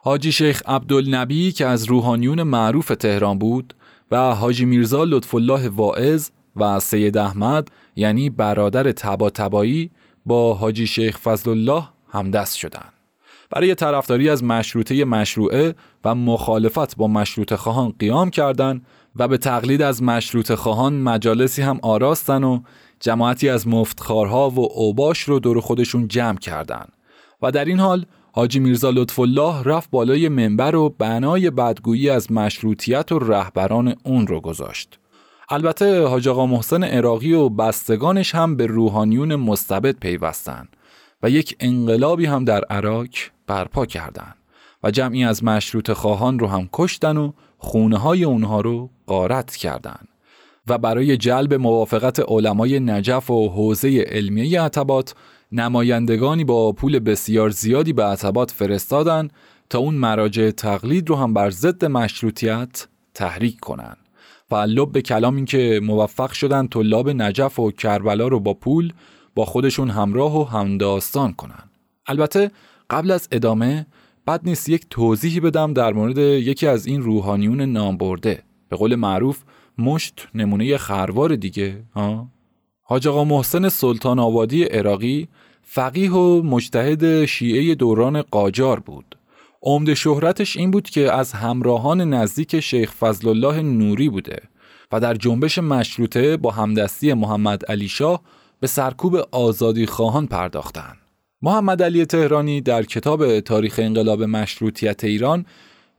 حاجی 0.03 0.31
شیخ 0.31 0.61
عبدالنبی 0.65 1.51
که 1.51 1.65
از 1.65 1.85
روحانیون 1.85 2.43
معروف 2.43 2.87
تهران 2.87 3.39
بود 3.39 3.73
و 4.11 4.35
حاجی 4.35 4.65
میرزا 4.65 5.03
لطف 5.03 5.35
الله 5.35 5.69
واعظ 5.69 6.29
و 6.55 6.79
سید 6.79 7.17
احمد 7.17 7.67
یعنی 7.95 8.29
برادر 8.29 8.91
تبا 8.91 9.29
تبایی 9.29 9.91
با 10.25 10.53
حاجی 10.53 10.87
شیخ 10.87 11.17
فضل 11.17 11.51
الله 11.51 11.83
همدست 12.09 12.57
شدند. 12.57 13.00
برای 13.51 13.75
طرفداری 13.75 14.29
از 14.29 14.43
مشروطه 14.43 15.05
مشروعه 15.05 15.75
و 16.05 16.15
مخالفت 16.15 16.97
با 16.97 17.07
مشروط 17.07 17.53
خواهان 17.53 17.93
قیام 17.99 18.29
کردند 18.29 18.85
و 19.15 19.27
به 19.27 19.37
تقلید 19.37 19.81
از 19.81 20.03
مشروط 20.03 20.53
خواهان 20.53 20.93
مجالسی 20.93 21.61
هم 21.61 21.79
آراستن 21.81 22.43
و 22.43 22.59
جماعتی 22.99 23.49
از 23.49 23.67
مفتخارها 23.67 24.49
و 24.49 24.59
اوباش 24.59 25.19
رو 25.19 25.39
دور 25.39 25.59
خودشون 25.59 26.07
جمع 26.07 26.37
کردند 26.37 26.91
و 27.41 27.51
در 27.51 27.65
این 27.65 27.79
حال 27.79 28.05
حاجی 28.31 28.59
میرزا 28.59 28.89
لطف 28.89 29.19
الله 29.19 29.63
رفت 29.63 29.89
بالای 29.91 30.29
منبر 30.29 30.75
و 30.75 30.89
بنای 30.89 31.49
بدگویی 31.49 32.09
از 32.09 32.31
مشروطیت 32.31 33.11
و 33.11 33.19
رهبران 33.19 33.95
اون 34.03 34.27
رو 34.27 34.41
گذاشت. 34.41 34.99
البته 35.49 36.07
حاج 36.07 36.27
آقا 36.27 36.45
محسن 36.45 36.83
عراقی 36.83 37.33
و 37.33 37.49
بستگانش 37.49 38.35
هم 38.35 38.55
به 38.55 38.65
روحانیون 38.65 39.35
مستبد 39.35 39.99
پیوستند 39.99 40.75
و 41.23 41.29
یک 41.29 41.55
انقلابی 41.59 42.25
هم 42.25 42.45
در 42.45 42.63
عراق 42.63 43.07
برپا 43.51 43.85
کردند 43.85 44.35
و 44.83 44.91
جمعی 44.91 45.23
از 45.23 45.43
مشروط 45.43 45.91
خواهان 45.91 46.39
رو 46.39 46.47
هم 46.47 46.69
کشتن 46.73 47.17
و 47.17 47.31
خونه 47.57 47.97
های 47.97 48.23
اونها 48.23 48.61
رو 48.61 48.89
غارت 49.07 49.55
کردند 49.55 50.07
و 50.67 50.77
برای 50.77 51.17
جلب 51.17 51.53
موافقت 51.53 52.19
علمای 52.19 52.79
نجف 52.79 53.29
و 53.29 53.49
حوزه 53.49 54.05
علمیه 54.07 54.61
عتبات 54.61 55.15
نمایندگانی 55.51 56.43
با 56.43 56.71
پول 56.71 56.99
بسیار 56.99 57.49
زیادی 57.49 57.93
به 57.93 58.03
عتبات 58.03 58.51
فرستادن 58.51 59.27
تا 59.69 59.79
اون 59.79 59.95
مراجع 59.95 60.51
تقلید 60.51 61.09
رو 61.09 61.15
هم 61.15 61.33
بر 61.33 61.49
ضد 61.49 61.85
مشروطیت 61.85 62.87
تحریک 63.13 63.59
کنند. 63.59 63.97
و 64.51 64.55
لب 64.55 64.91
به 64.91 65.01
کلام 65.01 65.35
این 65.35 65.45
که 65.45 65.79
موفق 65.83 66.31
شدن 66.31 66.67
طلاب 66.67 67.09
نجف 67.09 67.59
و 67.59 67.71
کربلا 67.71 68.27
رو 68.27 68.39
با 68.39 68.53
پول 68.53 68.93
با 69.35 69.45
خودشون 69.45 69.89
همراه 69.89 70.41
و 70.41 70.43
همداستان 70.43 71.33
کنن 71.33 71.63
البته 72.07 72.51
قبل 72.91 73.11
از 73.11 73.27
ادامه 73.31 73.85
بد 74.27 74.41
نیست 74.43 74.69
یک 74.69 74.85
توضیحی 74.89 75.39
بدم 75.39 75.73
در 75.73 75.93
مورد 75.93 76.17
یکی 76.17 76.67
از 76.67 76.87
این 76.87 77.01
روحانیون 77.01 77.61
نامبرده. 77.61 78.43
به 78.69 78.75
قول 78.75 78.95
معروف 78.95 79.39
مشت 79.77 80.27
نمونه 80.35 80.77
خروار 80.77 81.35
دیگه 81.35 81.83
ها؟ 81.95 82.27
حاج 82.81 83.07
آقا 83.07 83.23
محسن 83.23 83.69
سلطان 83.69 84.19
آبادی 84.19 84.63
عراقی 84.63 85.27
فقیه 85.61 86.11
و 86.11 86.41
مجتهد 86.43 87.25
شیعه 87.25 87.75
دوران 87.75 88.21
قاجار 88.21 88.79
بود. 88.79 89.17
عمد 89.63 89.93
شهرتش 89.93 90.57
این 90.57 90.71
بود 90.71 90.89
که 90.89 91.11
از 91.11 91.31
همراهان 91.31 92.01
نزدیک 92.01 92.59
شیخ 92.59 92.91
فضل 92.91 93.27
الله 93.27 93.61
نوری 93.61 94.09
بوده 94.09 94.39
و 94.91 94.99
در 94.99 95.13
جنبش 95.13 95.57
مشروطه 95.57 96.37
با 96.37 96.51
همدستی 96.51 97.13
محمد 97.13 97.65
علی 97.65 97.87
شاه 97.87 98.21
به 98.59 98.67
سرکوب 98.67 99.15
آزادی 99.31 99.85
خواهان 99.85 100.27
پرداختند. 100.27 101.00
محمد 101.43 101.83
علی 101.83 102.05
تهرانی 102.05 102.61
در 102.61 102.83
کتاب 102.83 103.39
تاریخ 103.39 103.79
انقلاب 103.83 104.23
مشروطیت 104.23 105.03
ایران 105.03 105.45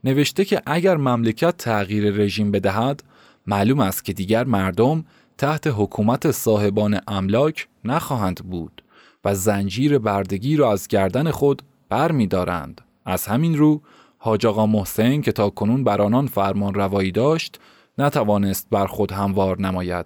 نوشته 0.03 0.45
که 0.45 0.61
اگر 0.65 0.97
مملکت 0.97 1.57
تغییر 1.57 2.13
رژیم 2.13 2.51
بدهد 2.51 3.03
معلوم 3.47 3.79
است 3.79 4.05
که 4.05 4.13
دیگر 4.13 4.43
مردم 4.43 5.05
تحت 5.37 5.67
حکومت 5.67 6.31
صاحبان 6.31 6.99
املاک 7.07 7.67
نخواهند 7.85 8.37
بود 8.37 8.83
و 9.25 9.35
زنجیر 9.35 9.99
بردگی 9.99 10.55
را 10.55 10.71
از 10.71 10.87
گردن 10.87 11.31
خود 11.31 11.61
بر 11.89 12.11
می 12.11 12.27
دارند. 12.27 12.81
از 13.05 13.25
همین 13.25 13.57
رو 13.57 13.81
حاج 14.17 14.45
آقا 14.45 14.65
محسن 14.65 15.21
که 15.21 15.31
تا 15.31 15.49
کنون 15.49 15.83
بر 15.83 16.01
آنان 16.01 16.27
فرمان 16.27 16.73
روایی 16.73 17.11
داشت 17.11 17.59
نتوانست 17.97 18.67
بر 18.71 18.85
خود 18.85 19.11
هموار 19.11 19.61
نماید 19.61 20.05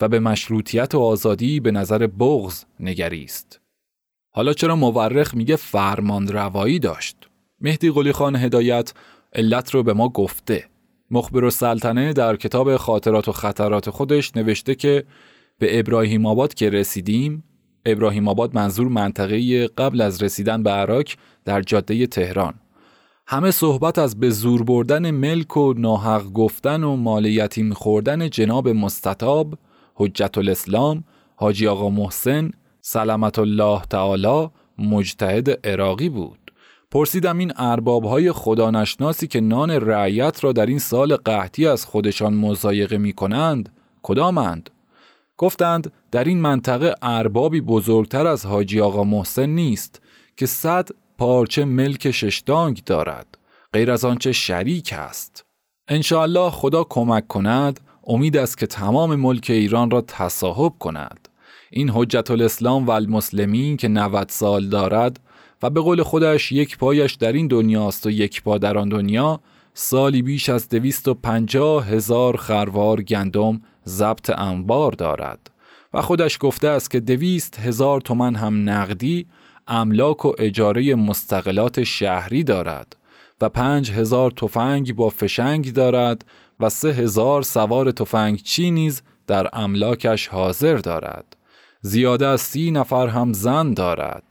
و 0.00 0.08
به 0.08 0.20
مشروطیت 0.20 0.94
و 0.94 1.00
آزادی 1.00 1.60
به 1.60 1.70
نظر 1.70 2.06
بغز 2.06 2.64
نگریست. 2.80 3.63
حالا 4.36 4.52
چرا 4.52 4.76
مورخ 4.76 5.34
میگه 5.34 5.56
فرمان 5.56 6.28
روایی 6.28 6.78
داشت؟ 6.78 7.16
مهدی 7.60 7.90
قلی 7.90 8.12
خان 8.12 8.36
هدایت 8.36 8.92
علت 9.32 9.70
رو 9.70 9.82
به 9.82 9.92
ما 9.92 10.08
گفته. 10.08 10.64
مخبر 11.10 11.44
و 11.44 11.50
سلطنه 11.50 12.12
در 12.12 12.36
کتاب 12.36 12.76
خاطرات 12.76 13.28
و 13.28 13.32
خطرات 13.32 13.90
خودش 13.90 14.36
نوشته 14.36 14.74
که 14.74 15.04
به 15.58 15.78
ابراهیم 15.78 16.26
آباد 16.26 16.54
که 16.54 16.70
رسیدیم 16.70 17.44
ابراهیم 17.86 18.28
آباد 18.28 18.54
منظور 18.54 18.88
منطقه 18.88 19.66
قبل 19.66 20.00
از 20.00 20.22
رسیدن 20.22 20.62
به 20.62 20.70
عراق 20.70 21.04
در 21.44 21.62
جاده 21.62 22.06
تهران 22.06 22.54
همه 23.26 23.50
صحبت 23.50 23.98
از 23.98 24.20
به 24.20 24.30
زور 24.30 24.62
بردن 24.62 25.10
ملک 25.10 25.56
و 25.56 25.74
ناحق 25.76 26.24
گفتن 26.32 26.84
و 26.84 26.96
مال 26.96 27.24
یتیم 27.24 27.72
خوردن 27.72 28.30
جناب 28.30 28.68
مستطاب 28.68 29.58
حجت 29.94 30.38
الاسلام 30.38 31.04
حاجی 31.36 31.66
آقا 31.66 31.90
محسن 31.90 32.50
سلامت 32.86 33.38
الله 33.38 33.82
تعالی 33.90 34.50
مجتهد 34.78 35.66
عراقی 35.66 36.08
بود. 36.08 36.52
پرسیدم 36.90 37.38
این 37.38 37.52
ارباب 37.56 38.04
های 38.04 38.32
خدانشناسی 38.32 39.26
که 39.26 39.40
نان 39.40 39.70
رعیت 39.70 40.44
را 40.44 40.52
در 40.52 40.66
این 40.66 40.78
سال 40.78 41.16
قحطی 41.16 41.66
از 41.66 41.86
خودشان 41.86 42.34
مزایقه 42.34 42.98
می 42.98 43.12
کنند 43.12 43.72
کدامند؟ 44.02 44.70
گفتند 45.36 45.92
در 46.10 46.24
این 46.24 46.40
منطقه 46.40 46.94
اربابی 47.02 47.60
بزرگتر 47.60 48.26
از 48.26 48.46
حاجی 48.46 48.80
آقا 48.80 49.04
محسن 49.04 49.46
نیست 49.46 50.02
که 50.36 50.46
صد 50.46 50.88
پارچه 51.18 51.64
ملک 51.64 52.10
ششتانگ 52.10 52.82
دارد. 52.86 53.38
غیر 53.72 53.90
از 53.90 54.04
آنچه 54.04 54.32
شریک 54.32 54.92
است. 54.92 55.44
انشاءالله 55.88 56.50
خدا 56.50 56.84
کمک 56.84 57.28
کند 57.28 57.80
امید 58.06 58.36
است 58.36 58.58
که 58.58 58.66
تمام 58.66 59.14
ملک 59.14 59.46
ایران 59.48 59.90
را 59.90 60.00
تصاحب 60.00 60.72
کند. 60.78 61.28
این 61.76 61.90
حجت 61.90 62.30
الاسلام 62.30 62.86
و 62.86 62.90
المسلمین 62.90 63.76
که 63.76 63.88
90 63.88 64.28
سال 64.28 64.68
دارد 64.68 65.20
و 65.62 65.70
به 65.70 65.80
قول 65.80 66.02
خودش 66.02 66.52
یک 66.52 66.78
پایش 66.78 67.14
در 67.14 67.32
این 67.32 67.46
دنیاست 67.46 68.06
و 68.06 68.10
یک 68.10 68.42
پا 68.42 68.58
در 68.58 68.78
آن 68.78 68.88
دنیا 68.88 69.40
سالی 69.74 70.22
بیش 70.22 70.48
از 70.48 70.68
دویست 70.68 71.08
و 71.08 71.14
پنجاه 71.14 71.86
هزار 71.86 72.36
خروار 72.36 73.02
گندم 73.02 73.60
ضبط 73.86 74.30
انبار 74.30 74.92
دارد. 74.92 75.50
و 75.94 76.02
خودش 76.02 76.38
گفته 76.40 76.68
است 76.68 76.90
که 76.90 77.00
دویست 77.00 77.58
هزار 77.58 78.00
تومن 78.00 78.34
هم 78.34 78.70
نقدی 78.70 79.26
املاک 79.68 80.24
و 80.24 80.32
اجاره 80.38 80.94
مستقلات 80.94 81.82
شهری 81.82 82.44
دارد 82.44 82.96
و 83.40 83.48
پنج 83.48 83.90
هزار 83.90 84.30
تفنگ 84.30 84.94
با 84.94 85.08
فشنگ 85.08 85.72
دارد 85.72 86.24
و 86.60 86.68
سه 86.68 86.88
هزار 86.88 87.42
سوار 87.42 87.90
تفنگ 87.90 88.42
چی 88.42 88.70
نیز 88.70 89.02
در 89.26 89.48
املاکش 89.52 90.28
حاضر 90.28 90.76
دارد. 90.76 91.33
زیاده 91.86 92.26
از 92.26 92.40
سی 92.40 92.70
نفر 92.70 93.06
هم 93.06 93.32
زن 93.32 93.74
دارد 93.74 94.22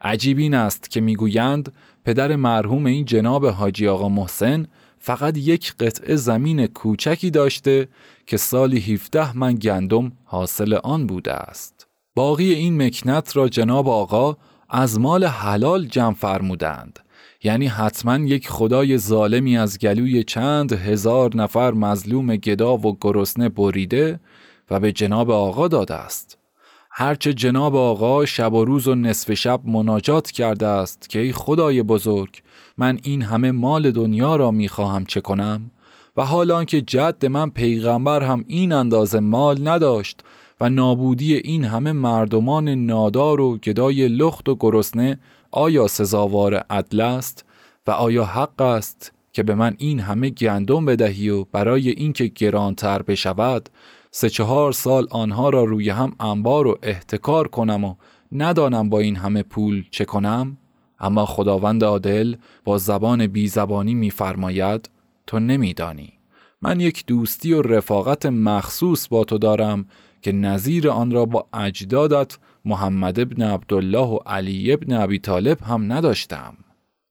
عجیب 0.00 0.38
این 0.38 0.54
است 0.54 0.90
که 0.90 1.00
می‌گویند 1.00 1.72
پدر 2.04 2.36
مرحوم 2.36 2.86
این 2.86 3.04
جناب 3.04 3.46
حاجی 3.46 3.88
آقا 3.88 4.08
محسن 4.08 4.66
فقط 4.98 5.38
یک 5.38 5.74
قطعه 5.76 6.16
زمین 6.16 6.66
کوچکی 6.66 7.30
داشته 7.30 7.88
که 8.26 8.36
سالی 8.36 8.80
17 8.80 9.38
من 9.38 9.54
گندم 9.54 10.12
حاصل 10.24 10.74
آن 10.74 11.06
بوده 11.06 11.32
است. 11.32 11.86
باقی 12.14 12.54
این 12.54 12.82
مکنت 12.82 13.36
را 13.36 13.48
جناب 13.48 13.88
آقا 13.88 14.36
از 14.70 15.00
مال 15.00 15.24
حلال 15.24 15.86
جمع 15.86 16.14
فرمودند. 16.14 16.98
یعنی 17.44 17.66
حتما 17.66 18.16
یک 18.16 18.48
خدای 18.48 18.98
ظالمی 18.98 19.58
از 19.58 19.78
گلوی 19.78 20.24
چند 20.24 20.72
هزار 20.72 21.36
نفر 21.36 21.72
مظلوم 21.72 22.36
گدا 22.36 22.76
و 22.76 22.98
گرسنه 23.00 23.48
بریده 23.48 24.20
و 24.70 24.80
به 24.80 24.92
جناب 24.92 25.30
آقا 25.30 25.68
داده 25.68 25.94
است. 25.94 26.41
هرچه 26.94 27.32
جناب 27.32 27.76
آقا 27.76 28.24
شب 28.24 28.52
و 28.52 28.64
روز 28.64 28.88
و 28.88 28.94
نصف 28.94 29.34
شب 29.34 29.60
مناجات 29.64 30.30
کرده 30.30 30.66
است 30.66 31.08
که 31.08 31.18
ای 31.18 31.32
خدای 31.32 31.82
بزرگ 31.82 32.42
من 32.78 32.98
این 33.02 33.22
همه 33.22 33.50
مال 33.50 33.90
دنیا 33.90 34.36
را 34.36 34.50
می‌خواهم 34.50 35.04
چه 35.04 35.20
کنم؟ 35.20 35.70
و 36.16 36.24
حال 36.24 36.64
که 36.64 36.80
جد 36.80 37.26
من 37.26 37.50
پیغمبر 37.50 38.22
هم 38.22 38.44
این 38.46 38.72
اندازه 38.72 39.20
مال 39.20 39.68
نداشت 39.68 40.20
و 40.60 40.68
نابودی 40.68 41.34
این 41.34 41.64
همه 41.64 41.92
مردمان 41.92 42.68
نادار 42.68 43.40
و 43.40 43.58
گدای 43.58 44.08
لخت 44.08 44.48
و 44.48 44.56
گرسنه 44.60 45.18
آیا 45.50 45.86
سزاوار 45.86 46.54
عدل 46.54 47.00
است؟ 47.00 47.44
و 47.86 47.90
آیا 47.90 48.24
حق 48.24 48.60
است 48.60 49.12
که 49.32 49.42
به 49.42 49.54
من 49.54 49.74
این 49.78 50.00
همه 50.00 50.30
گندم 50.30 50.84
بدهی 50.84 51.28
و 51.28 51.44
برای 51.44 51.88
اینکه 51.88 52.26
گرانتر 52.26 53.02
بشود؟ 53.02 53.68
سه 54.14 54.30
چهار 54.30 54.72
سال 54.72 55.06
آنها 55.10 55.48
را 55.48 55.64
روی 55.64 55.90
هم 55.90 56.12
انبار 56.20 56.66
و 56.66 56.78
احتکار 56.82 57.48
کنم 57.48 57.84
و 57.84 57.94
ندانم 58.32 58.88
با 58.88 58.98
این 58.98 59.16
همه 59.16 59.42
پول 59.42 59.84
چه 59.90 60.04
کنم؟ 60.04 60.56
اما 61.00 61.26
خداوند 61.26 61.84
عادل 61.84 62.36
با 62.64 62.78
زبان 62.78 63.26
بی 63.26 63.48
زبانی 63.48 63.94
میفرماید 63.94 64.90
تو 65.26 65.38
نمیدانی. 65.38 66.12
من 66.62 66.80
یک 66.80 67.06
دوستی 67.06 67.52
و 67.52 67.62
رفاقت 67.62 68.26
مخصوص 68.26 69.08
با 69.08 69.24
تو 69.24 69.38
دارم 69.38 69.84
که 70.22 70.32
نظیر 70.32 70.90
آن 70.90 71.10
را 71.10 71.24
با 71.24 71.46
اجدادت 71.52 72.38
محمد 72.64 73.20
ابن 73.20 73.42
عبدالله 73.42 74.06
و 74.06 74.18
علی 74.26 74.72
ابن 74.72 74.92
ابی 74.92 75.18
طالب 75.18 75.62
هم 75.62 75.92
نداشتم. 75.92 76.54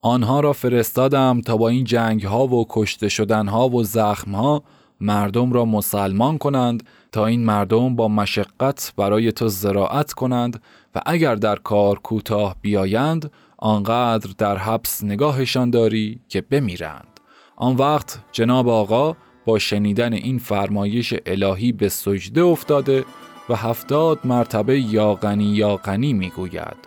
آنها 0.02 0.39
را 0.39 0.54
فرستادم 0.54 1.41
تا 1.41 1.58
با 1.58 1.70
این 1.70 1.84
جنگ 1.84 2.24
ها 2.24 2.47
و 2.47 2.66
کشته 2.70 3.10
شدن 3.10 3.47
ها 3.47 3.70
و 3.70 3.84
زخم 3.84 4.32
ها 4.32 4.64
مردم 5.02 5.54
را 5.54 5.66
مسلمان 5.66 6.38
کنند 6.38 6.84
تا 7.12 7.26
این 7.26 7.45
مردم 7.45 7.95
با 7.95 8.08
مشقت 8.08 8.93
برای 8.97 9.32
تو 9.32 9.47
زراعت 9.47 10.14
کنند 10.14 10.62
و 10.95 11.02
اگر 11.06 11.36
در 11.36 11.56
کار 11.56 11.99
کوتاه 11.99 12.56
بیایند 12.62 13.32
آنقدر 13.58 14.30
در 14.38 14.58
حبس 14.58 15.04
نگاهشان 15.04 15.70
داری 15.70 16.20
که 16.30 16.41
بمیرند. 16.41 17.08
آن 17.56 17.76
وقت 17.76 18.20
جناب 18.32 18.70
آقا 18.70 19.16
با 19.45 19.60
شنیدن 19.60 20.14
این 20.14 20.39
فرمایش 20.39 21.14
الهی 21.26 21.72
به 21.72 21.89
سجده 21.89 22.41
افتاده 22.41 23.06
و 23.49 23.56
هفتاد 23.56 24.20
مرتبه 24.24 24.80
یا 24.80 25.14
غنی 25.14 25.43
یا 25.43 25.76
غنی 25.76 26.14
می‌گوید 26.14 26.78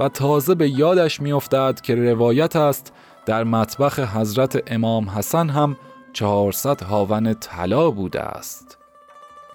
و 0.00 0.08
تازه 0.08 0.54
به 0.54 0.70
یادش 0.70 1.20
میافتد 1.20 1.80
که 1.80 1.94
روایت 1.94 2.56
است 2.56 2.92
در 3.26 3.44
مطبخ 3.44 3.98
حضرت 3.98 4.72
امام 4.72 5.10
حسن 5.10 5.48
هم 5.48 5.76
چهارصد 6.12 6.82
هاون 6.82 7.34
طلا 7.34 7.90
بوده 7.90 8.20
است. 8.20 8.78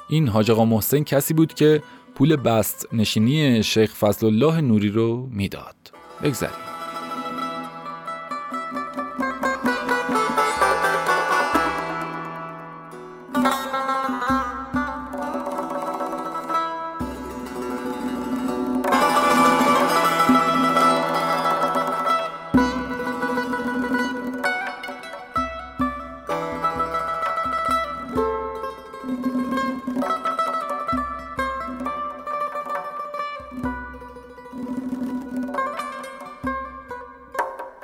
این 0.09 0.27
حاج 0.27 0.51
آقا 0.51 0.65
محسن 0.65 1.03
کسی 1.03 1.33
بود 1.33 1.53
که 1.53 1.83
پول 2.15 2.35
بست 2.35 2.87
نشینی 2.93 3.63
شیخ 3.63 3.95
فضل 3.95 4.27
الله 4.27 4.61
نوری 4.61 4.89
رو 4.89 5.27
می‌داد. 5.31 5.75
بگذاریم. 6.23 6.72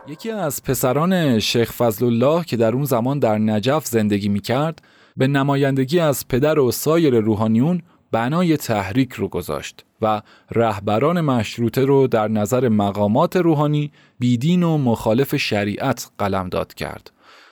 یکی 0.10 0.32
از 0.32 0.64
پسران 0.64 1.40
شیخ 1.40 1.72
فضل 1.72 2.06
الله 2.06 2.44
که 2.44 2.58
در 2.58 2.74
اون 2.74 2.84
زمان 2.84 3.20
در 3.20 3.38
نجف 3.38 3.86
زندگی 3.86 4.30
می 4.30 4.40
کرد 4.40 4.82
به 5.18 5.28
نمایندگی 5.28 6.00
از 6.00 6.28
پدر 6.28 6.60
و 6.60 6.72
سایر 6.72 7.20
روحانیون 7.20 7.82
بنای 8.12 8.58
تحریک 8.58 9.14
رو 9.14 9.28
گذاشت 9.28 9.86
و 10.02 10.22
رهبران 10.52 11.22
مشروطه 11.22 11.86
رو 11.86 12.08
در 12.08 12.28
نظر 12.28 12.70
مقامات 12.70 13.36
روحانی 13.36 13.92
بیدین 14.20 14.64
و 14.64 14.78
مخالف 14.78 15.36
شریعت 15.36 16.12
قلمداد 16.18 16.74
کرد. 16.74 17.12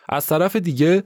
از 0.09 0.27
طرف 0.27 0.55
دیگه 0.55 1.03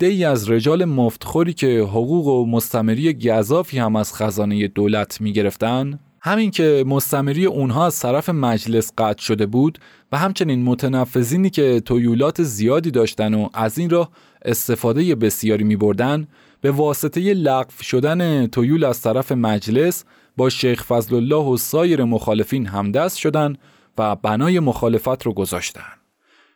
ای 0.00 0.24
از 0.24 0.50
رجال 0.50 0.84
مفتخوری 0.84 1.52
که 1.52 1.80
حقوق 1.80 2.26
و 2.26 2.46
مستمری 2.46 3.14
گذافی 3.14 3.78
هم 3.78 3.96
از 3.96 4.14
خزانه 4.14 4.68
دولت 4.68 5.20
می 5.20 5.32
گرفتن 5.32 5.98
همین 6.26 6.50
که 6.50 6.84
مستمری 6.86 7.46
اونها 7.46 7.86
از 7.86 8.00
طرف 8.00 8.28
مجلس 8.28 8.92
قطع 8.98 9.22
شده 9.22 9.46
بود 9.46 9.78
و 10.12 10.18
همچنین 10.18 10.62
متنفذینی 10.62 11.50
که 11.50 11.80
تویولات 11.80 12.42
زیادی 12.42 12.90
داشتن 12.90 13.34
و 13.34 13.48
از 13.54 13.78
این 13.78 13.90
راه 13.90 14.10
استفاده 14.44 15.14
بسیاری 15.14 15.64
می 15.64 15.76
بردن 15.76 16.26
به 16.60 16.70
واسطه 16.70 17.20
لغو 17.34 17.82
شدن 17.82 18.46
تویول 18.46 18.84
از 18.84 19.02
طرف 19.02 19.32
مجلس 19.32 20.04
با 20.36 20.50
شیخ 20.50 20.84
فضل 20.84 21.16
الله 21.16 21.44
و 21.44 21.56
سایر 21.56 22.04
مخالفین 22.04 22.66
همدست 22.66 23.16
شدن 23.16 23.56
و 23.98 24.16
بنای 24.16 24.60
مخالفت 24.60 25.22
رو 25.22 25.32
گذاشتن. 25.32 25.92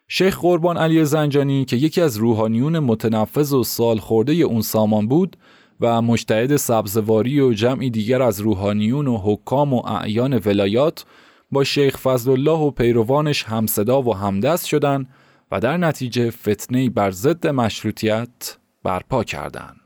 شیخ 0.08 0.38
قربان 0.38 0.76
علی 0.76 1.04
زنجانی 1.04 1.64
که 1.64 1.76
یکی 1.76 2.00
از 2.00 2.16
روحانیون 2.16 2.78
متنفذ 2.78 3.52
و 3.52 3.64
سال 3.64 3.98
خورده 3.98 4.32
اون 4.32 4.60
سامان 4.60 5.08
بود 5.08 5.36
و 5.80 6.02
مشتهد 6.02 6.56
سبزواری 6.56 7.40
و 7.40 7.52
جمعی 7.52 7.90
دیگر 7.90 8.22
از 8.22 8.40
روحانیون 8.40 9.06
و 9.06 9.18
حکام 9.18 9.74
و 9.74 9.86
اعیان 9.86 10.38
ولایات 10.44 11.04
با 11.50 11.64
شیخ 11.64 11.96
فضل 11.96 12.30
الله 12.30 12.58
و 12.58 12.70
پیروانش 12.70 13.42
همصدا 13.42 14.02
و 14.02 14.16
همدست 14.16 14.66
شدند 14.66 15.08
و 15.50 15.60
در 15.60 15.76
نتیجه 15.76 16.30
فتنه 16.30 16.90
بر 16.90 17.10
ضد 17.10 17.46
مشروطیت 17.46 18.58
برپا 18.82 19.24
کردند. 19.24 19.80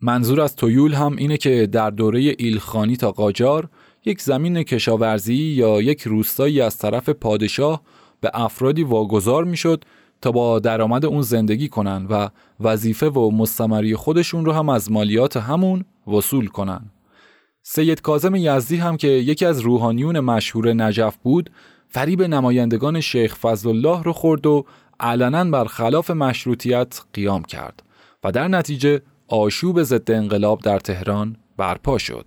منظور 0.00 0.40
از 0.40 0.56
تویول 0.56 0.94
هم 0.94 1.16
اینه 1.16 1.36
که 1.36 1.66
در 1.66 1.90
دوره 1.90 2.20
ایلخانی 2.38 2.96
تا 2.96 3.12
قاجار 3.12 3.68
یک 4.04 4.22
زمین 4.22 4.62
کشاورزی 4.62 5.34
یا 5.34 5.82
یک 5.82 6.02
روستایی 6.02 6.60
از 6.60 6.78
طرف 6.78 7.08
پادشاه 7.08 7.82
به 8.20 8.30
افرادی 8.34 8.82
واگذار 8.82 9.44
می‌شد 9.44 9.84
تا 10.20 10.32
با 10.32 10.58
درآمد 10.58 11.04
اون 11.04 11.22
زندگی 11.22 11.68
کنن 11.68 12.06
و 12.10 12.28
وظیفه 12.60 13.06
و 13.06 13.30
مستمری 13.30 13.94
خودشون 13.94 14.44
رو 14.44 14.52
هم 14.52 14.68
از 14.68 14.92
مالیات 14.92 15.36
همون 15.36 15.84
وصول 16.06 16.46
کنن. 16.46 16.90
سید 17.62 18.00
کازم 18.00 18.34
یزدی 18.34 18.76
هم 18.76 18.96
که 18.96 19.08
یکی 19.08 19.46
از 19.46 19.60
روحانیون 19.60 20.20
مشهور 20.20 20.72
نجف 20.72 21.16
بود 21.16 21.50
فریب 21.88 22.22
نمایندگان 22.22 23.00
شیخ 23.00 23.36
فضل 23.36 23.68
الله 23.68 24.02
رو 24.02 24.12
خورد 24.12 24.46
و 24.46 24.64
علنا 25.00 25.44
بر 25.44 25.64
خلاف 25.64 26.10
مشروطیت 26.10 27.00
قیام 27.12 27.42
کرد 27.42 27.82
و 28.24 28.32
در 28.32 28.48
نتیجه 28.48 29.00
آشوب 29.28 29.82
ضد 29.82 30.10
انقلاب 30.10 30.60
در 30.60 30.78
تهران 30.78 31.36
برپا 31.56 31.98
شد 31.98 32.26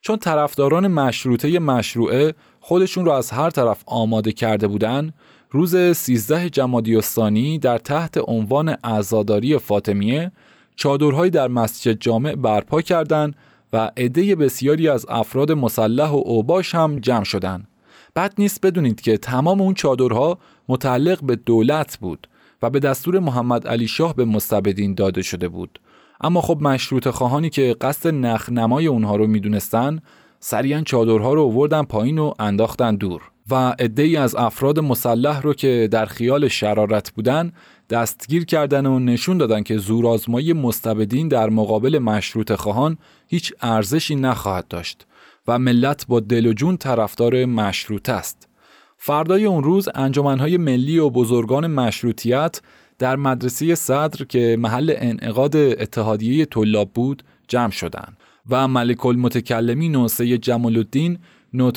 چون 0.00 0.16
طرفداران 0.16 0.88
مشروطه 0.88 1.58
مشروعه 1.58 2.34
خودشون 2.60 3.04
رو 3.04 3.12
از 3.12 3.30
هر 3.30 3.50
طرف 3.50 3.82
آماده 3.86 4.32
کرده 4.32 4.66
بودن 4.66 5.12
روز 5.52 5.76
13 5.76 6.50
جمادی 6.50 6.94
الثانی 6.94 7.58
در 7.58 7.78
تحت 7.78 8.18
عنوان 8.28 8.68
عزاداری 8.68 9.58
فاطمیه 9.58 10.32
چادرهایی 10.76 11.30
در 11.30 11.48
مسجد 11.48 11.92
جامع 12.00 12.34
برپا 12.34 12.80
کردند 12.82 13.36
و 13.72 13.90
عده 13.96 14.36
بسیاری 14.36 14.88
از 14.88 15.06
افراد 15.08 15.52
مسلح 15.52 16.08
و 16.08 16.22
اوباش 16.24 16.74
هم 16.74 16.98
جمع 16.98 17.24
شدند. 17.24 17.68
بعد 18.14 18.34
نیست 18.38 18.60
بدونید 18.60 19.00
که 19.00 19.16
تمام 19.16 19.60
اون 19.60 19.74
چادرها 19.74 20.38
متعلق 20.68 21.24
به 21.24 21.36
دولت 21.36 21.98
بود 21.98 22.28
و 22.62 22.70
به 22.70 22.80
دستور 22.80 23.18
محمد 23.18 23.66
علی 23.66 23.88
شاه 23.88 24.14
به 24.14 24.24
مستبدین 24.24 24.94
داده 24.94 25.22
شده 25.22 25.48
بود. 25.48 25.80
اما 26.20 26.40
خب 26.40 26.62
مشروط 26.62 27.08
خواهانی 27.08 27.50
که 27.50 27.76
قصد 27.80 28.14
نخنمای 28.14 28.86
اونها 28.86 29.16
رو 29.16 29.26
می‌دونستن 29.26 30.00
سریعا 30.40 30.82
چادرها 30.82 31.34
رو 31.34 31.42
آوردن 31.42 31.82
پایین 31.82 32.18
و 32.18 32.34
انداختن 32.38 32.96
دور. 32.96 33.22
و 33.50 33.74
ای 33.98 34.16
از 34.16 34.34
افراد 34.34 34.80
مسلح 34.80 35.40
رو 35.40 35.54
که 35.54 35.88
در 35.90 36.06
خیال 36.06 36.48
شرارت 36.48 37.10
بودن 37.10 37.52
دستگیر 37.90 38.44
کردن 38.44 38.86
و 38.86 38.98
نشون 38.98 39.38
دادن 39.38 39.62
که 39.62 39.78
زورآزمایی 39.78 40.52
مستبدین 40.52 41.28
در 41.28 41.50
مقابل 41.50 41.98
مشروط 41.98 42.52
خواهان 42.52 42.98
هیچ 43.28 43.52
ارزشی 43.60 44.16
نخواهد 44.16 44.68
داشت 44.68 45.06
و 45.48 45.58
ملت 45.58 46.06
با 46.06 46.20
دل 46.20 46.46
و 46.46 46.52
جون 46.52 46.76
طرفدار 46.76 47.44
مشروط 47.44 48.08
است. 48.08 48.48
فردای 48.96 49.44
اون 49.44 49.64
روز 49.64 49.88
انجمنهای 49.94 50.56
ملی 50.56 50.98
و 50.98 51.10
بزرگان 51.10 51.66
مشروطیت 51.66 52.60
در 52.98 53.16
مدرسه 53.16 53.74
صدر 53.74 54.24
که 54.24 54.56
محل 54.60 54.94
انعقاد 54.96 55.56
اتحادیه 55.56 56.44
طلاب 56.44 56.90
بود 56.94 57.22
جمع 57.48 57.70
شدند 57.70 58.16
و 58.50 58.68
ملک 58.68 59.06
المتکلمین 59.06 59.96
و 59.96 60.08
سید 60.08 60.40
جمال 60.40 60.76
الدین 60.76 61.18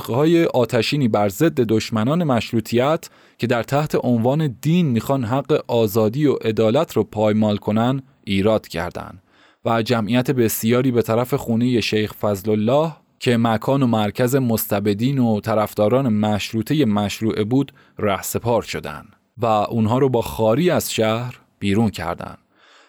های 0.07 0.45
آتشینی 0.45 1.07
بر 1.07 1.30
ضد 1.30 1.61
دشمنان 1.61 2.24
مشروطیت 2.24 3.09
که 3.38 3.47
در 3.47 3.63
تحت 3.63 3.95
عنوان 4.03 4.57
دین 4.61 4.86
می‌خوان 4.86 5.24
حق 5.24 5.63
آزادی 5.67 6.26
و 6.26 6.34
عدالت 6.34 6.93
رو 6.93 7.03
پایمال 7.03 7.57
کنن 7.57 8.01
ایراد 8.24 8.67
کردند 8.67 9.24
و 9.65 9.82
جمعیت 9.82 10.32
بسیاری 10.32 10.91
به 10.91 11.01
طرف 11.01 11.34
خونه 11.34 11.82
شیخ 11.82 12.13
فضل 12.13 12.51
الله 12.51 12.93
که 13.19 13.38
مکان 13.38 13.84
و 13.84 13.88
مرکز 13.88 14.36
مستبدین 14.36 15.17
و 15.19 15.39
طرفداران 15.39 16.13
مشروطه 16.13 16.86
مشروعه 16.86 17.43
بود 17.43 17.71
رهسپار 17.99 18.61
شدند 18.61 19.15
و 19.38 19.45
اونها 19.45 19.97
رو 19.97 20.09
با 20.09 20.21
خاری 20.21 20.69
از 20.69 20.93
شهر 20.93 21.39
بیرون 21.59 21.89
کردند. 21.89 22.38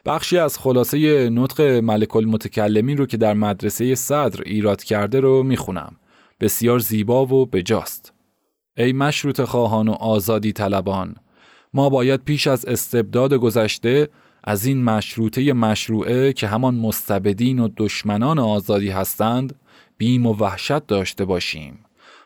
بخشی 0.07 0.39
از 0.39 0.59
خلاصه 0.59 1.31
نطق 1.31 1.61
ملک 1.61 2.17
المتکلمین 2.17 2.97
رو 2.97 3.07
که 3.07 3.17
در 3.17 3.35
مدرسه 3.35 3.95
صدر 3.95 4.43
ایراد 4.47 4.83
کرده 4.83 5.21
رو 5.21 5.43
می‌خونم. 5.43 5.97
بسیار 6.41 6.79
زیبا 6.79 7.27
و 7.27 7.47
بجاست. 7.47 8.13
ای 8.77 8.93
مشروط 8.93 9.41
خواهان 9.41 9.89
و 9.89 9.93
آزادی 9.93 10.53
طلبان 10.53 11.17
ما 11.75 11.89
باید 11.89 12.25
پیش 12.25 12.47
از 12.47 12.65
استبداد 12.65 13.35
گذشته 13.35 14.09
از 14.45 14.67
این 14.67 14.85
مشروطه 14.85 15.53
مشروعه 15.53 16.33
که 16.33 16.47
همان 16.47 16.75
مستبدین 16.75 17.59
و 17.59 17.69
دشمنان 17.77 18.39
آزادی 18.39 18.91
هستند 18.91 19.55
بیم 19.99 20.27
و 20.27 20.35
وحشت 20.35 20.87
داشته 20.87 21.25
باشیم 21.25 21.79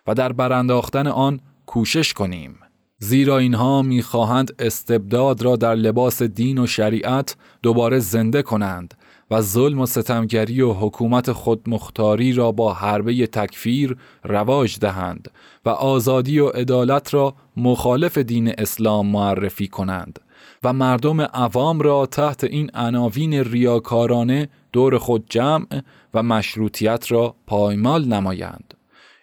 و 0.06 0.14
در 0.14 0.32
برانداختن 0.32 1.06
آن 1.06 1.40
کوشش 1.66 2.12
کنیم 2.12 2.58
زیرا 2.98 3.38
اینها 3.38 3.82
می‌خواهند 3.82 4.54
استبداد 4.58 5.42
را 5.42 5.56
در 5.56 5.74
لباس 5.74 6.22
دین 6.22 6.58
و 6.58 6.66
شریعت 6.66 7.36
دوباره 7.62 7.98
زنده 7.98 8.42
کنند 8.42 8.94
و 9.30 9.40
ظلم 9.40 9.80
و 9.80 9.86
ستمگری 9.86 10.60
و 10.60 10.72
حکومت 10.72 11.32
خودمختاری 11.32 12.32
را 12.32 12.52
با 12.52 12.72
حربه 12.72 13.26
تکفیر 13.26 13.96
رواج 14.24 14.78
دهند 14.78 15.30
و 15.64 15.68
آزادی 15.68 16.38
و 16.38 16.48
عدالت 16.48 17.14
را 17.14 17.34
مخالف 17.56 18.18
دین 18.18 18.54
اسلام 18.58 19.06
معرفی 19.06 19.68
کنند 19.68 20.18
و 20.62 20.72
مردم 20.72 21.20
عوام 21.20 21.80
را 21.80 22.06
تحت 22.06 22.44
این 22.44 22.70
عناوین 22.74 23.34
ریاکارانه 23.34 24.48
دور 24.72 24.98
خود 24.98 25.24
جمع 25.30 25.66
و 26.14 26.22
مشروطیت 26.22 27.12
را 27.12 27.34
پایمال 27.46 28.04
نمایند. 28.04 28.74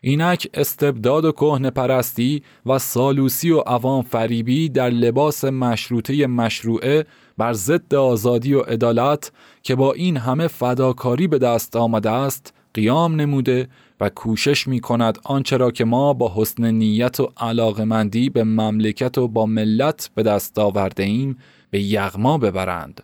اینک 0.01 0.47
استبداد 0.53 1.26
و 1.26 1.32
کهن 1.32 1.70
پرستی 1.70 2.43
و 2.66 2.80
سالوسی 2.80 3.51
و 3.51 3.60
عوام 3.60 4.01
فریبی 4.01 4.70
در 4.70 4.89
لباس 4.89 5.45
مشروطه 5.45 6.28
مشروعه 6.28 7.06
بر 7.38 7.53
ضد 7.53 7.95
آزادی 7.95 8.53
و 8.53 8.60
عدالت 8.60 9.32
که 9.66 9.76
با 9.76 9.93
این 9.93 10.18
همه 10.18 10.47
فداکاری 10.47 11.28
به 11.28 11.38
دست 11.38 11.76
آمده 11.76 12.09
است 12.09 12.53
قیام 12.74 13.16
نموده 13.16 13.68
و 13.99 14.09
کوشش 14.09 14.68
می 14.68 14.80
کند 14.80 15.20
آنچه 15.24 15.57
را 15.57 15.72
که 15.72 15.86
ما 15.86 16.13
با 16.13 16.34
حسن 16.36 16.72
نیت 16.72 17.20
و 17.20 17.32
علاقمندی 17.38 18.30
به 18.30 18.43
مملکت 18.43 19.18
و 19.18 19.28
با 19.28 19.45
ملت 19.45 20.09
به 20.16 20.24
دست 20.24 20.59
آورده 20.59 21.03
ایم 21.03 21.38
به 21.70 21.82
یغما 21.82 22.38
ببرند 22.38 23.03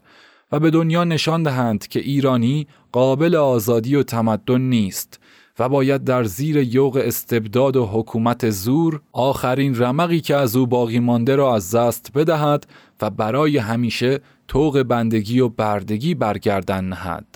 و 0.52 0.60
به 0.60 0.72
دنیا 0.72 1.04
نشان 1.04 1.44
دهند 1.44 1.88
که 1.88 2.00
ایرانی 2.00 2.68
قابل 2.92 3.36
آزادی 3.36 3.96
و 3.96 4.04
تمدن 4.04 4.62
نیست. 4.62 5.20
و 5.62 5.70
باید 5.70 6.04
در 6.04 6.24
زیر 6.24 6.58
یوغ 6.58 7.02
استبداد 7.06 7.76
و 7.76 7.86
حکومت 7.86 8.50
زور 8.50 9.02
آخرین 9.12 9.76
رمقی 9.82 10.22
که 10.22 10.36
از 10.36 10.56
او 10.56 10.68
باقی 10.68 11.00
مانده 11.00 11.36
را 11.36 11.56
از 11.56 11.76
دست 11.76 12.12
بدهد 12.16 12.68
و 13.02 13.10
برای 13.10 13.58
همیشه 13.58 14.20
توق 14.48 14.84
بندگی 14.84 15.40
و 15.40 15.50
بردگی 15.50 16.16
برگردن 16.16 16.86
نهد. 16.86 17.36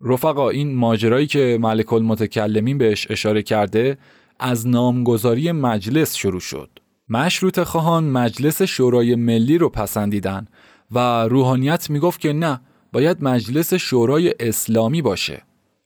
رفقا 0.00 0.50
این 0.50 0.74
ماجرایی 0.74 1.26
که 1.26 1.58
ملک 1.60 1.92
المتکلمین 1.92 2.78
بهش 2.78 3.06
اشاره 3.10 3.42
کرده 3.42 3.98
از 4.38 4.68
نامگذاری 4.68 5.52
مجلس 5.52 6.14
شروع 6.14 6.40
شد. 6.40 6.70
مشروط 7.08 7.60
خواهان 7.60 8.04
مجلس 8.04 8.62
شورای 8.62 9.14
ملی 9.14 9.58
رو 9.58 9.68
پسندیدن 9.68 10.46
و 10.90 11.24
روحانیت 11.24 11.90
می‌گفت 11.90 12.20
که 12.20 12.32
نه 12.32 12.60
باید 12.92 13.24
مجلس 13.24 13.74
شورای 13.74 14.34
اسلامی 14.40 15.02
باشه. 15.02 15.42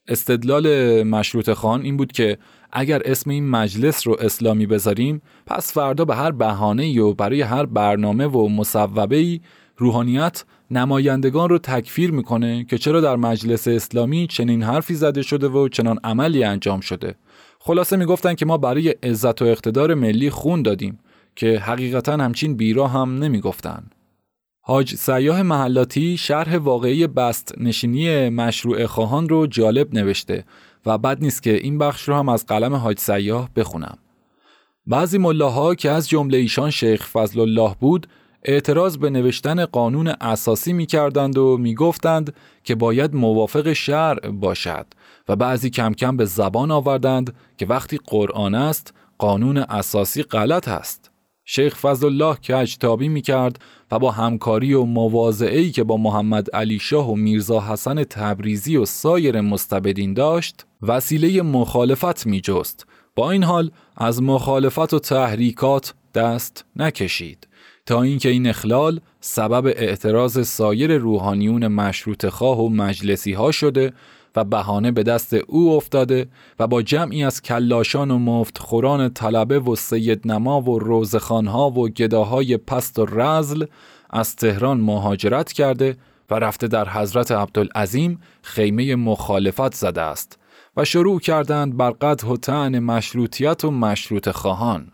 استدلال 0.07 1.03
مشروط 1.03 1.53
خان 1.53 1.81
این 1.81 1.97
بود 1.97 2.11
که 2.11 2.37
اگر 2.71 3.01
اسم 3.05 3.29
این 3.29 3.49
مجلس 3.49 4.07
رو 4.07 4.17
اسلامی 4.19 4.65
بذاریم 4.65 5.21
پس 5.45 5.73
فردا 5.73 6.05
به 6.05 6.15
هر 6.15 6.31
بهانه 6.31 7.01
و 7.01 7.13
برای 7.13 7.41
هر 7.41 7.65
برنامه 7.65 8.25
و 8.25 8.47
مصوبه 8.47 9.39
روحانیت 9.77 10.43
نمایندگان 10.71 11.49
رو 11.49 11.57
تکفیر 11.57 12.11
می‌کنه 12.11 12.63
که 12.63 12.77
چرا 12.77 13.01
در 13.01 13.15
مجلس 13.15 13.67
اسلامی 13.67 14.27
چنین 14.27 14.63
حرفی 14.63 14.95
زده 14.95 15.21
شده 15.21 15.47
و 15.47 15.67
چنان 15.67 15.99
عملی 16.03 16.43
انجام 16.43 16.79
شده. 16.79 17.15
خلاصه 17.59 17.97
می‌گفتن 17.97 18.35
که 18.35 18.45
ما 18.45 18.57
برای 18.57 18.89
عزت 18.89 19.41
و 19.41 19.45
اقتدار 19.45 19.93
ملی 19.93 20.29
خون 20.29 20.61
دادیم 20.61 20.99
که 21.35 21.59
حقیقتا 21.59 22.13
همچین 22.13 22.55
بیرا 22.55 22.87
هم 22.87 23.17
نمی‌گفتن. 23.17 23.83
حاج 24.69 24.95
سیاه 24.95 25.41
محلاتی 25.41 26.17
شرح 26.17 26.57
واقعی 26.57 27.07
بست 27.07 27.53
نشینی 27.57 28.29
مشروع 28.29 28.85
خواهان 28.85 29.29
رو 29.29 29.47
جالب 29.47 29.93
نوشته 29.93 30.45
و 30.85 30.97
بد 30.97 31.21
نیست 31.21 31.43
که 31.43 31.53
این 31.53 31.77
بخش 31.77 32.09
رو 32.09 32.15
هم 32.15 32.29
از 32.29 32.45
قلم 32.45 32.75
حاج 32.75 32.99
سیاه 32.99 33.49
بخونم. 33.55 33.97
بعضی 34.87 35.17
ملاها 35.17 35.75
که 35.75 35.91
از 35.91 36.09
جمله 36.09 36.37
ایشان 36.37 36.69
شیخ 36.69 37.07
فضل 37.07 37.39
الله 37.39 37.75
بود 37.79 38.07
اعتراض 38.43 38.97
به 38.97 39.09
نوشتن 39.09 39.65
قانون 39.65 40.07
اساسی 40.07 40.73
می 40.73 40.85
کردند 40.85 41.37
و 41.37 41.57
می 41.57 41.75
گفتند 41.75 42.33
که 42.63 42.75
باید 42.75 43.15
موافق 43.15 43.73
شرع 43.73 44.29
باشد 44.29 44.85
و 45.27 45.35
بعضی 45.35 45.69
کم 45.69 45.93
کم 45.93 46.17
به 46.17 46.25
زبان 46.25 46.71
آوردند 46.71 47.35
که 47.57 47.65
وقتی 47.65 47.99
قرآن 48.05 48.55
است 48.55 48.93
قانون 49.17 49.57
اساسی 49.57 50.23
غلط 50.23 50.67
است. 50.67 51.06
شیخ 51.49 51.75
فضل 51.75 52.05
الله 52.07 52.37
که 52.41 52.55
اجتابی 52.55 53.09
می 53.09 53.21
کرد 53.21 53.59
و 53.91 53.99
با 53.99 54.11
همکاری 54.11 54.73
و 54.73 54.83
مواضعی 54.83 55.71
که 55.71 55.83
با 55.83 55.97
محمد 55.97 56.55
علی 56.55 56.79
شاه 56.79 57.11
و 57.11 57.15
میرزا 57.15 57.61
حسن 57.61 58.03
تبریزی 58.03 58.77
و 58.77 58.85
سایر 58.85 59.41
مستبدین 59.41 60.13
داشت 60.13 60.65
وسیله 60.81 61.41
مخالفت 61.41 62.25
می 62.25 62.41
جست. 62.41 62.87
با 63.15 63.31
این 63.31 63.43
حال 63.43 63.71
از 63.97 64.21
مخالفت 64.21 64.93
و 64.93 64.99
تحریکات 64.99 65.93
دست 66.15 66.65
نکشید 66.75 67.47
تا 67.85 68.01
اینکه 68.01 68.29
این 68.29 68.47
اخلال 68.47 68.99
سبب 69.19 69.65
اعتراض 69.65 70.47
سایر 70.47 70.97
روحانیون 70.97 71.67
مشروط 71.67 72.25
خواه 72.25 72.59
و 72.59 72.69
مجلسی 72.69 73.33
ها 73.33 73.51
شده 73.51 73.93
و 74.35 74.43
بهانه 74.43 74.91
به 74.91 75.03
دست 75.03 75.33
او 75.33 75.71
افتاده 75.71 76.27
و 76.59 76.67
با 76.67 76.81
جمعی 76.81 77.23
از 77.23 77.41
کلاشان 77.41 78.11
و 78.11 78.17
مفت 78.17 78.57
خوران 78.57 79.09
طلبه 79.09 79.59
و 79.59 79.75
سید 79.75 80.27
نما 80.27 80.61
و 80.61 80.79
روزخانها 80.79 81.69
و 81.69 81.89
گداهای 81.89 82.57
پست 82.57 82.99
و 82.99 83.05
رزل 83.05 83.65
از 84.09 84.35
تهران 84.35 84.79
مهاجرت 84.79 85.51
کرده 85.51 85.97
و 86.29 86.35
رفته 86.35 86.67
در 86.67 86.89
حضرت 86.89 87.31
عبدالعظیم 87.31 88.21
خیمه 88.41 88.95
مخالفت 88.95 89.73
زده 89.73 90.01
است 90.01 90.39
و 90.77 90.85
شروع 90.85 91.19
کردند 91.19 91.77
بر 91.77 91.91
قدح 91.91 92.27
و 92.27 92.37
تعن 92.37 92.79
مشروطیت 92.79 93.65
و 93.65 93.71
مشروط 93.71 94.29
خواهان. 94.29 94.91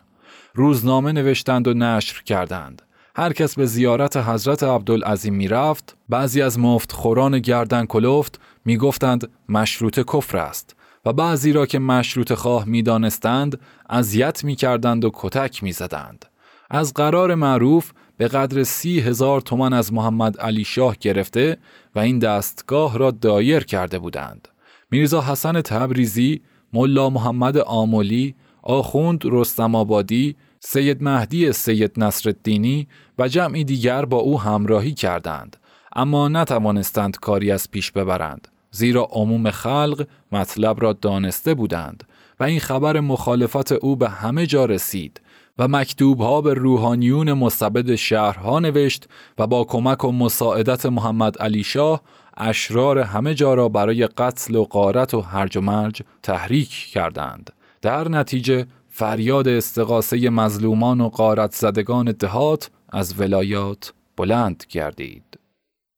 روزنامه 0.54 1.12
نوشتند 1.12 1.68
و 1.68 1.74
نشر 1.74 2.22
کردند. 2.22 2.82
هر 3.16 3.32
کس 3.32 3.54
به 3.54 3.66
زیارت 3.66 4.16
حضرت 4.16 4.62
عبدالعظیم 4.62 5.34
می 5.34 5.48
رفت 5.48 5.96
بعضی 6.08 6.42
از 6.42 6.58
مفت 6.58 6.92
خوران 6.92 7.38
گردن 7.38 7.86
کلفت 7.86 8.40
می 8.64 8.76
گفتند 8.76 9.30
مشروط 9.48 10.00
کفر 10.00 10.36
است 10.36 10.76
و 11.04 11.12
بعضی 11.12 11.52
را 11.52 11.66
که 11.66 11.78
مشروط 11.78 12.32
خواه 12.32 12.64
می 12.64 12.82
دانستند 12.82 13.60
اذیت 13.90 14.44
می 14.44 14.56
کردند 14.56 15.04
و 15.04 15.10
کتک 15.14 15.62
می 15.62 15.72
زدند. 15.72 16.24
از 16.70 16.94
قرار 16.94 17.34
معروف 17.34 17.92
به 18.16 18.28
قدر 18.28 18.62
سی 18.62 19.00
هزار 19.00 19.40
تومان 19.40 19.72
از 19.72 19.92
محمد 19.92 20.40
علی 20.40 20.64
شاه 20.64 20.96
گرفته 21.00 21.56
و 21.94 21.98
این 21.98 22.18
دستگاه 22.18 22.98
را 22.98 23.10
دایر 23.10 23.64
کرده 23.64 23.98
بودند. 23.98 24.48
میرزا 24.90 25.20
حسن 25.20 25.60
تبریزی، 25.60 26.42
ملا 26.72 27.10
محمد 27.10 27.58
آمولی، 27.58 28.34
آخوند 28.62 29.20
رستم 29.24 29.74
آبادی، 29.74 30.36
سید 30.60 31.02
مهدی 31.02 31.52
سید 31.52 31.92
نصرالدینی 31.96 32.88
و 33.18 33.28
جمعی 33.28 33.64
دیگر 33.64 34.04
با 34.04 34.16
او 34.16 34.40
همراهی 34.40 34.94
کردند 34.94 35.56
اما 35.96 36.28
نتوانستند 36.28 37.16
کاری 37.16 37.50
از 37.50 37.70
پیش 37.70 37.92
ببرند 37.92 38.48
زیرا 38.74 39.08
عموم 39.10 39.50
خلق 39.50 40.06
مطلب 40.32 40.82
را 40.82 40.92
دانسته 40.92 41.54
بودند 41.54 42.04
و 42.40 42.44
این 42.44 42.60
خبر 42.60 43.00
مخالفت 43.00 43.72
او 43.72 43.96
به 43.96 44.08
همه 44.08 44.46
جا 44.46 44.64
رسید 44.64 45.20
و 45.58 45.68
مکتوب 45.68 46.20
ها 46.20 46.40
به 46.40 46.54
روحانیون 46.54 47.32
مستبد 47.32 47.94
شهرها 47.94 48.58
نوشت 48.58 49.08
و 49.38 49.46
با 49.46 49.64
کمک 49.64 50.04
و 50.04 50.12
مساعدت 50.12 50.86
محمد 50.86 51.38
علی 51.38 51.64
شاه 51.64 52.02
اشرار 52.36 52.98
همه 52.98 53.34
جا 53.34 53.54
را 53.54 53.68
برای 53.68 54.06
قتل 54.06 54.56
و 54.56 54.64
قارت 54.64 55.14
و 55.14 55.20
هرج 55.20 55.56
و 55.56 55.60
مرج 55.60 56.02
تحریک 56.22 56.70
کردند 56.70 57.52
در 57.82 58.08
نتیجه 58.08 58.66
فریاد 58.88 59.48
استقاسه 59.48 60.30
مظلومان 60.30 61.00
و 61.00 61.08
قارت 61.08 61.52
زدگان 61.52 62.12
دهات 62.12 62.70
از 62.88 63.20
ولایات 63.20 63.92
بلند 64.16 64.64
گردید. 64.68 65.38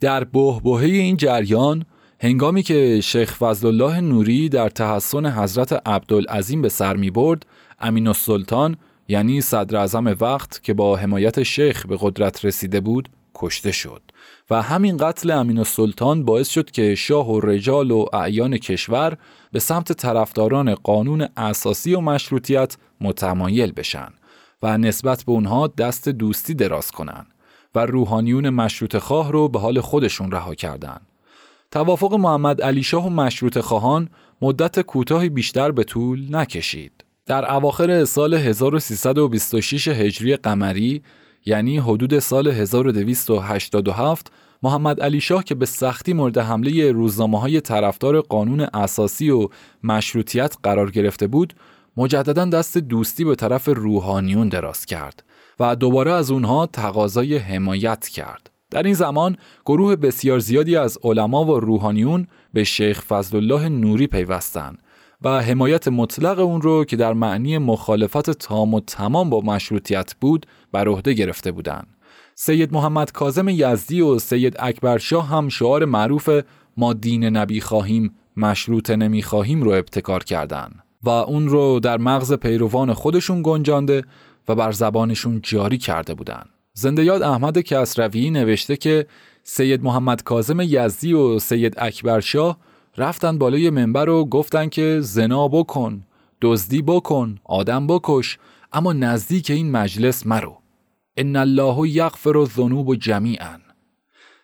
در 0.01 0.25
بهبهه 0.25 0.85
این 0.85 1.17
جریان 1.17 1.85
هنگامی 2.21 2.63
که 2.63 3.01
شیخ 3.01 3.35
فضل 3.37 3.67
الله 3.67 4.01
نوری 4.01 4.49
در 4.49 4.69
تحسن 4.69 5.27
حضرت 5.27 5.89
عبدالعظیم 5.89 6.63
به 6.63 6.69
سر 6.69 6.97
می 6.97 7.11
برد 7.11 7.47
امین 7.81 8.07
السلطان 8.07 8.77
یعنی 9.09 9.41
صدر 9.41 9.77
اعظم 9.77 10.17
وقت 10.21 10.63
که 10.63 10.75
با 10.75 10.97
حمایت 10.97 11.43
شیخ 11.43 11.87
به 11.87 11.99
قدرت 12.01 12.45
رسیده 12.45 12.81
بود 12.81 13.09
کشته 13.35 13.73
شد 13.73 14.03
و 14.51 14.63
همین 14.63 14.97
قتل 14.97 15.31
امین 15.31 15.59
السلطان 15.59 16.25
باعث 16.25 16.49
شد 16.49 16.71
که 16.71 16.95
شاه 16.95 17.31
و 17.33 17.41
رجال 17.41 17.91
و 17.91 18.07
اعیان 18.13 18.59
کشور 18.59 19.17
به 19.53 19.59
سمت 19.59 19.93
طرفداران 19.93 20.75
قانون 20.75 21.29
اساسی 21.37 21.95
و 21.95 22.01
مشروطیت 22.01 22.77
متمایل 23.01 23.73
بشن 23.73 24.09
و 24.63 24.79
نسبت 24.79 25.25
به 25.25 25.33
اونها 25.33 25.67
دست 25.67 26.09
دوستی 26.09 26.55
دراز 26.55 26.91
کنن 26.91 27.27
و 27.75 27.87
روحانیون 27.87 28.51
مشروط 28.51 28.97
خواه 28.97 29.33
رو 29.33 29.49
به 29.49 29.59
حال 29.59 29.81
خودشون 29.81 30.31
رها 30.31 30.55
کردن. 30.55 31.01
توافق 31.77 32.15
محمد 32.15 32.63
علی 32.63 32.83
شاه 32.83 33.07
و 33.07 33.11
مشروط 33.11 33.59
خواهان 33.59 34.09
مدت 34.43 34.81
کوتاهی 34.81 35.29
بیشتر 35.29 35.71
به 35.71 35.85
طول 35.85 36.37
نکشید. 36.37 37.05
در 37.27 37.55
اواخر 37.55 38.05
سال 38.05 38.35
1326 38.35 39.89
هجری 39.89 40.37
قمری 40.37 41.03
یعنی 41.47 41.79
حدود 41.79 42.19
سال 42.19 42.49
1287 42.49 44.33
محمد 44.63 45.01
علی 45.01 45.21
شاه 45.21 45.45
که 45.45 45.55
به 45.55 45.67
سختی 45.67 46.13
مورد 46.13 46.39
حمله 46.39 46.93
روزنامه 46.93 47.41
های 47.41 47.61
طرفدار 47.61 48.21
قانون 48.21 48.61
اساسی 48.61 49.31
و 49.31 49.49
مشروطیت 49.83 50.57
قرار 50.63 50.91
گرفته 50.91 51.27
بود 51.27 51.55
مجددا 51.97 52.45
دست 52.45 52.79
دوستی 52.79 53.25
به 53.25 53.35
طرف 53.35 53.69
روحانیون 53.69 54.49
دراز 54.49 54.87
کرد 54.87 55.25
و 55.61 55.77
دوباره 55.77 56.13
از 56.13 56.31
اونها 56.31 56.67
تقاضای 56.67 57.37
حمایت 57.37 58.09
کرد. 58.09 58.56
در 58.71 58.83
این 58.83 58.95
زمان 58.95 59.37
گروه 59.67 59.97
بسیار 59.97 60.39
زیادی 60.39 60.77
از 60.77 60.99
علما 61.05 61.45
و 61.45 61.61
روحانیون 61.61 62.27
به 62.53 62.65
شیخ 62.65 63.01
فضل 63.03 63.37
الله 63.37 63.69
نوری 63.69 64.07
پیوستند 64.07 64.79
و 65.23 65.43
حمایت 65.43 65.89
مطلق 65.89 66.39
اون 66.39 66.63
رو 66.63 66.85
که 66.85 66.97
در 66.97 67.13
معنی 67.13 67.59
مخالفت 67.59 68.31
تام 68.31 68.75
و 68.75 68.81
تمام 68.81 69.31
با 69.31 69.41
مشروطیت 69.41 70.15
بود 70.21 70.47
بر 70.73 70.89
عهده 70.89 71.13
گرفته 71.13 71.53
بودند. 71.53 71.87
سید 72.35 72.73
محمد 72.73 73.13
کاظم 73.13 73.49
یزدی 73.49 74.01
و 74.01 74.19
سید 74.19 74.57
اکبر 74.59 74.99
شاه 74.99 75.29
هم 75.29 75.49
شعار 75.49 75.85
معروف 75.85 76.31
ما 76.77 76.93
دین 76.93 77.25
نبی 77.25 77.61
خواهیم 77.61 78.15
مشروط 78.37 78.91
نمی 78.91 79.23
خواهیم 79.23 79.63
رو 79.63 79.71
ابتکار 79.71 80.25
کردند. 80.25 80.83
و 81.03 81.09
اون 81.09 81.49
رو 81.49 81.81
در 81.81 81.99
مغز 81.99 82.33
پیروان 82.33 82.93
خودشون 82.93 83.43
گنجانده 83.45 84.05
و 84.49 84.55
بر 84.55 84.73
زبانشون 84.73 85.41
جاری 85.43 85.79
کرده 85.79 86.15
بودن. 86.15 86.45
زنده 86.79 87.05
یاد 87.05 87.23
احمد 87.23 87.59
کسروی 87.59 88.31
نوشته 88.31 88.77
که 88.77 89.07
سید 89.43 89.85
محمد 89.85 90.23
کاظم 90.23 90.61
یزدی 90.61 91.13
و 91.13 91.39
سید 91.39 91.75
اکبر 91.79 92.21
شاه 92.21 92.59
رفتن 92.97 93.39
بالای 93.39 93.71
منبر 93.71 94.09
و 94.09 94.25
گفتن 94.25 94.69
که 94.69 94.99
زنا 95.01 95.49
بکن، 95.49 96.03
دزدی 96.43 96.83
بکن، 96.83 97.39
آدم 97.45 97.87
بکش، 97.87 98.39
اما 98.73 98.93
نزدیک 98.93 99.51
این 99.51 99.71
مجلس 99.71 100.27
مرو. 100.27 100.57
ان 101.17 101.37
الله 101.37 101.89
یغفر 101.89 102.39
الذنوب 102.39 102.95
جمیعا. 102.95 103.59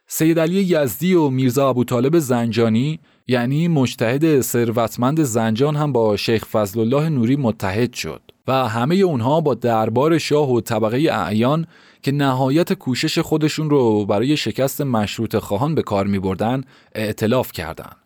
سید 0.06 0.38
علی 0.38 0.62
یزدی 0.62 1.14
و 1.14 1.28
میرزا 1.28 1.68
ابو 1.68 1.84
طالب 1.84 2.18
زنجانی 2.18 3.00
یعنی 3.26 3.68
مجتهد 3.68 4.40
ثروتمند 4.40 5.22
زنجان 5.22 5.76
هم 5.76 5.92
با 5.92 6.16
شیخ 6.16 6.44
فضل 6.44 6.80
الله 6.80 7.08
نوری 7.08 7.36
متحد 7.36 7.92
شد 7.92 8.20
و 8.48 8.68
همه 8.68 8.94
اونها 8.94 9.40
با 9.40 9.54
دربار 9.54 10.18
شاه 10.18 10.52
و 10.52 10.60
طبقه 10.60 10.96
اعیان 10.96 11.66
که 12.02 12.12
نهایت 12.12 12.72
کوشش 12.72 13.18
خودشون 13.18 13.70
رو 13.70 14.06
برای 14.06 14.36
شکست 14.36 14.80
مشروط 14.80 15.36
خواهان 15.36 15.74
به 15.74 15.82
کار 15.82 16.06
می 16.06 16.18
بردن 16.18 16.64
اعتلاف 16.94 17.52
کردند. 17.52 17.96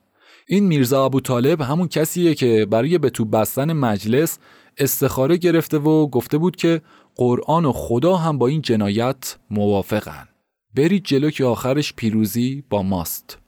این 0.48 0.64
میرزا 0.64 1.04
ابو 1.04 1.20
طالب 1.20 1.60
همون 1.60 1.88
کسیه 1.88 2.34
که 2.34 2.66
برای 2.70 2.98
به 2.98 3.10
تو 3.10 3.24
بستن 3.24 3.72
مجلس 3.72 4.38
استخاره 4.78 5.36
گرفته 5.36 5.78
و 5.78 6.06
گفته 6.06 6.38
بود 6.38 6.56
که 6.56 6.82
قرآن 7.14 7.64
و 7.64 7.72
خدا 7.72 8.16
هم 8.16 8.38
با 8.38 8.46
این 8.46 8.62
جنایت 8.62 9.36
موافقن. 9.50 10.28
برید 10.74 11.04
جلو 11.04 11.30
که 11.30 11.44
آخرش 11.44 11.92
پیروزی 11.92 12.64
با 12.70 12.82
ماست. 12.82 13.38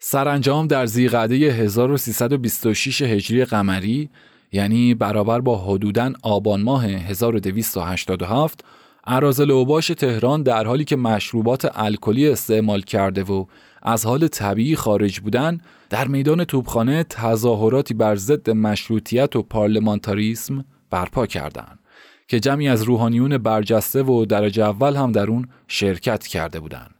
سرانجام 0.00 0.66
در 0.66 0.86
زیقعده 0.86 1.34
1326 1.34 3.02
هجری 3.02 3.44
قمری 3.44 4.10
یعنی 4.52 4.94
برابر 4.94 5.40
با 5.40 5.58
حدوداً 5.58 6.12
آبان 6.22 6.62
ماه 6.62 6.84
1287 6.84 8.64
عرازل 9.08 9.50
اوباش 9.50 9.86
تهران 9.86 10.42
در 10.42 10.64
حالی 10.64 10.84
که 10.84 10.96
مشروبات 10.96 11.70
الکلی 11.74 12.28
استعمال 12.28 12.80
کرده 12.80 13.22
و 13.22 13.44
از 13.82 14.06
حال 14.06 14.28
طبیعی 14.28 14.76
خارج 14.76 15.20
بودن 15.20 15.60
در 15.90 16.08
میدان 16.08 16.44
توپخانه 16.44 17.04
تظاهراتی 17.04 17.94
بر 17.94 18.16
ضد 18.16 18.50
مشروطیت 18.50 19.36
و 19.36 19.42
پارلمانتاریسم 19.42 20.64
برپا 20.90 21.26
کردند 21.26 21.78
که 22.28 22.40
جمعی 22.40 22.68
از 22.68 22.82
روحانیون 22.82 23.38
برجسته 23.38 24.02
و 24.02 24.24
درجه 24.24 24.64
اول 24.64 24.96
هم 24.96 25.12
در 25.12 25.26
اون 25.26 25.48
شرکت 25.68 26.26
کرده 26.26 26.60
بودند. 26.60 26.94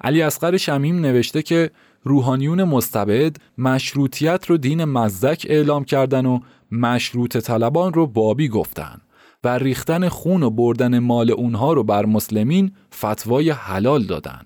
علی 0.00 0.22
اصغر 0.22 0.56
شمیم 0.56 1.00
نوشته 1.00 1.42
که 1.42 1.70
روحانیون 2.04 2.64
مستبد 2.64 3.36
مشروطیت 3.58 4.46
رو 4.46 4.56
دین 4.56 4.84
مزدک 4.84 5.46
اعلام 5.48 5.84
کردن 5.84 6.26
و 6.26 6.40
مشروط 6.72 7.36
طلبان 7.36 7.92
رو 7.92 8.06
بابی 8.06 8.48
گفتن 8.48 9.00
و 9.44 9.58
ریختن 9.58 10.08
خون 10.08 10.42
و 10.42 10.50
بردن 10.50 10.98
مال 10.98 11.30
اونها 11.30 11.72
رو 11.72 11.84
بر 11.84 12.06
مسلمین 12.06 12.72
فتوای 12.94 13.50
حلال 13.50 14.02
دادن. 14.02 14.40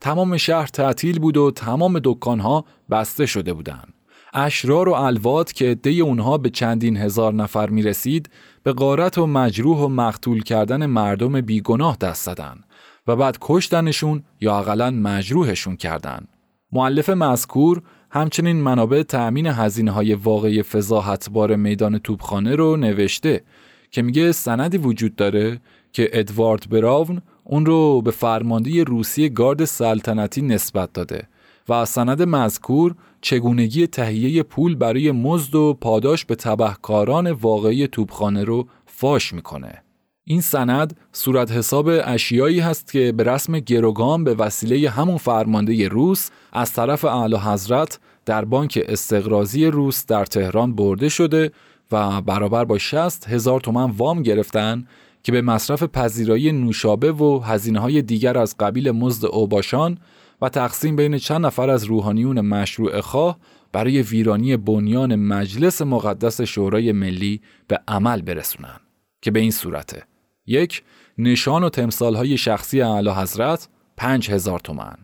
تمام 0.00 0.36
شهر 0.36 0.66
تعطیل 0.66 1.18
بود 1.18 1.36
و 1.36 1.50
تمام 1.50 2.00
دکانها 2.04 2.64
بسته 2.90 3.26
شده 3.26 3.52
بودند. 3.52 3.94
اشرار 4.34 4.88
و 4.88 4.92
الوات 4.92 5.52
که 5.52 5.70
عده 5.70 5.90
اونها 5.90 6.38
به 6.38 6.50
چندین 6.50 6.96
هزار 6.96 7.34
نفر 7.34 7.70
می 7.70 7.82
رسید 7.82 8.30
به 8.62 8.72
غارت 8.72 9.18
و 9.18 9.26
مجروح 9.26 9.78
و 9.78 9.88
مقتول 9.88 10.42
کردن 10.42 10.86
مردم 10.86 11.40
بیگناه 11.40 11.96
دست 12.00 12.24
زدن 12.24 12.60
و 13.06 13.16
بعد 13.16 13.38
کشتنشون 13.40 14.22
یا 14.40 14.58
اقلا 14.58 14.90
مجروحشون 14.90 15.76
کردن. 15.76 16.26
معلف 16.72 17.10
مذکور 17.10 17.82
همچنین 18.10 18.56
منابع 18.56 19.02
تأمین 19.02 19.46
هزینه 19.46 19.90
های 19.90 20.14
واقعی 20.14 20.62
فضاحتبار 20.62 21.56
میدان 21.56 21.98
توپخانه 21.98 22.56
رو 22.56 22.76
نوشته 22.76 23.42
که 23.90 24.02
میگه 24.02 24.32
سندی 24.32 24.78
وجود 24.78 25.16
داره 25.16 25.60
که 25.92 26.10
ادوارد 26.12 26.70
براون 26.70 27.22
اون 27.44 27.66
رو 27.66 28.02
به 28.02 28.10
فرمانده 28.10 28.84
روسیه 28.84 29.28
گارد 29.28 29.64
سلطنتی 29.64 30.42
نسبت 30.42 30.92
داده 30.92 31.28
و 31.68 31.84
سند 31.84 32.22
مذکور 32.22 32.94
چگونگی 33.20 33.86
تهیه 33.86 34.42
پول 34.42 34.74
برای 34.74 35.10
مزد 35.10 35.54
و 35.54 35.74
پاداش 35.80 36.24
به 36.24 36.34
تبهکاران 36.34 37.30
واقعی 37.30 37.86
توپخانه 37.86 38.44
رو 38.44 38.68
فاش 38.86 39.32
می‌کنه. 39.32 39.82
این 40.24 40.40
سند 40.40 40.96
صورت 41.12 41.52
حساب 41.52 41.90
اشیایی 42.04 42.60
هست 42.60 42.92
که 42.92 43.12
به 43.12 43.22
رسم 43.22 43.58
گروگان 43.58 44.24
به 44.24 44.34
وسیله 44.34 44.90
همون 44.90 45.16
فرمانده 45.16 45.88
روس 45.88 46.30
از 46.52 46.72
طرف 46.72 47.04
اعلی 47.04 47.36
حضرت 47.36 47.98
در 48.26 48.44
بانک 48.44 48.84
استقرازی 48.88 49.66
روس 49.66 50.06
در 50.06 50.24
تهران 50.24 50.74
برده 50.74 51.08
شده 51.08 51.50
و 51.92 52.20
برابر 52.20 52.64
با 52.64 52.78
60 52.78 53.28
هزار 53.28 53.60
تومن 53.60 53.90
وام 53.90 54.22
گرفتن 54.22 54.86
که 55.22 55.32
به 55.32 55.42
مصرف 55.42 55.82
پذیرایی 55.82 56.52
نوشابه 56.52 57.12
و 57.12 57.40
هزینه 57.44 57.80
های 57.80 58.02
دیگر 58.02 58.38
از 58.38 58.56
قبیل 58.60 58.90
مزد 58.90 59.26
اوباشان 59.26 59.98
و 60.42 60.48
تقسیم 60.48 60.96
بین 60.96 61.18
چند 61.18 61.46
نفر 61.46 61.70
از 61.70 61.84
روحانیون 61.84 62.40
مشروع 62.40 63.00
خواه 63.00 63.38
برای 63.72 64.02
ویرانی 64.02 64.56
بنیان 64.56 65.16
مجلس 65.16 65.82
مقدس 65.82 66.40
شورای 66.40 66.92
ملی 66.92 67.40
به 67.68 67.80
عمل 67.88 68.22
برسونن 68.22 68.80
که 69.22 69.30
به 69.30 69.40
این 69.40 69.50
صورته. 69.50 70.02
یک 70.46 70.82
نشان 71.18 71.64
و 71.64 71.68
تمثال 71.68 72.14
های 72.14 72.36
شخصی 72.36 72.82
اعلی 72.82 73.10
حضرت 73.10 73.68
پنج 73.96 74.30
هزار 74.30 74.60
تومن. 74.60 74.96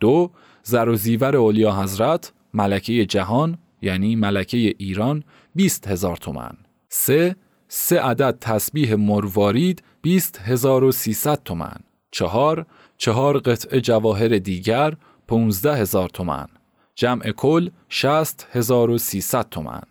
دو 0.00 0.30
زر 0.62 0.88
و 0.88 0.96
زیور 0.96 1.36
اولیا 1.36 1.82
حضرت 1.82 2.32
ملکه 2.54 3.06
جهان 3.06 3.58
یعنی 3.82 4.16
ملکه 4.16 4.74
ایران 4.78 5.24
20 5.58 5.88
هزار 5.88 6.16
تومن 6.16 6.52
سه 6.88 7.36
سه 7.68 8.00
عدد 8.00 8.38
تسبیح 8.40 8.94
مروارید 8.94 9.82
20 10.02 10.38
هزار 10.38 10.84
و 10.84 10.92
سیصد 10.92 11.42
تومن 11.44 11.76
چهار 12.10 12.66
چهار 12.96 13.38
قطعه 13.38 13.80
جواهر 13.80 14.28
دیگر 14.28 14.94
15 15.28 15.76
هزار 15.76 16.08
تومن 16.08 16.46
جمع 16.94 17.30
کل 17.30 17.70
60 17.88 18.46
هزار 18.52 18.90
و 18.90 18.98
سیصد 18.98 19.48
تومن 19.48 19.82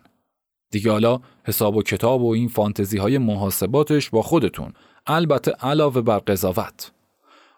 دیگه 0.70 0.90
حالا 0.90 1.20
حساب 1.44 1.76
و 1.76 1.82
کتاب 1.82 2.22
و 2.22 2.32
این 2.32 2.48
فانتزی 2.48 2.98
های 2.98 3.18
محاسباتش 3.18 4.10
با 4.10 4.22
خودتون. 4.22 4.72
البته 5.06 5.50
علاوه 5.50 6.00
بر 6.00 6.18
قضاوت. 6.18 6.92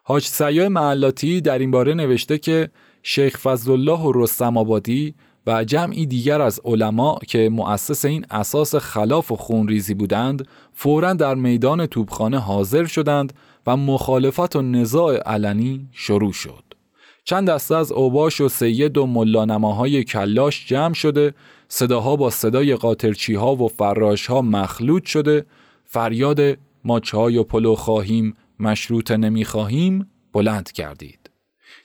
حاج 0.02 0.24
سیاه 0.24 0.68
معلاتی 0.68 1.40
در 1.40 1.58
این 1.58 1.70
باره 1.70 1.94
نوشته 1.94 2.38
که 2.38 2.70
شیخ 3.02 3.38
فضلالله 3.38 4.00
و 4.00 4.12
رستم 4.14 4.56
آبادی 4.56 5.14
و 5.47 5.64
جمعی 5.64 6.07
دیگر 6.07 6.41
از 6.41 6.61
علما 6.64 7.18
که 7.28 7.49
مؤسس 7.49 8.05
این 8.05 8.26
اساس 8.30 8.74
خلاف 8.74 9.32
و 9.32 9.36
خونریزی 9.36 9.95
بودند 9.95 10.49
فورا 10.72 11.12
در 11.12 11.34
میدان 11.34 11.86
توبخانه 11.86 12.38
حاضر 12.38 12.84
شدند 12.84 13.32
و 13.66 13.76
مخالفت 13.76 14.57
و 14.57 14.62
نزاع 14.62 15.16
علنی 15.16 15.88
شروع 15.93 16.32
شد. 16.32 16.64
چند 17.24 17.49
دسته 17.51 17.76
از 17.76 17.93
اوباش 17.93 18.41
و 18.41 18.49
سید 18.49 18.99
و 18.99 19.07
ملانماهای 19.07 20.05
کلاش 20.05 20.66
جمع 20.66 20.95
شده 20.95 21.34
صداها 21.68 22.16
با 22.16 22.30
صدای 22.30 22.76
قاطرچی 22.76 23.34
ها 23.34 23.55
و 23.55 23.68
فراش 23.68 24.26
ها 24.26 24.43
مخلوط 24.43 25.05
شده 25.05 25.47
فریاد 25.84 26.41
ما 26.84 27.01
چای 27.01 27.36
و 27.36 27.45
پلو 27.45 27.74
خواهیم 27.74 28.36
مشروط 28.61 29.11
نمی 29.11 29.45
خواهیم 29.45 30.11
بلند 30.32 30.72
کردید. 30.72 31.30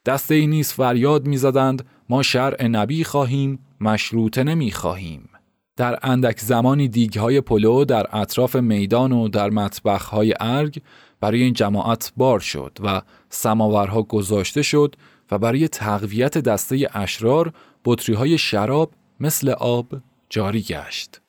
دسته 0.06 0.36
ای 0.36 0.48
نیز 0.48 0.74
فریاد 0.74 1.28
می 1.28 1.38
زدند 1.38 1.86
ما 2.10 2.24
شرع 2.24 2.68
نبی 2.68 3.04
خواهیم 3.04 3.60
مشروط 3.82 4.38
نمی 4.38 4.72
خواهیم. 4.72 5.30
در 5.78 6.00
اندک 6.04 6.40
زمانی 6.40 6.88
دیگهای 6.88 7.42
پلو 7.42 7.86
در 7.86 8.08
اطراف 8.12 8.56
میدان 8.56 9.12
و 9.12 9.28
در 9.28 9.50
های 9.98 10.34
ارگ 10.40 10.82
برای 11.20 11.42
این 11.42 11.54
جماعت 11.54 12.14
بار 12.18 12.40
شد 12.40 12.78
و 12.84 13.02
سماورها 13.30 14.02
گذاشته 14.04 14.62
شد 14.62 14.96
و 15.32 15.38
برای 15.38 15.68
تقویت 15.68 16.38
دسته 16.38 16.90
اشرار 16.94 17.54
بطری 17.86 18.16
های 18.16 18.38
شراب 18.38 18.94
مثل 19.20 19.50
آب 19.50 19.88
جاری 20.30 20.62
گشت. 20.62 21.22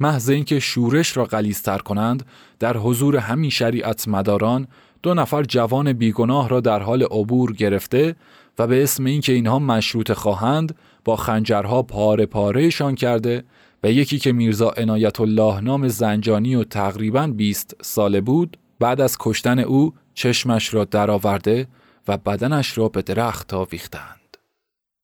محض 0.00 0.30
اینکه 0.30 0.60
شورش 0.60 1.16
را 1.16 1.24
غلیظتر 1.24 1.78
کنند 1.78 2.26
در 2.58 2.76
حضور 2.76 3.16
همین 3.16 3.50
شریعت 3.50 4.08
مداران 4.08 4.68
دو 5.02 5.14
نفر 5.14 5.42
جوان 5.42 5.92
بیگناه 5.92 6.48
را 6.48 6.60
در 6.60 6.82
حال 6.82 7.02
عبور 7.02 7.52
گرفته 7.52 8.16
و 8.58 8.66
به 8.66 8.82
اسم 8.82 9.04
اینکه 9.04 9.32
اینها 9.32 9.58
مشروط 9.58 10.12
خواهند 10.12 10.76
با 11.04 11.16
خنجرها 11.16 11.82
پاره 11.82 12.26
پارهشان 12.26 12.94
کرده 12.94 13.44
و 13.82 13.90
یکی 13.90 14.18
که 14.18 14.32
میرزا 14.32 14.70
عنایت 14.70 15.20
الله 15.20 15.60
نام 15.60 15.88
زنجانی 15.88 16.54
و 16.54 16.64
تقریبا 16.64 17.26
20 17.26 17.76
ساله 17.82 18.20
بود 18.20 18.56
بعد 18.78 19.00
از 19.00 19.16
کشتن 19.20 19.58
او 19.58 19.94
چشمش 20.14 20.74
را 20.74 20.84
درآورده 20.84 21.68
و 22.08 22.16
بدنش 22.16 22.78
را 22.78 22.88
به 22.88 23.02
درخت 23.02 23.54
آویختند. 23.54 24.36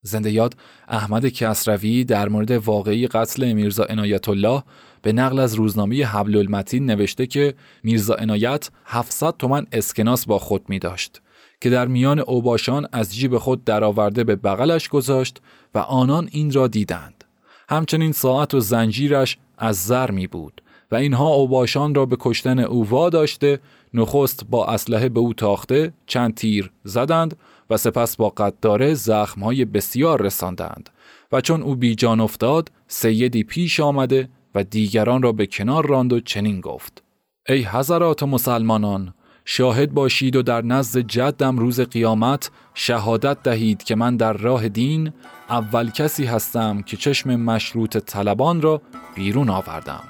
زنده 0.02 0.30
یاد 0.30 0.56
احمد 0.88 1.26
کسروی 1.26 2.04
در 2.04 2.28
مورد 2.28 2.50
واقعی 2.50 3.06
قتل 3.06 3.52
میرزا 3.52 3.84
عنایت 3.84 4.28
الله 4.28 4.62
به 5.02 5.12
نقل 5.12 5.38
از 5.38 5.54
روزنامه 5.54 6.06
حبل 6.06 6.36
المتین 6.36 6.86
نوشته 6.86 7.26
که 7.26 7.54
میرزا 7.82 8.14
عنایت 8.14 8.70
700 8.84 9.36
تومن 9.36 9.66
اسکناس 9.72 10.26
با 10.26 10.38
خود 10.38 10.68
می 10.68 10.78
داشت 10.78 11.20
که 11.62 11.70
در 11.70 11.86
میان 11.86 12.18
اوباشان 12.18 12.86
از 12.92 13.14
جیب 13.14 13.38
خود 13.38 13.64
درآورده 13.64 14.24
به 14.24 14.36
بغلش 14.36 14.88
گذاشت 14.88 15.40
و 15.74 15.78
آنان 15.78 16.28
این 16.32 16.52
را 16.52 16.66
دیدند. 16.68 17.24
همچنین 17.68 18.12
ساعت 18.12 18.54
و 18.54 18.60
زنجیرش 18.60 19.38
از 19.58 19.84
زر 19.84 20.10
می 20.10 20.26
بود 20.26 20.62
و 20.90 20.94
اینها 20.94 21.28
اوباشان 21.28 21.94
را 21.94 22.06
به 22.06 22.16
کشتن 22.20 22.58
او 22.58 23.10
داشته 23.10 23.60
نخست 23.94 24.44
با 24.50 24.66
اسلحه 24.66 25.08
به 25.08 25.20
او 25.20 25.34
تاخته 25.34 25.92
چند 26.06 26.34
تیر 26.34 26.70
زدند 26.84 27.36
و 27.70 27.76
سپس 27.76 28.16
با 28.16 28.28
قداره 28.28 28.94
زخمهای 28.94 29.64
بسیار 29.64 30.22
رساندند 30.22 30.90
و 31.32 31.40
چون 31.40 31.62
او 31.62 31.76
بی 31.76 31.94
جان 31.94 32.20
افتاد 32.20 32.70
سیدی 32.88 33.44
پیش 33.44 33.80
آمده 33.80 34.28
و 34.54 34.64
دیگران 34.64 35.22
را 35.22 35.32
به 35.32 35.46
کنار 35.46 35.86
راند 35.86 36.12
و 36.12 36.20
چنین 36.20 36.60
گفت 36.60 37.02
ای 37.48 37.62
حضرات 37.62 38.22
مسلمانان 38.22 39.14
شاهد 39.44 39.94
باشید 39.94 40.36
و 40.36 40.42
در 40.42 40.62
نزد 40.62 40.98
جدم 40.98 41.58
روز 41.58 41.80
قیامت 41.80 42.50
شهادت 42.74 43.42
دهید 43.42 43.82
که 43.82 43.94
من 43.94 44.16
در 44.16 44.32
راه 44.32 44.68
دین 44.68 45.12
اول 45.50 45.90
کسی 45.90 46.24
هستم 46.24 46.82
که 46.82 46.96
چشم 46.96 47.36
مشروط 47.36 47.96
طلبان 47.96 48.62
را 48.62 48.82
بیرون 49.14 49.50
آوردم 49.50 50.04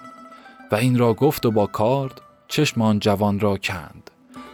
و 0.73 0.75
این 0.75 0.99
را 0.99 1.15
گفت 1.15 1.47
و 1.47 1.51
با 1.51 1.67
کارد 1.67 2.21
چشم 2.49 2.83
آن 2.83 2.99
جوان 2.99 3.41
را 3.41 3.57
کند. 3.57 4.11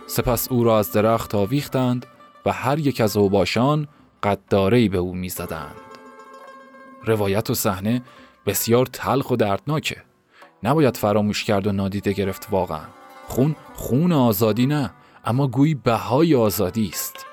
سپس 0.06 0.48
او 0.52 0.64
را 0.64 0.78
از 0.78 0.92
درخت 0.92 1.34
آویختند 1.34 2.06
و 2.46 2.52
هر 2.52 2.78
یک 2.78 3.00
از 3.00 3.16
اوباشان 3.16 3.88
قدارهی 4.22 4.88
به 4.88 4.98
او 4.98 5.14
می‌زدند. 5.14 5.74
روایت 7.04 7.50
و 7.50 7.54
صحنه 7.54 8.02
بسیار 8.46 8.86
تلخ 8.86 9.30
و 9.30 9.36
دردناکه. 9.36 9.96
نباید 10.62 10.96
فراموش 10.96 11.44
کرد 11.44 11.66
و 11.66 11.72
نادیده 11.72 12.12
گرفت 12.12 12.48
واقعا. 12.50 12.97
خون 13.28 13.56
خون 13.74 14.12
آزادی 14.12 14.66
نه 14.66 14.90
اما 15.24 15.46
گویی 15.48 15.74
بهای 15.74 16.34
آزادی 16.34 16.88
است. 16.92 17.27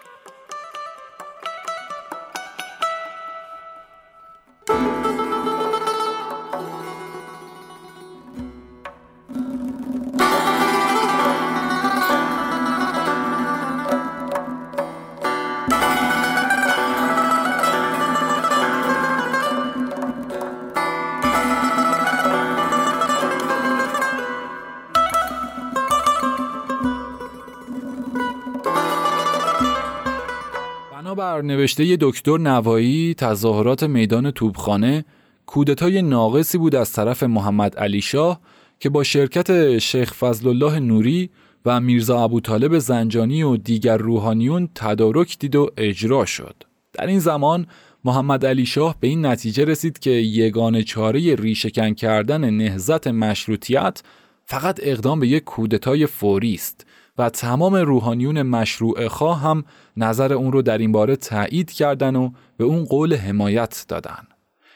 نوشته 31.65 31.97
دکتر 32.01 32.37
نوایی 32.37 33.13
تظاهرات 33.13 33.83
میدان 33.83 34.31
توبخانه 34.31 35.05
کودتای 35.45 36.01
ناقصی 36.01 36.57
بود 36.57 36.75
از 36.75 36.93
طرف 36.93 37.23
محمد 37.23 37.75
علی 37.75 38.01
شاه 38.01 38.39
که 38.79 38.89
با 38.89 39.03
شرکت 39.03 39.77
شیخ 39.77 40.13
فضل 40.13 40.47
الله 40.47 40.79
نوری 40.79 41.29
و 41.65 41.79
میرزا 41.79 42.23
ابو 42.23 42.39
طالب 42.39 42.79
زنجانی 42.79 43.43
و 43.43 43.57
دیگر 43.57 43.97
روحانیون 43.97 44.69
تدارک 44.75 45.39
دید 45.39 45.55
و 45.55 45.71
اجرا 45.77 46.25
شد. 46.25 46.55
در 46.93 47.07
این 47.07 47.19
زمان 47.19 47.67
محمد 48.03 48.45
علی 48.45 48.65
شاه 48.65 48.95
به 48.99 49.07
این 49.07 49.25
نتیجه 49.25 49.65
رسید 49.65 49.99
که 49.99 50.11
یگان 50.11 50.81
چاره 50.81 51.35
ریشهکن 51.35 51.93
کردن 51.93 52.49
نهزت 52.49 53.07
مشروطیت 53.07 54.03
فقط 54.45 54.79
اقدام 54.83 55.19
به 55.19 55.27
یک 55.27 55.43
کودتای 55.43 56.05
فوری 56.05 56.53
است 56.53 56.85
و 57.17 57.29
تمام 57.29 57.75
روحانیون 57.75 58.41
مشروع 58.41 59.07
خواه 59.07 59.41
هم 59.41 59.63
نظر 59.97 60.33
اون 60.33 60.51
رو 60.51 60.61
در 60.61 60.77
این 60.77 60.91
باره 60.91 61.15
تایید 61.15 61.71
کردن 61.71 62.15
و 62.15 62.29
به 62.57 62.63
اون 62.63 62.83
قول 62.83 63.15
حمایت 63.15 63.85
دادن. 63.87 64.27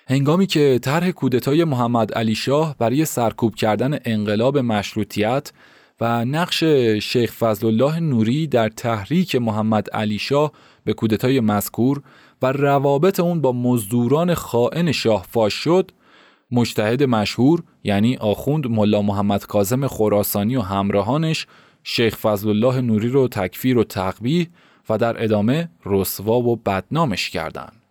هنگامی 0.08 0.48
که 0.48 0.80
طرح 0.82 1.12
کودتای 1.12 1.64
محمد 1.64 2.14
علی 2.14 2.36
شاه 2.36 2.76
برای 2.80 3.06
سرکوب 3.06 3.56
کردن 3.56 4.00
انقلاب 4.06 4.58
مشروطیت 4.58 5.52
و 6.02 6.26
نقش 6.26 6.64
شیخ 7.02 7.34
فضل 7.34 7.68
الله 7.68 8.00
نوری 8.00 8.48
در 8.48 8.70
تحریک 8.70 9.36
محمد 9.36 9.90
علی 9.90 10.20
شاه 10.20 10.52
به 10.84 10.94
کودتای 10.94 11.40
مذکور 11.40 12.02
و 12.42 12.52
روابط 12.52 13.20
اون 13.20 13.42
با 13.42 13.52
مزدوران 13.52 14.34
خائن 14.34 14.92
شاه 14.92 15.26
فاش 15.30 15.54
شد 15.54 15.92
مجتهد 16.52 17.04
مشهور 17.04 17.64
یعنی 17.84 18.18
آخوند 18.18 18.68
ملا 18.68 19.02
محمد 19.02 19.46
کاظم 19.46 19.88
خراسانی 19.88 20.56
و 20.56 20.62
همراهانش 20.62 21.48
شیخ 21.92 22.16
فضل 22.16 22.50
الله 22.50 22.82
نوری 22.82 23.08
رو 23.08 23.28
تکفیر 23.28 23.78
و 23.78 23.84
تقبیح 23.84 24.48
و 24.90 24.98
در 24.98 25.24
ادامه 25.24 25.70
رسوا 25.86 26.40
و 26.40 26.56
بدنامش 26.56 27.30
کردند. 27.30 27.82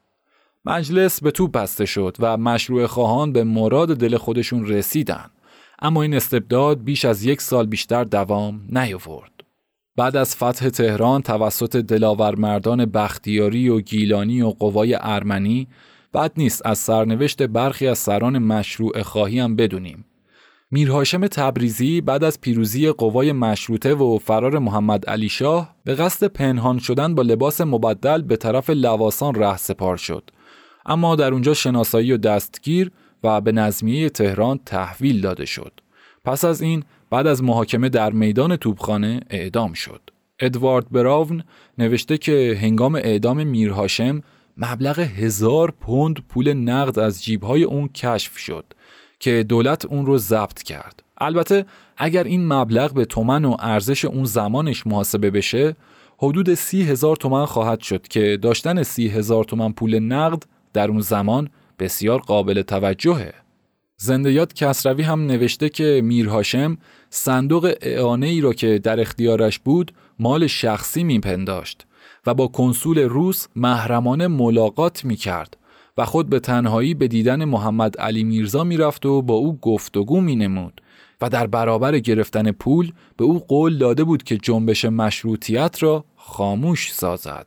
مجلس 0.65 1.23
به 1.23 1.31
تو 1.31 1.49
بسته 1.49 1.87
شد 1.87 2.17
و 2.19 2.37
مشروع 2.37 2.87
خواهان 2.87 3.33
به 3.33 3.45
مراد 3.45 3.97
دل 3.97 4.17
خودشون 4.17 4.67
رسیدن 4.67 5.31
اما 5.79 6.03
این 6.03 6.15
استبداد 6.15 6.85
بیش 6.85 7.05
از 7.05 7.25
یک 7.25 7.41
سال 7.41 7.67
بیشتر 7.67 8.05
دوام 8.05 8.61
نیاورد. 8.69 9.33
بعد 9.97 10.17
از 10.17 10.37
فتح 10.37 10.69
تهران 10.69 11.23
توسط 11.23 11.77
دلاور 11.77 12.35
مردان 12.35 12.85
بختیاری 12.85 13.69
و 13.69 13.81
گیلانی 13.81 14.43
و 14.43 14.51
قوای 14.51 14.99
ارمنی 15.01 15.69
بد 16.15 16.33
نیست 16.37 16.67
از 16.67 16.79
سرنوشت 16.79 17.43
برخی 17.43 17.87
از 17.87 17.99
سران 17.99 18.39
مشروع 18.39 19.03
خواهی 19.03 19.39
هم 19.39 19.57
بدونیم. 19.57 20.05
میرهاشم 20.71 21.27
تبریزی 21.27 22.01
بعد 22.01 22.25
از 22.25 22.41
پیروزی 22.41 22.91
قوای 22.91 23.33
مشروطه 23.33 23.95
و 23.95 24.19
فرار 24.19 24.59
محمد 24.59 25.07
علی 25.07 25.29
شاه 25.29 25.75
به 25.85 25.95
قصد 25.95 26.27
پنهان 26.27 26.79
شدن 26.79 27.15
با 27.15 27.23
لباس 27.23 27.61
مبدل 27.61 28.23
به 28.23 28.37
طرف 28.37 28.71
لواسان 28.71 29.35
ره 29.35 29.57
سپار 29.57 29.97
شد 29.97 30.31
اما 30.87 31.17
در 31.17 31.33
اونجا 31.33 31.55
شناسایی 31.55 32.13
و 32.13 32.17
دستگیر 32.17 32.91
و 33.25 33.41
به 33.41 33.53
نظمیه 33.53 34.11
تهران 34.11 34.61
تحویل 34.67 35.21
داده 35.21 35.45
شد. 35.45 35.73
پس 36.25 36.45
از 36.45 36.61
این 36.61 36.83
بعد 37.11 37.27
از 37.27 37.43
محاکمه 37.43 37.89
در 37.89 38.13
میدان 38.13 38.57
توبخانه 38.57 39.21
اعدام 39.31 39.73
شد. 39.73 40.01
ادوارد 40.41 40.91
براون 40.91 41.45
نوشته 41.79 42.19
که 42.19 42.59
هنگام 42.61 42.95
اعدام 42.95 43.47
میرهاشم 43.47 44.23
مبلغ 44.57 44.99
هزار 44.99 45.71
پوند 45.71 46.17
پول 46.29 46.53
نقد 46.53 46.99
از 46.99 47.25
جیبهای 47.25 47.63
اون 47.63 47.89
کشف 47.89 48.39
شد 48.39 48.65
که 49.21 49.43
دولت 49.43 49.85
اون 49.85 50.07
رو 50.07 50.19
ضبط 50.19 50.63
کرد. 50.63 51.03
البته 51.19 51.67
اگر 51.97 52.25
این 52.25 52.47
مبلغ 52.53 52.93
به 52.95 53.05
تومن 53.05 53.45
و 53.45 53.57
ارزش 53.59 54.05
اون 54.05 54.25
زمانش 54.25 54.87
محاسبه 54.87 55.31
بشه 55.31 55.77
حدود 56.19 56.55
سی 56.55 56.83
هزار 56.83 57.17
تومن 57.17 57.45
خواهد 57.45 57.81
شد 57.81 58.09
که 58.09 58.39
داشتن 58.43 58.83
سی 58.83 59.09
هزار 59.09 59.45
تومن 59.45 59.73
پول 59.73 59.99
نقد 59.99 60.43
در 60.73 60.89
اون 60.89 61.01
زمان 61.01 61.51
بسیار 61.79 62.21
قابل 62.21 62.63
توجهه. 62.63 63.35
زندیات 63.97 64.53
کسروی 64.53 65.03
هم 65.03 65.27
نوشته 65.27 65.69
که 65.69 66.01
میرهاشم 66.05 66.79
صندوق 67.11 67.75
اعانه 67.83 68.27
ای 68.27 68.41
را 68.41 68.53
که 68.53 68.79
در 68.79 69.01
اختیارش 69.01 69.59
بود 69.59 69.93
مال 70.19 70.47
شخصی 70.47 71.05
میپنداشت 71.05 71.87
و 72.27 72.35
با 72.35 72.47
کنسول 72.47 72.99
روس 72.99 73.47
محرمانه 73.57 74.27
ملاقات 74.27 75.05
می‌کرد 75.05 75.57
و 75.99 76.05
خود 76.05 76.29
به 76.29 76.41
تنهایی 76.41 76.95
به 76.95 77.09
دیدن 77.09 77.45
محمد 77.45 77.97
علی 77.97 78.25
میرزا 78.25 78.65
می‌رفت 78.65 79.07
و 79.07 79.23
با 79.23 79.35
او 79.35 79.59
گفتگو 79.63 80.21
مینمود 80.21 80.81
و 81.21 81.29
در 81.29 81.47
برابر 81.47 81.99
گرفتن 81.99 82.53
پول 82.53 82.93
به 83.17 83.25
او 83.25 83.39
قول 83.39 83.79
داده 83.79 84.05
بود 84.05 84.23
که 84.23 84.37
جنبش 84.37 84.85
مشروطیت 84.85 85.83
را 85.83 86.05
خاموش 86.17 86.93
سازد. 86.93 87.47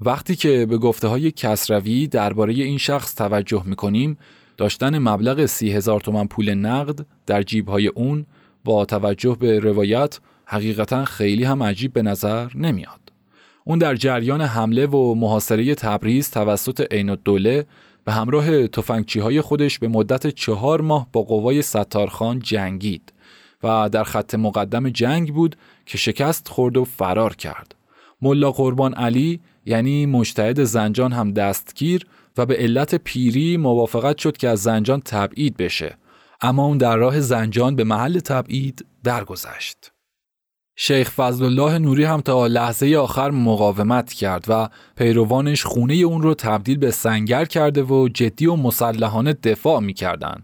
وقتی 0.00 0.36
که 0.36 0.66
به 0.66 0.78
گفته 0.78 1.08
های 1.08 1.30
کسروی 1.30 2.06
درباره 2.06 2.54
این 2.54 2.78
شخص 2.78 3.14
توجه 3.14 3.62
می‌کنیم 3.66 4.18
داشتن 4.56 4.98
مبلغ 4.98 5.46
سی 5.46 5.72
هزار 5.72 6.00
تومن 6.00 6.26
پول 6.26 6.54
نقد 6.54 7.06
در 7.26 7.42
جیبهای 7.42 7.86
اون 7.86 8.26
با 8.64 8.84
توجه 8.84 9.36
به 9.40 9.58
روایت 9.58 10.20
حقیقتا 10.44 11.04
خیلی 11.04 11.44
هم 11.44 11.62
عجیب 11.62 11.92
به 11.92 12.02
نظر 12.02 12.48
نمیاد. 12.54 13.03
اون 13.64 13.78
در 13.78 13.94
جریان 13.94 14.40
حمله 14.40 14.86
و 14.86 15.14
محاصره 15.14 15.74
تبریز 15.74 16.30
توسط 16.30 16.92
عین 16.92 17.10
الدوله 17.10 17.66
به 18.04 18.12
همراه 18.12 18.66
تفنگچی 18.66 19.20
های 19.20 19.40
خودش 19.40 19.78
به 19.78 19.88
مدت 19.88 20.26
چهار 20.26 20.80
ماه 20.80 21.06
با 21.12 21.22
قوای 21.22 21.62
ستارخان 21.62 22.38
جنگید 22.38 23.12
و 23.62 23.88
در 23.88 24.04
خط 24.04 24.34
مقدم 24.34 24.88
جنگ 24.88 25.34
بود 25.34 25.56
که 25.86 25.98
شکست 25.98 26.48
خورد 26.48 26.76
و 26.76 26.84
فرار 26.84 27.36
کرد. 27.36 27.74
ملا 28.22 28.52
قربان 28.52 28.94
علی 28.94 29.40
یعنی 29.66 30.06
مجتهد 30.06 30.64
زنجان 30.64 31.12
هم 31.12 31.32
دستگیر 31.32 32.06
و 32.36 32.46
به 32.46 32.56
علت 32.56 32.94
پیری 32.94 33.56
موافقت 33.56 34.18
شد 34.18 34.36
که 34.36 34.48
از 34.48 34.62
زنجان 34.62 35.00
تبعید 35.00 35.56
بشه 35.56 35.96
اما 36.40 36.66
اون 36.66 36.78
در 36.78 36.96
راه 36.96 37.20
زنجان 37.20 37.76
به 37.76 37.84
محل 37.84 38.20
تبعید 38.20 38.86
درگذشت. 39.04 39.93
شیخ 40.76 41.10
فضل 41.10 41.44
الله 41.44 41.78
نوری 41.78 42.04
هم 42.04 42.20
تا 42.20 42.46
لحظه 42.46 42.96
آخر 42.96 43.30
مقاومت 43.30 44.12
کرد 44.12 44.44
و 44.48 44.68
پیروانش 44.96 45.64
خونه 45.64 45.94
اون 45.94 46.22
رو 46.22 46.34
تبدیل 46.34 46.78
به 46.78 46.90
سنگر 46.90 47.44
کرده 47.44 47.82
و 47.82 48.08
جدی 48.08 48.46
و 48.46 48.56
مسلحانه 48.56 49.32
دفاع 49.32 49.80
می‌کردن. 49.80 50.42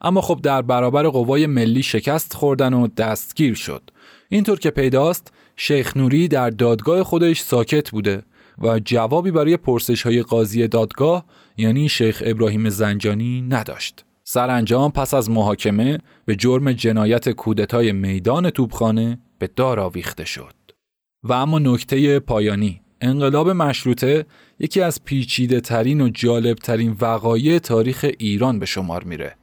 اما 0.00 0.20
خب 0.20 0.40
در 0.42 0.62
برابر 0.62 1.08
قوای 1.08 1.46
ملی 1.46 1.82
شکست 1.82 2.34
خوردن 2.34 2.74
و 2.74 2.86
دستگیر 2.86 3.54
شد. 3.54 3.90
اینطور 4.28 4.58
که 4.58 4.70
پیداست 4.70 5.32
شیخ 5.56 5.96
نوری 5.96 6.28
در 6.28 6.50
دادگاه 6.50 7.02
خودش 7.02 7.40
ساکت 7.40 7.90
بوده 7.90 8.22
و 8.58 8.80
جوابی 8.84 9.30
برای 9.30 9.56
پرسش 9.56 10.02
های 10.02 10.22
قاضی 10.22 10.68
دادگاه 10.68 11.24
یعنی 11.56 11.88
شیخ 11.88 12.22
ابراهیم 12.26 12.68
زنجانی 12.68 13.42
نداشت. 13.42 14.04
سرانجام 14.24 14.92
پس 14.92 15.14
از 15.14 15.30
محاکمه 15.30 15.98
به 16.24 16.36
جرم 16.36 16.72
جنایت 16.72 17.28
کودتای 17.28 17.92
میدان 17.92 18.50
توبخانه 18.50 19.18
به 19.40 19.50
دار 19.56 19.80
آویخته 19.80 20.24
شد. 20.24 20.54
و 21.22 21.32
اما 21.32 21.58
نکته 21.58 22.18
پایانی 22.20 22.80
انقلاب 23.00 23.50
مشروطه 23.50 24.26
یکی 24.58 24.80
از 24.80 25.04
پیچیده 25.04 25.60
ترین 25.60 26.00
و 26.00 26.08
جالب 26.08 26.58
ترین 26.58 26.96
وقایع 27.00 27.58
تاریخ 27.58 28.06
ایران 28.18 28.58
به 28.58 28.66
شمار 28.66 29.04
میره. 29.04 29.36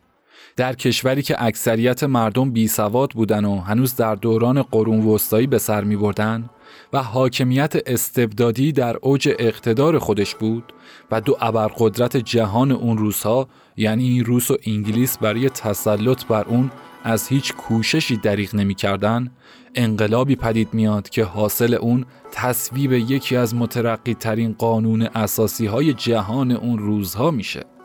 در 0.55 0.73
کشوری 0.73 1.21
که 1.21 1.43
اکثریت 1.43 2.03
مردم 2.03 2.51
بی 2.51 2.67
سواد 2.67 3.11
بودن 3.11 3.45
و 3.45 3.59
هنوز 3.59 3.95
در 3.95 4.15
دوران 4.15 4.61
قرون 4.61 5.05
وسطایی 5.05 5.47
به 5.47 5.57
سر 5.57 5.83
می 5.83 5.95
بردن 5.95 6.49
و 6.93 7.03
حاکمیت 7.03 7.73
استبدادی 7.85 8.71
در 8.71 8.97
اوج 9.01 9.29
اقتدار 9.39 9.99
خودش 9.99 10.35
بود 10.35 10.73
و 11.11 11.21
دو 11.21 11.37
ابرقدرت 11.41 12.17
جهان 12.17 12.71
اون 12.71 12.97
روزها 12.97 13.47
یعنی 13.77 14.23
روس 14.23 14.51
و 14.51 14.57
انگلیس 14.65 15.17
برای 15.17 15.49
تسلط 15.49 16.25
بر 16.25 16.43
اون 16.43 16.71
از 17.03 17.27
هیچ 17.27 17.53
کوششی 17.53 18.17
دریغ 18.17 18.55
نمی 18.55 18.75
کردن 18.75 19.31
انقلابی 19.75 20.35
پدید 20.35 20.73
میاد 20.73 21.09
که 21.09 21.23
حاصل 21.23 21.73
اون 21.73 22.05
تصویب 22.31 22.91
یکی 22.91 23.35
از 23.35 23.55
مترقی 23.55 24.13
ترین 24.13 24.55
قانون 24.57 25.01
اساسی 25.01 25.65
های 25.65 25.93
جهان 25.93 26.51
اون 26.51 26.79
روزها 26.79 27.31
میشه. 27.31 27.76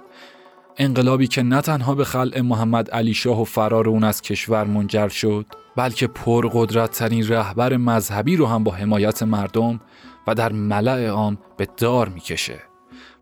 انقلابی 0.83 1.27
که 1.27 1.43
نه 1.43 1.61
تنها 1.61 1.95
به 1.95 2.05
خلع 2.05 2.41
محمد 2.41 2.91
علی 2.91 3.15
شاه 3.15 3.41
و 3.41 3.45
فرار 3.45 3.89
اون 3.89 4.05
از 4.05 4.23
کشور 4.23 4.65
منجر 4.65 5.09
شد 5.09 5.47
بلکه 5.77 6.07
پرقدرت 6.07 6.91
ترین 6.91 7.29
رهبر 7.29 7.77
مذهبی 7.77 8.37
رو 8.37 8.47
هم 8.47 8.65
با 8.65 8.73
حمایت 8.73 9.23
مردم 9.23 9.81
و 10.27 10.35
در 10.35 10.53
ملع 10.53 11.07
عام 11.07 11.39
به 11.57 11.69
دار 11.77 12.09
می‌کشه. 12.09 12.61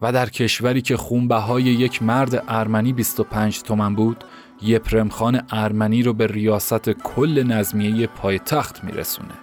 و 0.02 0.12
در 0.12 0.28
کشوری 0.28 0.82
که 0.82 0.96
خونبهای 0.96 1.62
یک 1.62 2.02
مرد 2.02 2.44
ارمنی 2.48 2.92
25 2.92 3.62
تومن 3.62 3.94
بود 3.94 4.24
یپرم 4.62 5.08
خان 5.08 5.42
ارمنی 5.50 6.02
رو 6.02 6.12
به 6.12 6.26
ریاست 6.26 6.90
کل 6.90 7.42
نظمیه 7.42 8.06
پایتخت 8.06 8.84
میرسونه. 8.84 9.34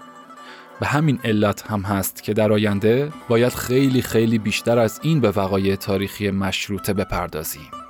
به 0.80 0.86
همین 0.86 1.20
علت 1.24 1.72
هم 1.72 1.82
هست 1.82 2.24
که 2.24 2.34
در 2.34 2.52
آینده 2.52 3.12
باید 3.30 3.54
خیلی 3.54 4.02
خیلی 4.02 4.38
بیشتر 4.38 4.80
از 4.80 5.00
این 5.04 5.20
به 5.20 5.32
وقایع 5.32 5.76
تاریخی 5.76 6.32
مشروطه 6.32 6.94
بپردازیم. 6.94 7.87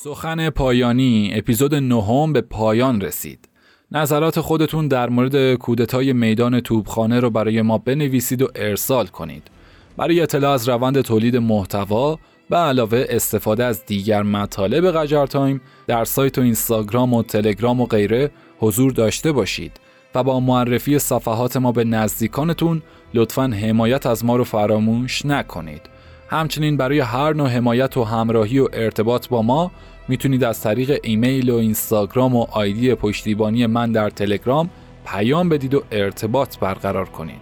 سخن 0.00 0.50
پایانی 0.50 1.30
اپیزود 1.34 1.74
نهم 1.74 2.32
به 2.32 2.40
پایان 2.40 3.00
رسید. 3.00 3.48
نظرات 3.92 4.40
خودتون 4.40 4.88
در 4.88 5.08
مورد 5.08 5.54
کودتای 5.54 6.12
میدان 6.12 6.60
توبخانه 6.60 7.20
رو 7.20 7.30
برای 7.30 7.62
ما 7.62 7.78
بنویسید 7.78 8.42
و 8.42 8.48
ارسال 8.54 9.06
کنید. 9.06 9.42
برای 9.96 10.20
اطلاع 10.20 10.52
از 10.52 10.68
روند 10.68 11.00
تولید 11.00 11.36
محتوا 11.36 12.18
به 12.50 12.56
علاوه 12.56 13.04
استفاده 13.08 13.64
از 13.64 13.86
دیگر 13.86 14.22
مطالب 14.22 14.90
قجر 14.90 15.26
تایم 15.26 15.60
در 15.86 16.04
سایت 16.04 16.38
و 16.38 16.40
اینستاگرام 16.40 17.14
و 17.14 17.22
تلگرام 17.22 17.80
و 17.80 17.86
غیره 17.86 18.30
حضور 18.58 18.92
داشته 18.92 19.32
باشید 19.32 19.80
و 20.14 20.22
با 20.22 20.40
معرفی 20.40 20.98
صفحات 20.98 21.56
ما 21.56 21.72
به 21.72 21.84
نزدیکانتون 21.84 22.82
لطفا 23.14 23.46
حمایت 23.46 24.06
از 24.06 24.24
ما 24.24 24.36
رو 24.36 24.44
فراموش 24.44 25.26
نکنید. 25.26 25.97
همچنین 26.30 26.76
برای 26.76 27.00
هر 27.00 27.32
نوع 27.32 27.48
حمایت 27.48 27.96
و 27.96 28.04
همراهی 28.04 28.58
و 28.58 28.68
ارتباط 28.72 29.28
با 29.28 29.42
ما 29.42 29.70
می‌تونید 30.08 30.44
از 30.44 30.60
طریق 30.60 30.98
ایمیل 31.02 31.50
و 31.50 31.56
اینستاگرام 31.56 32.36
و 32.36 32.46
آیدی 32.50 32.94
پشتیبانی 32.94 33.66
من 33.66 33.92
در 33.92 34.10
تلگرام 34.10 34.70
پیام 35.06 35.48
بدید 35.48 35.74
و 35.74 35.82
ارتباط 35.92 36.58
برقرار 36.58 37.08
کنید. 37.08 37.40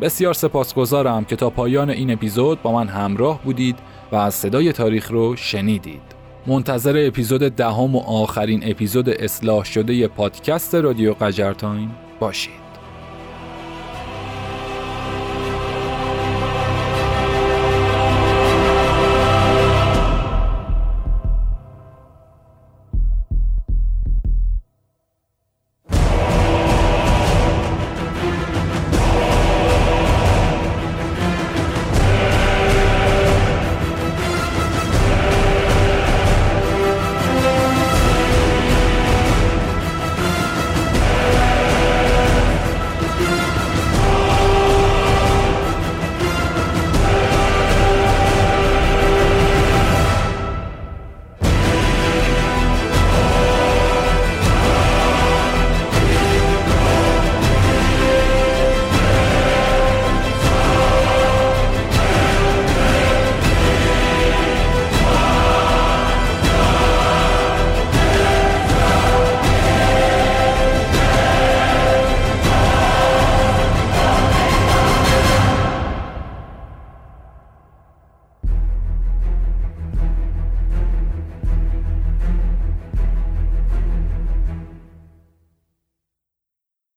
بسیار 0.00 0.34
سپاسگزارم 0.34 1.24
که 1.24 1.36
تا 1.36 1.50
پایان 1.50 1.90
این 1.90 2.10
اپیزود 2.10 2.62
با 2.62 2.72
من 2.72 2.88
همراه 2.88 3.42
بودید 3.44 3.78
و 4.12 4.16
از 4.16 4.34
صدای 4.34 4.72
تاریخ 4.72 5.10
رو 5.10 5.36
شنیدید. 5.36 6.02
منتظر 6.46 7.04
اپیزود 7.06 7.40
دهم 7.40 7.96
و 7.96 7.98
آخرین 7.98 8.70
اپیزود 8.70 9.08
اصلاح 9.08 9.64
شده 9.64 10.08
پادکست 10.08 10.74
رادیو 10.74 11.14
قجرتاین 11.14 11.90
باشید. 12.20 12.61